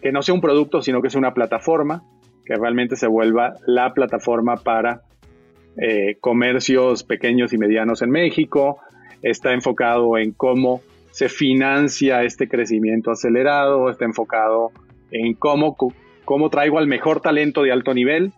que 0.02 0.12
no 0.12 0.22
sea 0.22 0.34
un 0.34 0.40
producto, 0.40 0.82
sino 0.82 1.02
que 1.02 1.10
sea 1.10 1.18
una 1.18 1.34
plataforma, 1.34 2.02
que 2.44 2.54
realmente 2.54 2.96
se 2.96 3.06
vuelva 3.06 3.54
la 3.66 3.92
plataforma 3.94 4.56
para 4.56 5.02
eh, 5.76 6.16
comercios 6.20 7.02
pequeños 7.02 7.52
y 7.52 7.58
medianos 7.58 8.02
en 8.02 8.10
México? 8.10 8.78
Está 9.22 9.52
enfocado 9.52 10.16
en 10.18 10.32
cómo 10.32 10.82
se 11.10 11.28
financia 11.28 12.22
este 12.22 12.48
crecimiento 12.48 13.10
acelerado, 13.10 13.90
está 13.90 14.04
enfocado 14.04 14.70
en 15.10 15.34
cómo, 15.34 15.76
cómo 16.24 16.50
traigo 16.50 16.78
al 16.78 16.86
mejor 16.86 17.20
talento 17.20 17.62
de 17.62 17.72
alto 17.72 17.94
nivel. 17.94 18.32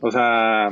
O 0.00 0.10
sea, 0.10 0.70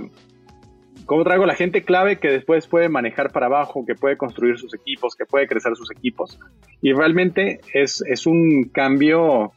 ¿Cómo 1.09 1.25
traigo 1.25 1.47
la 1.47 1.55
gente 1.55 1.85
clave 1.85 2.19
que 2.19 2.29
después 2.29 2.67
puede 2.67 2.91
manejar 2.91 3.33
para 3.33 3.47
abajo, 3.47 3.87
que 3.87 3.95
puede 3.95 4.19
construir 4.19 4.59
sus 4.59 4.75
equipos, 4.75 5.17
que 5.17 5.25
puede 5.25 5.47
crecer 5.47 5.75
sus 5.75 5.91
equipos? 5.91 6.39
Y 6.83 6.93
realmente 6.93 7.61
es, 7.73 8.05
es 8.07 8.27
un 8.27 8.65
cambio, 8.65 9.53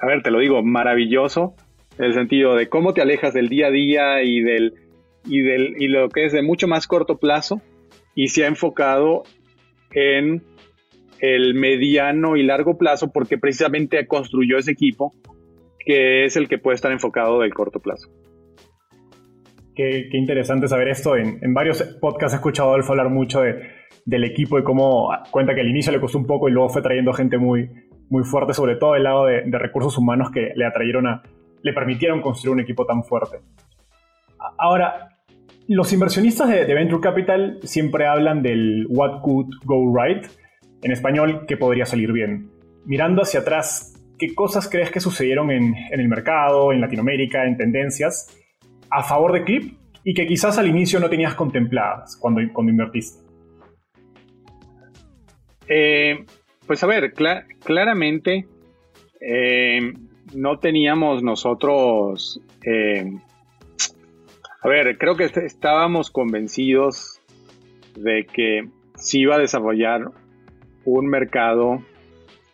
a 0.00 0.06
ver, 0.06 0.22
te 0.22 0.30
lo 0.30 0.38
digo, 0.38 0.62
maravilloso, 0.62 1.56
en 1.98 2.04
el 2.04 2.14
sentido 2.14 2.54
de 2.54 2.68
cómo 2.68 2.94
te 2.94 3.02
alejas 3.02 3.34
del 3.34 3.48
día 3.48 3.66
a 3.66 3.70
día 3.72 4.22
y, 4.22 4.42
del, 4.42 4.74
y, 5.24 5.40
del, 5.40 5.74
y 5.82 5.88
lo 5.88 6.08
que 6.08 6.26
es 6.26 6.32
de 6.32 6.42
mucho 6.42 6.68
más 6.68 6.86
corto 6.86 7.18
plazo 7.18 7.60
y 8.14 8.28
se 8.28 8.44
ha 8.44 8.46
enfocado 8.46 9.24
en 9.90 10.40
el 11.18 11.54
mediano 11.54 12.36
y 12.36 12.44
largo 12.44 12.78
plazo 12.78 13.10
porque 13.12 13.38
precisamente 13.38 14.06
construyó 14.06 14.56
ese 14.58 14.70
equipo 14.70 15.14
que 15.80 16.26
es 16.26 16.36
el 16.36 16.46
que 16.46 16.58
puede 16.58 16.76
estar 16.76 16.92
enfocado 16.92 17.40
del 17.40 17.52
corto 17.52 17.80
plazo. 17.80 18.08
Qué, 19.80 20.10
interesante 20.12 20.68
saber 20.68 20.88
esto. 20.88 21.16
En, 21.16 21.54
varios 21.54 21.82
podcasts 22.02 22.34
he 22.34 22.36
escuchado 22.36 22.68
a 22.68 22.72
Adolfo 22.72 22.92
hablar 22.92 23.08
mucho 23.08 23.40
del 24.04 24.24
equipo 24.24 24.58
y 24.58 24.62
cómo 24.62 25.08
cuenta 25.30 25.54
que 25.54 25.62
al 25.62 25.68
inicio 25.68 25.90
le 25.90 25.98
costó 25.98 26.18
un 26.18 26.26
poco 26.26 26.50
y 26.50 26.52
luego 26.52 26.68
fue 26.68 26.82
trayendo 26.82 27.14
gente 27.14 27.38
muy, 27.38 27.70
muy 28.10 28.22
fuerte, 28.24 28.52
sobre 28.52 28.76
todo 28.76 28.92
del 28.92 29.04
lado 29.04 29.24
de, 29.24 29.40
recursos 29.52 29.96
humanos 29.96 30.30
que 30.32 30.52
le 30.54 30.66
atrayeron 30.66 31.06
a, 31.06 31.22
le 31.62 31.72
permitieron 31.72 32.20
construir 32.20 32.52
un 32.52 32.60
equipo 32.60 32.84
tan 32.84 33.04
fuerte. 33.04 33.38
Ahora, 34.58 35.16
los 35.66 35.90
inversionistas 35.94 36.50
de, 36.50 36.74
Venture 36.74 37.00
Capital 37.00 37.58
siempre 37.62 38.06
hablan 38.06 38.42
del 38.42 38.84
what 38.90 39.22
could 39.22 39.48
go 39.64 39.96
right, 39.96 40.26
en 40.82 40.92
español, 40.92 41.46
que 41.48 41.56
podría 41.56 41.86
salir 41.86 42.12
bien. 42.12 42.50
Mirando 42.84 43.22
hacia 43.22 43.40
atrás, 43.40 43.94
¿qué 44.18 44.34
cosas 44.34 44.68
crees 44.68 44.90
que 44.90 45.00
sucedieron 45.00 45.50
en, 45.50 45.74
en 45.90 46.00
el 46.00 46.08
mercado, 46.08 46.70
en 46.70 46.82
Latinoamérica, 46.82 47.46
en 47.46 47.56
tendencias? 47.56 48.36
A 48.90 49.02
favor 49.02 49.32
de 49.32 49.44
Clip 49.44 49.74
y 50.04 50.14
que 50.14 50.26
quizás 50.26 50.58
al 50.58 50.66
inicio 50.66 50.98
no 51.00 51.08
tenías 51.08 51.34
contempladas 51.34 52.16
cuando, 52.16 52.40
cuando 52.52 52.72
invertiste? 52.72 53.22
Eh, 55.68 56.24
pues 56.66 56.82
a 56.82 56.86
ver, 56.86 57.12
claramente 57.12 58.46
eh, 59.20 59.92
no 60.34 60.58
teníamos 60.58 61.22
nosotros, 61.22 62.40
eh, 62.64 63.12
a 64.62 64.68
ver, 64.68 64.98
creo 64.98 65.16
que 65.16 65.24
estábamos 65.24 66.10
convencidos 66.10 67.20
de 67.96 68.26
que 68.26 68.68
se 68.96 69.18
iba 69.18 69.36
a 69.36 69.38
desarrollar 69.38 70.10
un 70.84 71.06
mercado, 71.06 71.84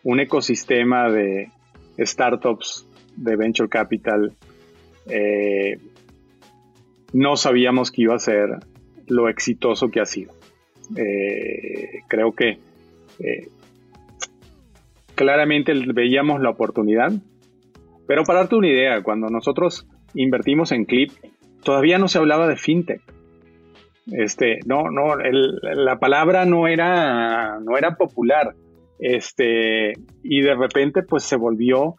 un 0.03 0.19
ecosistema 0.19 1.09
de 1.09 1.49
startups 1.99 2.87
de 3.15 3.35
venture 3.35 3.69
capital 3.69 4.35
no 7.13 7.37
sabíamos 7.37 7.91
que 7.91 8.03
iba 8.03 8.15
a 8.15 8.19
ser 8.19 8.57
lo 9.07 9.29
exitoso 9.29 9.89
que 9.89 9.99
ha 9.99 10.05
sido. 10.05 10.33
Eh, 10.95 12.01
creo 12.07 12.33
que 12.33 12.59
eh, 13.19 13.47
claramente 15.15 15.73
veíamos 15.93 16.41
la 16.41 16.49
oportunidad, 16.49 17.11
pero 18.07 18.23
para 18.23 18.39
darte 18.39 18.55
una 18.55 18.69
idea, 18.69 19.01
cuando 19.03 19.27
nosotros 19.27 19.87
invertimos 20.13 20.71
en 20.71 20.85
Clip, 20.85 21.11
todavía 21.63 21.97
no 21.97 22.07
se 22.07 22.17
hablaba 22.17 22.47
de 22.47 22.55
fintech. 22.55 23.01
Este, 24.11 24.59
no, 24.65 24.89
no, 24.89 25.17
la 25.17 25.99
palabra 25.99 26.45
no 26.45 26.67
era, 26.67 27.59
no 27.59 27.77
era 27.77 27.95
popular. 27.95 28.55
Este, 28.99 29.93
y 30.23 30.41
de 30.41 30.55
repente, 30.55 31.03
pues 31.03 31.23
se 31.23 31.35
volvió 31.35 31.95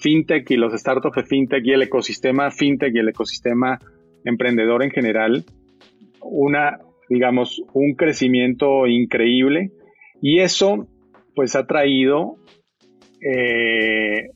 fintech 0.00 0.50
y 0.50 0.56
los 0.56 0.72
startups 0.72 1.16
de 1.16 1.24
fintech 1.24 1.64
y 1.64 1.72
el 1.72 1.82
ecosistema 1.82 2.50
fintech 2.50 2.94
y 2.94 2.98
el 2.98 3.08
ecosistema 3.08 3.78
emprendedor 4.26 4.82
en 4.82 4.90
general, 4.90 5.44
una, 6.20 6.78
digamos, 7.08 7.62
un 7.72 7.94
crecimiento 7.94 8.86
increíble 8.86 9.70
y 10.20 10.40
eso 10.40 10.86
pues 11.34 11.56
ha 11.56 11.66
traído 11.66 12.36
eh, 13.20 14.30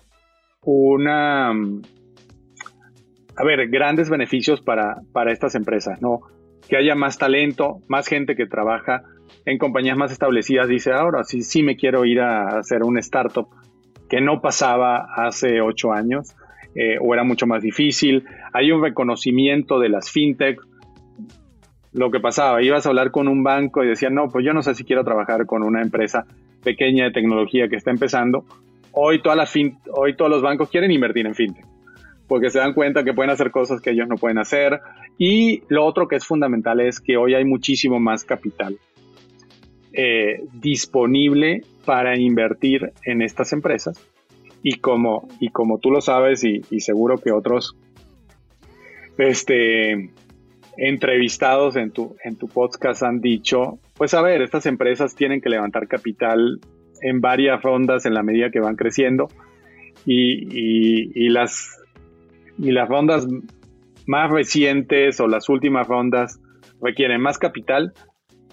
una, 0.63 1.51
a 1.51 3.45
ver, 3.45 3.69
grandes 3.69 4.11
beneficios 4.11 4.61
para, 4.61 5.01
para 5.13 5.33
estas 5.33 5.55
empresas, 5.55 6.01
¿no? 6.01 6.21
Que 6.69 6.77
haya 6.77 6.95
más 6.95 7.19
talento, 7.19 7.81
más 7.89 8.07
gente 8.07 8.37
que 8.37 8.47
trabaja 8.47 9.03
en 9.47 9.59
compañías 9.59 9.97
más 9.97 10.13
establecidas, 10.13 10.69
dice, 10.69 10.93
ahora 10.93 11.25
sí, 11.25 11.43
sí 11.43 11.63
me 11.63 11.77
quiero 11.77 12.05
ir 12.05 12.21
a 12.21 12.59
hacer 12.59 12.83
un 12.83 12.99
startup 12.99 13.49
que 14.09 14.21
no 14.21 14.41
pasaba 14.41 15.07
hace 15.15 15.61
ocho 15.61 15.93
años. 15.93 16.35
Eh, 16.75 16.99
o 17.01 17.13
era 17.15 17.25
mucho 17.25 17.47
más 17.47 17.63
difícil. 17.63 18.25
Hay 18.53 18.71
un 18.73 18.83
reconocimiento 18.83 19.79
de 19.79 19.89
las 19.89 20.11
fintech. 20.11 20.61
Lo 21.93 22.11
que 22.11 22.21
pasaba, 22.21 22.63
ibas 22.63 22.87
a 22.87 22.91
hablar 22.91 23.11
con 23.11 23.27
un 23.27 23.43
banco 23.43 23.83
y 23.83 23.89
decían, 23.89 24.15
no, 24.15 24.29
pues 24.29 24.45
yo 24.45 24.53
no 24.53 24.63
sé 24.63 24.75
si 24.75 24.85
quiero 24.85 25.05
trabajar 25.05 25.47
con 25.47 25.65
una 25.65 25.83
empresa 25.83 26.25
pequeña 26.63 27.05
de 27.05 27.11
tecnología 27.11 27.69
que 27.69 27.77
está 27.77 27.91
empezando. 27.91 28.45
Hoy, 28.93 29.21
todas 29.23 29.37
las 29.37 29.53
hoy 29.93 30.15
todos 30.17 30.31
los 30.31 30.43
bancos 30.43 30.71
quieren 30.71 30.91
invertir 30.91 31.27
en 31.27 31.35
fintech 31.35 31.67
porque 32.31 32.49
se 32.51 32.61
dan 32.61 32.75
cuenta 32.75 33.03
que 33.03 33.13
pueden 33.13 33.33
hacer 33.33 33.51
cosas 33.51 33.81
que 33.81 33.91
ellos 33.91 34.07
no 34.07 34.15
pueden 34.15 34.39
hacer. 34.39 34.79
Y 35.19 35.65
lo 35.67 35.85
otro 35.85 36.07
que 36.07 36.15
es 36.15 36.25
fundamental 36.25 36.79
es 36.79 37.01
que 37.01 37.17
hoy 37.17 37.35
hay 37.35 37.45
muchísimo 37.45 37.99
más 37.99 38.23
capital 38.23 38.79
eh, 39.93 40.45
disponible 40.53 41.65
para 41.85 42.17
invertir 42.17 42.93
en 43.05 43.23
estas 43.23 43.53
empresas 43.53 44.01
y 44.63 44.79
como, 44.79 45.29
y 45.41 45.49
como 45.49 45.79
tú 45.79 45.91
lo 45.91 46.01
sabes 46.01 46.45
y, 46.45 46.63
seguro 46.81 47.19
que 47.19 47.33
otros 47.33 47.77
este, 49.19 50.11
entrevistados 50.77 51.77
en 51.77 51.91
tu, 51.91 52.17
en 52.25 52.37
tu 52.37 52.49
podcast 52.49 53.03
han 53.03 53.21
dicho, 53.21 53.79
pues 53.95 54.15
a 54.15 54.23
ver, 54.23 54.43
estas 54.43 54.67
empresas 54.67 55.15
tienen 55.15 55.41
que 55.41 55.51
levantar 55.51 55.89
capital 55.89 56.61
en 57.03 57.21
varias 57.21 57.63
rondas 57.63 58.07
en 58.07 58.15
la 58.15 58.23
medida 58.23 58.51
que 58.51 58.61
van 58.61 58.77
creciendo 58.77 59.29
y, 60.07 61.29
las, 61.29 61.79
y 62.59 62.71
las 62.73 62.89
rondas 62.89 63.27
más 64.07 64.31
recientes 64.31 65.21
o 65.21 65.29
las 65.29 65.49
últimas 65.49 65.87
rondas 65.87 66.41
requieren 66.81 67.21
más 67.21 67.39
capital, 67.39 67.93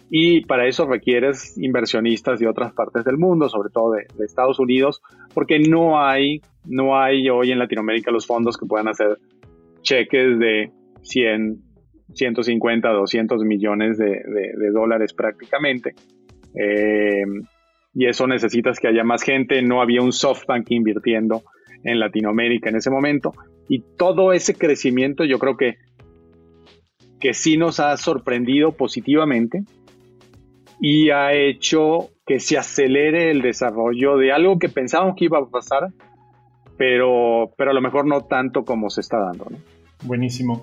y 0.10 0.46
para 0.46 0.68
eso 0.68 0.86
requieres 0.86 1.58
inversionistas 1.58 2.40
de 2.40 2.48
otras 2.48 2.74
partes 2.74 3.04
del 3.04 3.18
mundo, 3.18 3.50
sobre 3.50 3.70
todo 3.70 3.92
de, 3.92 4.06
Estados 4.24 4.60
Unidos, 4.60 5.02
porque 5.34 5.60
no 5.60 6.02
hay, 6.02 6.42
no 6.66 6.98
hay 6.98 7.30
hoy 7.30 7.52
en 7.52 7.60
Latinoamérica 7.60 8.12
los 8.12 8.26
fondos 8.26 8.58
que 8.58 8.66
puedan 8.66 8.88
hacer 8.88 9.18
cheques 9.82 10.40
de 10.40 10.72
100, 11.02 11.62
150, 12.14 12.90
200 12.90 13.44
millones 13.44 13.98
de, 13.98 14.72
dólares 14.74 15.14
prácticamente. 15.14 15.94
Eh, 16.56 17.26
y 17.94 18.06
eso 18.06 18.28
necesitas 18.28 18.80
que 18.80 18.88
haya 18.88 19.04
más 19.04 19.24
gente. 19.24 19.62
No 19.62 19.82
había 19.82 20.02
un 20.02 20.14
SoftBank 20.14 20.72
invirtiendo 20.72 21.44
en 21.84 22.00
Latinoamérica 22.00 22.70
en 22.70 22.78
ese 22.78 22.90
momento. 22.90 23.34
Y 23.68 23.84
todo 23.98 24.32
ese 24.32 24.54
crecimiento 24.54 25.26
yo 25.26 25.38
creo 25.40 25.58
que, 25.58 25.76
que 27.20 27.34
sí 27.34 27.58
nos 27.58 27.80
ha 27.80 27.98
sorprendido 27.98 28.72
positivamente 28.72 29.64
y 30.80 31.10
ha 31.10 31.34
hecho 31.34 32.10
que 32.26 32.40
se 32.40 32.58
acelere 32.58 33.32
el 33.32 33.42
desarrollo 33.42 34.18
de 34.18 34.32
algo 34.32 34.60
que 34.60 34.70
pensábamos 34.70 35.16
que 35.16 35.26
iba 35.26 35.40
a 35.40 35.46
pasar, 35.46 35.90
pero, 36.78 37.52
pero 37.58 37.72
a 37.72 37.74
lo 37.74 37.82
mejor 37.82 38.06
no 38.06 38.26
tanto 38.26 38.64
como 38.64 38.90
se 38.90 39.02
está 39.02 39.18
dando. 39.20 39.48
Buenísimo. 40.04 40.62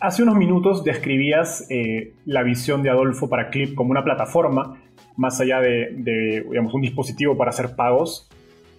Hace 0.00 0.22
unos 0.22 0.36
minutos 0.36 0.84
describías 0.84 1.66
eh, 1.70 2.12
la 2.24 2.42
visión 2.42 2.82
de 2.82 2.90
Adolfo 2.90 3.28
para 3.28 3.50
Clip 3.50 3.74
como 3.74 3.90
una 3.90 4.04
plataforma, 4.04 4.80
más 5.16 5.40
allá 5.40 5.60
de, 5.60 6.44
digamos, 6.48 6.72
un 6.74 6.82
dispositivo 6.82 7.36
para 7.36 7.50
hacer 7.50 7.74
pagos. 7.74 8.28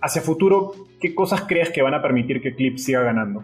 Hacia 0.02 0.22
futuro, 0.22 0.72
¿qué 1.02 1.14
cosas 1.14 1.42
crees 1.42 1.72
que 1.72 1.82
van 1.82 1.94
a 1.94 2.02
permitir 2.02 2.42
que 2.42 2.56
Clip 2.56 2.78
siga 2.78 3.02
ganando? 3.02 3.44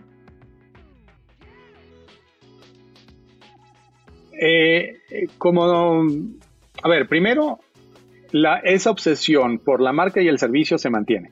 Eh, 4.40 5.00
eh, 5.10 5.28
como 5.38 6.16
a 6.86 6.88
ver, 6.88 7.08
primero, 7.08 7.58
esa 8.64 8.92
obsesión 8.92 9.58
por 9.58 9.82
la 9.82 9.92
marca 9.92 10.22
y 10.22 10.28
el 10.28 10.38
servicio 10.38 10.78
se 10.78 10.92
mantiene. 10.92 11.32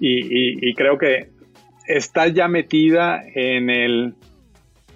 Y, 0.00 0.72
creo 0.74 0.96
que 0.96 1.28
está 1.86 2.28
ya 2.28 2.48
metida 2.48 3.20
en 3.34 3.68
el 3.68 4.14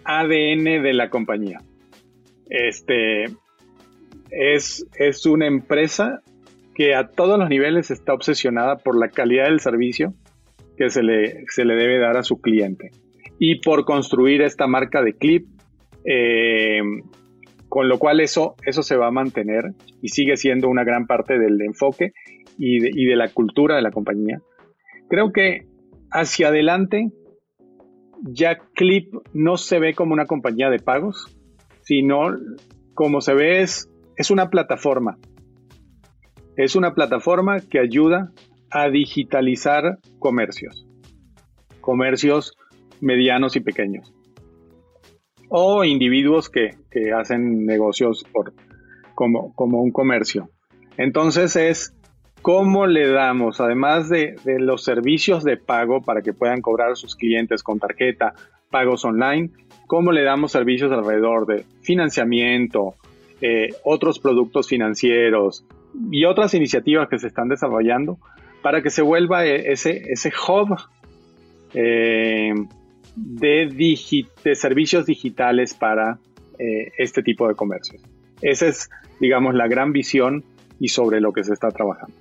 ADN 0.05 0.83
de 0.83 0.95
la 0.95 1.11
compañía. 1.11 1.61
Este 2.49 3.25
es, 4.31 4.87
es 4.99 5.27
una 5.27 5.47
empresa 5.47 6.23
que 6.75 6.95
a 6.95 7.09
todos 7.09 7.39
los 7.39 7.51
niveles 7.51 7.91
está 7.91 8.15
obsesionada 8.15 8.79
por 8.79 8.99
la 8.99 9.11
calidad 9.11 9.45
del 9.45 9.61
servicio 9.61 10.15
que 10.79 10.89
se 10.89 11.03
le, 11.03 11.45
se 11.49 11.67
le 11.67 11.75
debe 11.75 11.99
dar 11.99 12.17
a 12.17 12.23
su 12.23 12.41
cliente 12.41 12.91
y 13.39 13.61
por 13.61 13.85
construir 13.85 14.41
esta 14.41 14.67
marca 14.67 15.03
de 15.03 15.13
clip 15.13 15.47
eh, 16.07 16.81
con 17.77 17.91
lo 17.91 17.99
cual 17.99 18.21
eso, 18.21 18.55
eso 18.65 18.83
se 18.83 18.97
va 18.97 19.09
a 19.09 19.11
mantener 19.11 19.75
y 20.01 20.09
sigue 20.09 20.39
siendo 20.39 20.67
una 20.67 20.83
gran 20.83 21.07
parte 21.07 21.39
del 21.39 21.61
enfoque 21.61 22.15
y 22.57 22.79
de, 22.81 23.17
la 23.17 23.29
cultura 23.29 23.77
de 23.77 23.83
la 23.83 23.91
compañía. 23.91 24.41
Creo 25.11 25.31
que 25.31 25.67
hacia 26.11 26.49
adelante 26.49 27.13
ya 28.23 28.57
Clip 28.75 29.13
no 29.35 29.59
se 29.59 29.79
ve 29.79 29.93
como 29.93 30.15
una 30.15 30.25
compañía 30.25 30.71
de 30.71 30.79
pagos, 30.79 31.37
sino 31.83 32.35
como 32.95 33.21
se 33.21 33.35
ve 33.35 33.61
es, 33.61 33.91
es 34.17 34.31
una 34.31 34.49
plataforma. 34.49 35.19
Es 36.57 36.77
una 36.77 36.95
plataforma 36.95 37.61
que 37.61 37.79
ayuda 37.79 38.33
a 38.71 38.89
digitalizar 38.89 39.99
comercios. 40.19 40.87
Comercios 41.83 42.57
medianos 43.03 43.55
y 43.55 43.61
pequeños. 43.61 44.16
O 45.59 45.85
individuos 45.85 46.51
que, 46.51 46.77
hacen 47.19 47.65
negocios 47.65 48.27
por, 48.31 48.53
como, 49.15 49.55
como 49.55 49.81
un 49.81 49.91
comercio. 49.91 50.51
Entonces 50.99 51.57
es 51.57 51.95
cómo 52.43 52.87
le 52.87 53.09
damos, 53.09 53.59
además 53.59 54.11
de, 54.11 54.37
los 54.45 54.85
servicios 54.85 55.45
de 55.45 55.57
pago 55.57 56.03
para 56.03 56.21
que 56.21 56.35
puedan 56.35 56.61
cobrar 56.61 56.95
sus 56.95 57.17
clientes 57.17 57.63
con 57.63 57.79
tarjeta, 57.79 58.35
pagos 58.71 59.07
online, 59.07 59.49
cómo 59.87 60.13
le 60.13 60.25
damos 60.25 60.53
servicios 60.53 60.93
alrededor 60.93 61.47
de 61.47 61.65
financiamiento, 61.81 62.95
eh, 63.41 63.71
otros 63.83 64.19
productos 64.19 64.69
financieros 64.69 65.65
y 66.11 66.27
otras 66.27 66.53
iniciativas 66.53 67.09
que 67.09 67.19
se 67.19 67.29
están 67.29 67.49
desarrollando 67.49 68.19
para 68.61 68.83
que 68.83 68.91
se 68.91 69.01
vuelva 69.01 69.47
e, 69.47 69.73
ese, 69.73 70.03
ese 70.13 70.31
hub 70.47 70.77
eh, 71.73 72.53
de, 73.17 74.25
de, 74.45 74.55
servicios 74.55 75.07
digitales 75.07 75.75
para 75.75 76.19
eh, 76.59 76.93
este 76.99 77.23
tipo 77.23 77.49
de 77.49 77.55
comercios. 77.55 78.03
Esa 78.43 78.67
es, 78.69 78.91
digamos, 79.21 79.55
la 79.55 79.67
gran 79.67 79.93
visión 79.93 80.45
y 80.79 80.89
sobre 80.89 81.21
lo 81.21 81.33
que 81.33 81.43
se 81.43 81.53
está 81.53 81.71
trabajando. 81.71 82.15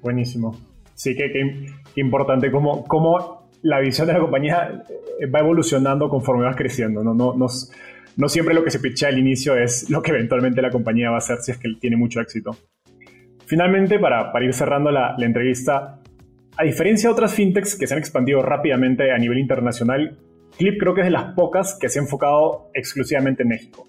Buenísimo. 0.00 0.56
Sí, 0.94 1.16
que, 1.16 1.66
importante 1.96 2.50
cómo, 2.50 2.84
cómo 2.84 3.48
la 3.62 3.80
visión 3.80 4.06
de 4.06 4.12
la 4.12 4.20
compañía 4.20 4.84
eh, 5.20 5.26
va 5.26 5.40
evolucionando 5.40 6.08
conforme 6.08 6.44
vas 6.44 6.56
creciendo. 6.56 7.02
No, 7.02 7.14
no, 7.14 7.34
no, 7.36 8.28
siempre 8.28 8.54
lo 8.54 8.64
que 8.64 8.70
se 8.70 8.80
pichea 8.80 9.08
al 9.08 9.18
inicio 9.18 9.56
es 9.56 9.90
lo 9.90 10.02
que 10.02 10.10
eventualmente 10.10 10.62
la 10.62 10.70
compañía 10.70 11.10
va 11.10 11.16
a 11.16 11.18
hacer 11.18 11.38
si 11.38 11.52
es 11.52 11.58
que 11.58 11.68
tiene 11.80 11.96
mucho 11.96 12.20
éxito. 12.20 12.56
Finalmente, 13.46 13.98
para, 13.98 14.32
para 14.32 14.44
ir 14.44 14.52
cerrando 14.52 14.90
la, 14.90 15.16
entrevista, 15.18 15.97
a 16.58 16.64
diferencia 16.64 17.08
de 17.08 17.12
otras 17.12 17.34
fintechs 17.34 17.78
que 17.78 17.86
se 17.86 17.94
han 17.94 18.00
expandido 18.00 18.42
rápidamente 18.42 19.12
a 19.12 19.18
nivel 19.18 19.38
internacional, 19.38 20.18
Clip 20.58 20.76
creo 20.78 20.92
que 20.92 21.02
es 21.02 21.06
de 21.06 21.12
las 21.12 21.34
pocas 21.34 21.78
que 21.80 21.88
se 21.88 22.00
ha 22.00 22.02
enfocado 22.02 22.70
exclusivamente 22.74 23.44
en 23.44 23.50
México. 23.50 23.86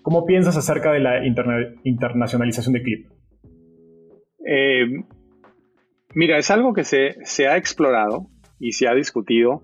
¿Cómo 0.00 0.24
piensas 0.24 0.56
acerca 0.56 0.92
de 0.92 1.00
la 1.00 1.26
internacionalización 1.26 2.72
de 2.72 2.82
Clip? 2.82 3.06
Eh, 4.48 4.86
mira, 6.14 6.38
es 6.38 6.50
algo 6.50 6.72
que 6.72 6.84
se, 6.84 7.16
se 7.24 7.48
ha 7.48 7.58
explorado 7.58 8.28
y 8.58 8.72
se 8.72 8.88
ha 8.88 8.94
discutido 8.94 9.62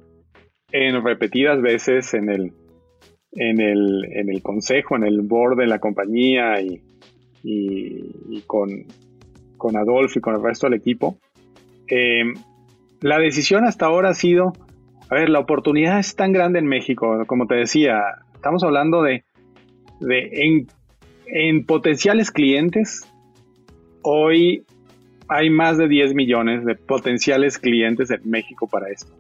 en 0.72 1.03
repetidas 1.03 1.62
veces 1.62 2.12
en 2.12 2.28
el, 2.28 2.53
en 3.32 3.61
el, 3.61 4.05
en 4.12 4.28
el 4.28 4.42
consejo, 4.42 4.96
en 4.96 5.05
el 5.05 5.22
board 5.22 5.57
de 5.57 5.66
la 5.66 5.78
compañía 5.78 6.61
y, 6.61 6.82
y, 7.42 8.42
con, 8.46 8.68
con 9.57 9.76
Adolfo 9.76 10.18
y 10.18 10.22
con 10.22 10.34
el 10.34 10.42
resto 10.42 10.66
del 10.66 10.78
equipo. 10.78 11.16
Eh, 11.95 12.24
la 13.03 13.18
decisión 13.18 13.66
hasta 13.66 13.84
ahora 13.84 14.09
ha 14.09 14.14
sido, 14.14 14.55
a 15.11 15.14
ver, 15.14 15.28
la 15.28 15.40
oportunidad 15.40 15.99
es 15.99 16.16
tan 16.16 16.32
grande 16.32 16.59
en 16.59 16.66
México, 16.66 17.24
como 17.26 17.47
te 17.47 17.55
decía, 17.55 18.01
estamos 18.34 18.64
hablando 18.64 19.03
de, 19.03 19.24
de 20.01 20.30
en, 20.32 20.68
en 21.26 21.66
potenciales 21.66 22.30
clientes, 22.30 23.07
hoy 24.01 24.64
hay 25.28 25.51
más 25.51 25.76
de 25.76 25.86
10 25.86 26.14
millones 26.14 26.64
de 26.64 26.76
potenciales 26.76 27.59
clientes 27.59 28.11
en 28.11 28.22
México 28.24 28.66
para 28.66 28.88
esto. 28.88 29.12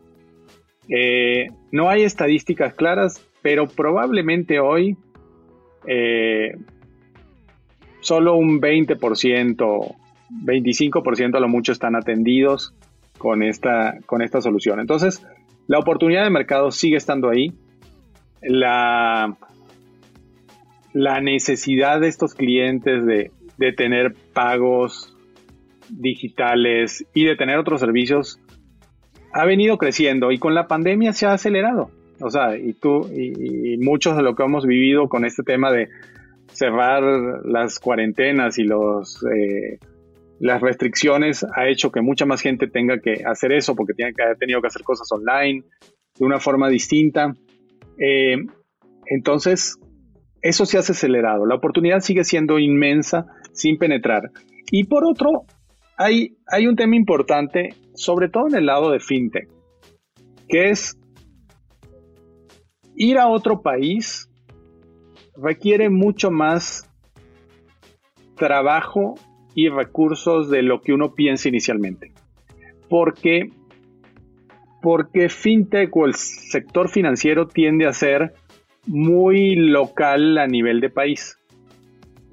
Eh, 0.88 1.48
no 1.72 1.90
hay 1.90 2.04
estadísticas 2.04 2.72
claras, 2.72 3.22
pero 3.42 3.68
probablemente 3.68 4.60
hoy 4.60 4.96
eh, 5.86 6.56
solo 8.00 8.36
un 8.36 8.62
20%, 8.62 9.96
25% 10.44 11.36
a 11.36 11.40
lo 11.40 11.48
mucho 11.48 11.72
están 11.72 11.96
atendidos 11.96 12.74
con 13.18 13.42
esta, 13.42 13.98
con 14.06 14.22
esta 14.22 14.40
solución. 14.40 14.80
Entonces, 14.80 15.24
la 15.66 15.78
oportunidad 15.78 16.24
de 16.24 16.30
mercado 16.30 16.70
sigue 16.70 16.96
estando 16.96 17.28
ahí. 17.28 17.52
La, 18.42 19.36
la 20.92 21.20
necesidad 21.20 22.00
de 22.00 22.08
estos 22.08 22.34
clientes 22.34 23.06
de, 23.06 23.30
de 23.58 23.72
tener 23.72 24.14
pagos 24.32 25.16
digitales 25.88 27.04
y 27.14 27.24
de 27.24 27.36
tener 27.36 27.58
otros 27.58 27.80
servicios 27.80 28.40
ha 29.32 29.44
venido 29.44 29.78
creciendo 29.78 30.32
y 30.32 30.38
con 30.38 30.54
la 30.54 30.66
pandemia 30.66 31.12
se 31.12 31.26
ha 31.26 31.32
acelerado. 31.32 31.90
O 32.20 32.30
sea, 32.30 32.56
y 32.56 32.72
tú 32.74 33.08
y, 33.12 33.78
muchos 33.78 34.16
de 34.16 34.22
lo 34.22 34.34
que 34.34 34.44
hemos 34.44 34.66
vivido 34.66 35.08
con 35.08 35.24
este 35.24 35.42
tema 35.42 35.72
de 35.72 35.88
cerrar 36.52 37.02
las 37.44 37.78
cuarentenas 37.78 38.58
y 38.58 38.64
los 38.64 39.24
eh, 39.24 39.78
las 40.42 40.60
restricciones 40.60 41.46
ha 41.54 41.68
hecho 41.68 41.92
que 41.92 42.00
mucha 42.00 42.26
más 42.26 42.40
gente 42.40 42.66
tenga 42.66 42.98
que 42.98 43.22
hacer 43.24 43.52
eso 43.52 43.76
porque 43.76 43.94
tiene 43.94 44.12
que 44.12 44.24
haber 44.24 44.38
tenido 44.38 44.60
que 44.60 44.66
hacer 44.66 44.82
cosas 44.82 45.06
online 45.12 45.62
de 46.18 46.24
una 46.24 46.40
forma 46.40 46.68
distinta. 46.68 47.32
Eh, 47.96 48.38
entonces, 49.06 49.78
eso 50.40 50.66
se 50.66 50.78
ha 50.78 50.80
acelerado. 50.80 51.46
La 51.46 51.54
oportunidad 51.54 52.00
sigue 52.00 52.24
siendo 52.24 52.58
inmensa 52.58 53.26
sin 53.52 53.78
penetrar. 53.78 54.32
Y 54.72 54.88
por 54.88 55.04
otro, 55.04 55.44
hay, 55.96 56.36
hay 56.48 56.66
un 56.66 56.74
tema 56.74 56.96
importante, 56.96 57.68
sobre 57.94 58.28
todo 58.28 58.48
en 58.48 58.56
el 58.56 58.66
lado 58.66 58.90
de 58.90 58.98
fintech, 58.98 59.48
que 60.48 60.70
es 60.70 60.98
ir 62.96 63.16
a 63.18 63.28
otro 63.28 63.62
país 63.62 64.28
requiere 65.36 65.88
mucho 65.88 66.32
más 66.32 66.92
trabajo 68.34 69.14
y 69.54 69.68
recursos 69.68 70.50
de 70.50 70.62
lo 70.62 70.80
que 70.80 70.92
uno 70.92 71.14
piensa 71.14 71.48
inicialmente. 71.48 72.12
Porque, 72.88 73.50
porque 74.80 75.28
fintech 75.28 75.94
o 75.96 76.06
el 76.06 76.14
sector 76.14 76.88
financiero 76.88 77.48
tiende 77.48 77.86
a 77.86 77.92
ser 77.92 78.34
muy 78.86 79.54
local 79.54 80.38
a 80.38 80.46
nivel 80.46 80.80
de 80.80 80.90
país. 80.90 81.38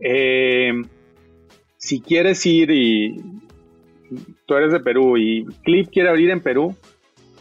Eh, 0.01 0.71
si 1.77 2.01
quieres 2.01 2.45
ir 2.45 2.71
y 2.71 3.15
tú 4.45 4.55
eres 4.55 4.71
de 4.71 4.79
Perú 4.79 5.17
y 5.17 5.45
Clip 5.63 5.89
quiere 5.91 6.09
abrir 6.09 6.29
en 6.29 6.41
Perú, 6.41 6.75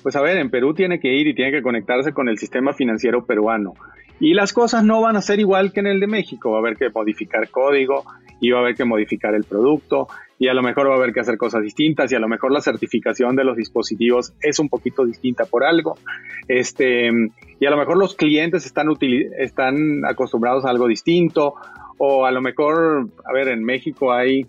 pues 0.02 0.16
a 0.16 0.20
ver, 0.20 0.36
en 0.36 0.50
Perú 0.50 0.74
tiene 0.74 1.00
que 1.00 1.12
ir 1.12 1.26
y 1.26 1.34
tiene 1.34 1.50
que 1.50 1.62
conectarse 1.62 2.12
con 2.12 2.28
el 2.28 2.38
sistema 2.38 2.72
financiero 2.72 3.24
peruano. 3.24 3.74
Y 4.20 4.34
las 4.34 4.52
cosas 4.52 4.84
no 4.84 5.00
van 5.00 5.16
a 5.16 5.22
ser 5.22 5.38
igual 5.38 5.72
que 5.72 5.80
en 5.80 5.86
el 5.86 6.00
de 6.00 6.06
México. 6.06 6.50
Va 6.50 6.56
a 6.56 6.60
haber 6.60 6.76
que 6.76 6.90
modificar 6.90 7.50
código 7.50 8.04
y 8.40 8.50
va 8.50 8.58
a 8.58 8.62
haber 8.62 8.74
que 8.74 8.84
modificar 8.84 9.34
el 9.34 9.44
producto 9.44 10.08
y 10.38 10.48
a 10.48 10.54
lo 10.54 10.62
mejor 10.62 10.88
va 10.88 10.94
a 10.94 10.96
haber 10.96 11.12
que 11.12 11.20
hacer 11.20 11.36
cosas 11.36 11.62
distintas 11.62 12.12
y 12.12 12.14
a 12.14 12.20
lo 12.20 12.28
mejor 12.28 12.52
la 12.52 12.60
certificación 12.60 13.34
de 13.34 13.44
los 13.44 13.56
dispositivos 13.56 14.32
es 14.40 14.58
un 14.58 14.68
poquito 14.68 15.04
distinta 15.04 15.44
por 15.44 15.64
algo. 15.64 15.98
Este, 16.46 17.10
y 17.60 17.66
a 17.66 17.70
lo 17.70 17.76
mejor 17.76 17.98
los 17.98 18.14
clientes 18.14 18.64
están, 18.64 18.88
están 19.38 20.04
acostumbrados 20.04 20.64
a 20.64 20.70
algo 20.70 20.86
distinto 20.86 21.54
o 21.98 22.24
a 22.24 22.30
lo 22.30 22.40
mejor, 22.40 23.08
a 23.24 23.32
ver, 23.32 23.48
en 23.48 23.64
México 23.64 24.12
hay 24.12 24.46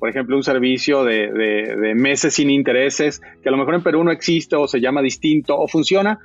por 0.00 0.08
ejemplo, 0.08 0.34
un 0.34 0.42
servicio 0.42 1.04
de, 1.04 1.92
meses 1.94 2.32
sin 2.32 2.48
intereses, 2.48 3.20
que 3.42 3.50
a 3.50 3.52
lo 3.52 3.58
mejor 3.58 3.74
en 3.74 3.82
Perú 3.82 4.02
no 4.02 4.10
existe 4.10 4.56
o 4.56 4.66
se 4.66 4.80
llama 4.80 5.02
distinto 5.02 5.54
o 5.58 5.68
funciona 5.68 6.18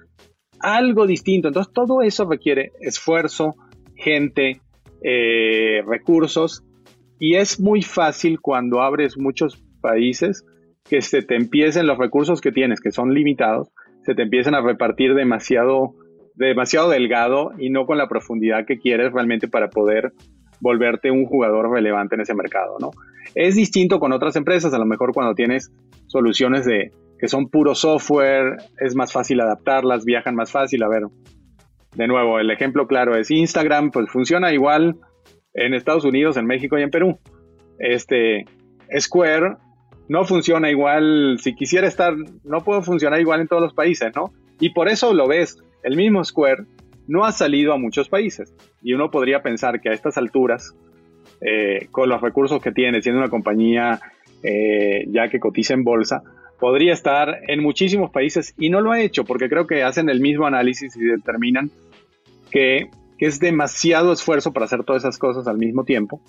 algo 0.61 1.05
distinto. 1.05 1.49
Entonces, 1.49 1.73
todo 1.73 2.01
eso 2.01 2.23
requiere 2.23 2.71
esfuerzo, 2.79 3.55
gente, 3.97 4.61
eh, 5.03 5.83
recursos, 5.85 6.63
y 7.19 7.35
es 7.35 7.59
muy 7.59 7.81
fácil 7.81 8.39
cuando 8.41 8.81
abres 8.81 9.17
muchos 9.17 9.63
países 9.81 10.45
que 10.83 11.01
se 11.01 11.21
te 11.21 11.35
empiecen 11.35 11.87
los 11.87 11.97
recursos 11.97 12.41
que 12.41 12.51
tienes, 12.51 12.79
que 12.79 12.91
son 12.91 13.13
limitados, 13.13 13.69
se 14.03 14.13
te 14.13 14.23
empiecen 14.23 14.53
a 14.53 14.61
repartir 14.61 15.15
demasiado, 15.15 15.95
demasiado 16.35 16.89
delgado 16.89 17.51
y 17.57 17.69
no 17.69 17.85
con 17.85 17.97
la 17.97 18.07
profundidad 18.07 18.65
que 18.65 18.77
quieres 18.77 19.11
realmente 19.11 19.47
para 19.47 19.69
poder 19.69 20.13
volverte 20.59 21.11
un 21.11 21.25
jugador 21.25 21.71
relevante 21.71 22.15
en 22.15 22.21
ese 22.21 22.35
mercado, 22.35 22.77
¿no? 22.79 22.91
Es 23.33 23.55
distinto 23.55 23.99
con 23.99 24.13
otras 24.13 24.35
empresas, 24.35 24.73
a 24.73 24.77
lo 24.77 24.85
mejor 24.85 25.13
cuando 25.13 25.33
tienes 25.33 25.71
soluciones 26.07 26.65
de 26.65 26.91
que 27.19 27.27
son 27.27 27.49
puro 27.49 27.75
software, 27.75 28.57
es 28.79 28.95
más 28.95 29.11
fácil 29.11 29.41
adaptarlas, 29.41 30.05
viajan 30.05 30.35
más 30.35 30.51
fácil, 30.51 30.83
a 30.83 30.89
ver. 30.89 31.03
De 31.95 32.07
nuevo, 32.07 32.39
el 32.39 32.51
ejemplo 32.51 32.87
claro 32.87 33.15
es 33.15 33.31
Instagram, 33.31 33.89
pues 33.89 34.09
funciona 34.09 34.53
igual 34.53 34.97
en 35.55 35.73
Estados 35.73 36.05
Unidos, 36.05 36.37
en 36.37 36.45
México 36.45 36.77
y 36.77 36.83
en 36.83 36.91
Perú. 36.91 37.17
Este 37.79 38.45
Square 38.99 39.55
no 40.07 40.23
funciona 40.25 40.69
igual, 40.69 41.37
si 41.39 41.55
quisiera 41.55 41.87
estar, 41.87 42.13
no 42.43 42.61
puede 42.61 42.81
funcionar 42.83 43.19
igual 43.19 43.41
en 43.41 43.47
todos 43.47 43.61
los 43.61 43.73
países, 43.73 44.11
¿no? 44.15 44.31
Y 44.59 44.69
por 44.69 44.87
eso 44.87 45.13
lo 45.13 45.27
ves, 45.27 45.57
el 45.83 45.95
mismo 45.95 46.23
Square 46.23 46.65
no 47.07 47.25
ha 47.25 47.31
salido 47.31 47.73
a 47.73 47.77
muchos 47.77 48.09
países. 48.09 48.53
Y 48.81 48.93
uno 48.93 49.09
podría 49.09 49.41
pensar 49.41 49.81
que 49.81 49.89
a 49.89 49.93
estas 49.93 50.17
alturas, 50.17 50.75
eh, 51.41 51.87
con 51.91 52.09
los 52.09 52.21
recursos 52.21 52.61
que 52.61 52.71
tiene, 52.71 53.01
siendo 53.01 53.19
una 53.19 53.29
compañía 53.29 53.99
eh, 54.43 55.05
ya 55.07 55.27
que 55.29 55.39
cotiza 55.39 55.73
en 55.73 55.83
bolsa, 55.83 56.21
podría 56.59 56.93
estar 56.93 57.39
en 57.47 57.61
muchísimos 57.61 58.11
países 58.11 58.53
y 58.57 58.69
no 58.69 58.81
lo 58.81 58.91
ha 58.91 59.01
hecho 59.01 59.25
porque 59.25 59.49
creo 59.49 59.67
que 59.67 59.83
hacen 59.83 60.09
el 60.09 60.19
mismo 60.19 60.45
análisis 60.45 60.95
y 60.95 61.03
determinan 61.03 61.69
que, 62.51 62.89
es 63.19 63.39
demasiado 63.39 64.11
esfuerzo 64.11 64.51
para 64.51 64.65
hacer 64.65 64.83
todas 64.83 65.03
esas 65.03 65.17
cosas 65.17 65.47
al 65.47 65.57
mismo 65.57 65.83
tiempo, 65.83 66.21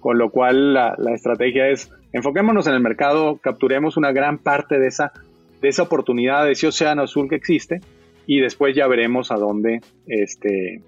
con 0.00 0.18
lo 0.18 0.30
cual 0.30 0.74
la, 0.74 0.94
estrategia 1.14 1.68
es 1.68 1.90
enfoquémonos 2.12 2.66
en 2.66 2.74
el 2.74 2.80
mercado, 2.80 3.38
capturemos 3.38 3.96
una 3.96 4.12
gran 4.12 4.38
parte 4.38 4.78
de 4.78 4.86
esa, 4.86 5.12
de 5.60 5.68
esa 5.68 5.82
oportunidad, 5.82 6.44
de 6.44 6.52
ese 6.52 6.68
océano 6.68 7.02
azul 7.02 7.28
que 7.28 7.36
existe 7.36 7.80
y 8.26 8.40
después 8.40 8.76
ya 8.76 8.86
veremos 8.86 9.32
a 9.32 9.36
dónde, 9.36 9.80
este, 10.06 10.82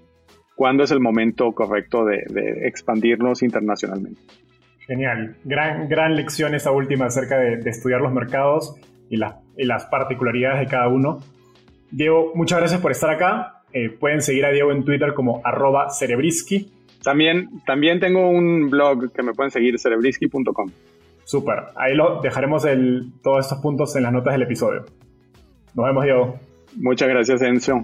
cuándo 0.55 0.83
es 0.83 0.91
el 0.91 0.99
momento 0.99 1.51
correcto 1.53 2.05
de, 2.05 2.23
expandirnos 2.67 3.43
internacionalmente. 3.43 4.21
Genial, 4.87 5.35
gran, 5.43 5.87
gran 5.89 6.15
lección 6.15 6.55
esa 6.55 6.71
última 6.71 7.05
acerca 7.05 7.37
de, 7.37 7.69
estudiar 7.69 8.01
los 8.01 8.13
mercados 8.13 8.75
y, 9.09 9.15
y, 9.15 9.65
las 9.65 9.85
particularidades 9.85 10.61
de 10.61 10.67
cada 10.67 10.87
uno. 10.87 11.19
Diego, 11.91 12.31
muchas 12.35 12.59
gracias 12.59 12.79
por 12.79 12.91
estar 12.91 13.09
acá. 13.09 13.60
Eh, 13.73 13.89
pueden 13.89 14.21
seguir 14.21 14.45
a 14.45 14.51
Diego 14.51 14.71
en 14.71 14.83
Twitter 14.83 15.13
como 15.13 15.41
arroba 15.43 15.89
cerebriski. 15.89 16.71
También, 17.03 17.49
también 17.65 17.99
tengo 17.99 18.29
un 18.29 18.69
blog 18.69 19.11
que 19.11 19.23
me 19.23 19.33
pueden 19.33 19.51
seguir, 19.51 19.79
cerebriski.com. 19.79 20.69
Súper, 21.23 21.63
ahí 21.75 21.95
lo 21.95 22.21
dejaremos 22.21 22.65
el, 22.65 23.11
todos 23.23 23.45
estos 23.45 23.59
puntos 23.59 23.95
en 23.95 24.03
las 24.03 24.13
notas 24.13 24.33
del 24.33 24.43
episodio. 24.43 24.85
Nos 25.73 25.85
vemos, 25.85 26.03
Diego. 26.03 26.39
Muchas 26.75 27.09
gracias, 27.09 27.41
Enzo. 27.41 27.83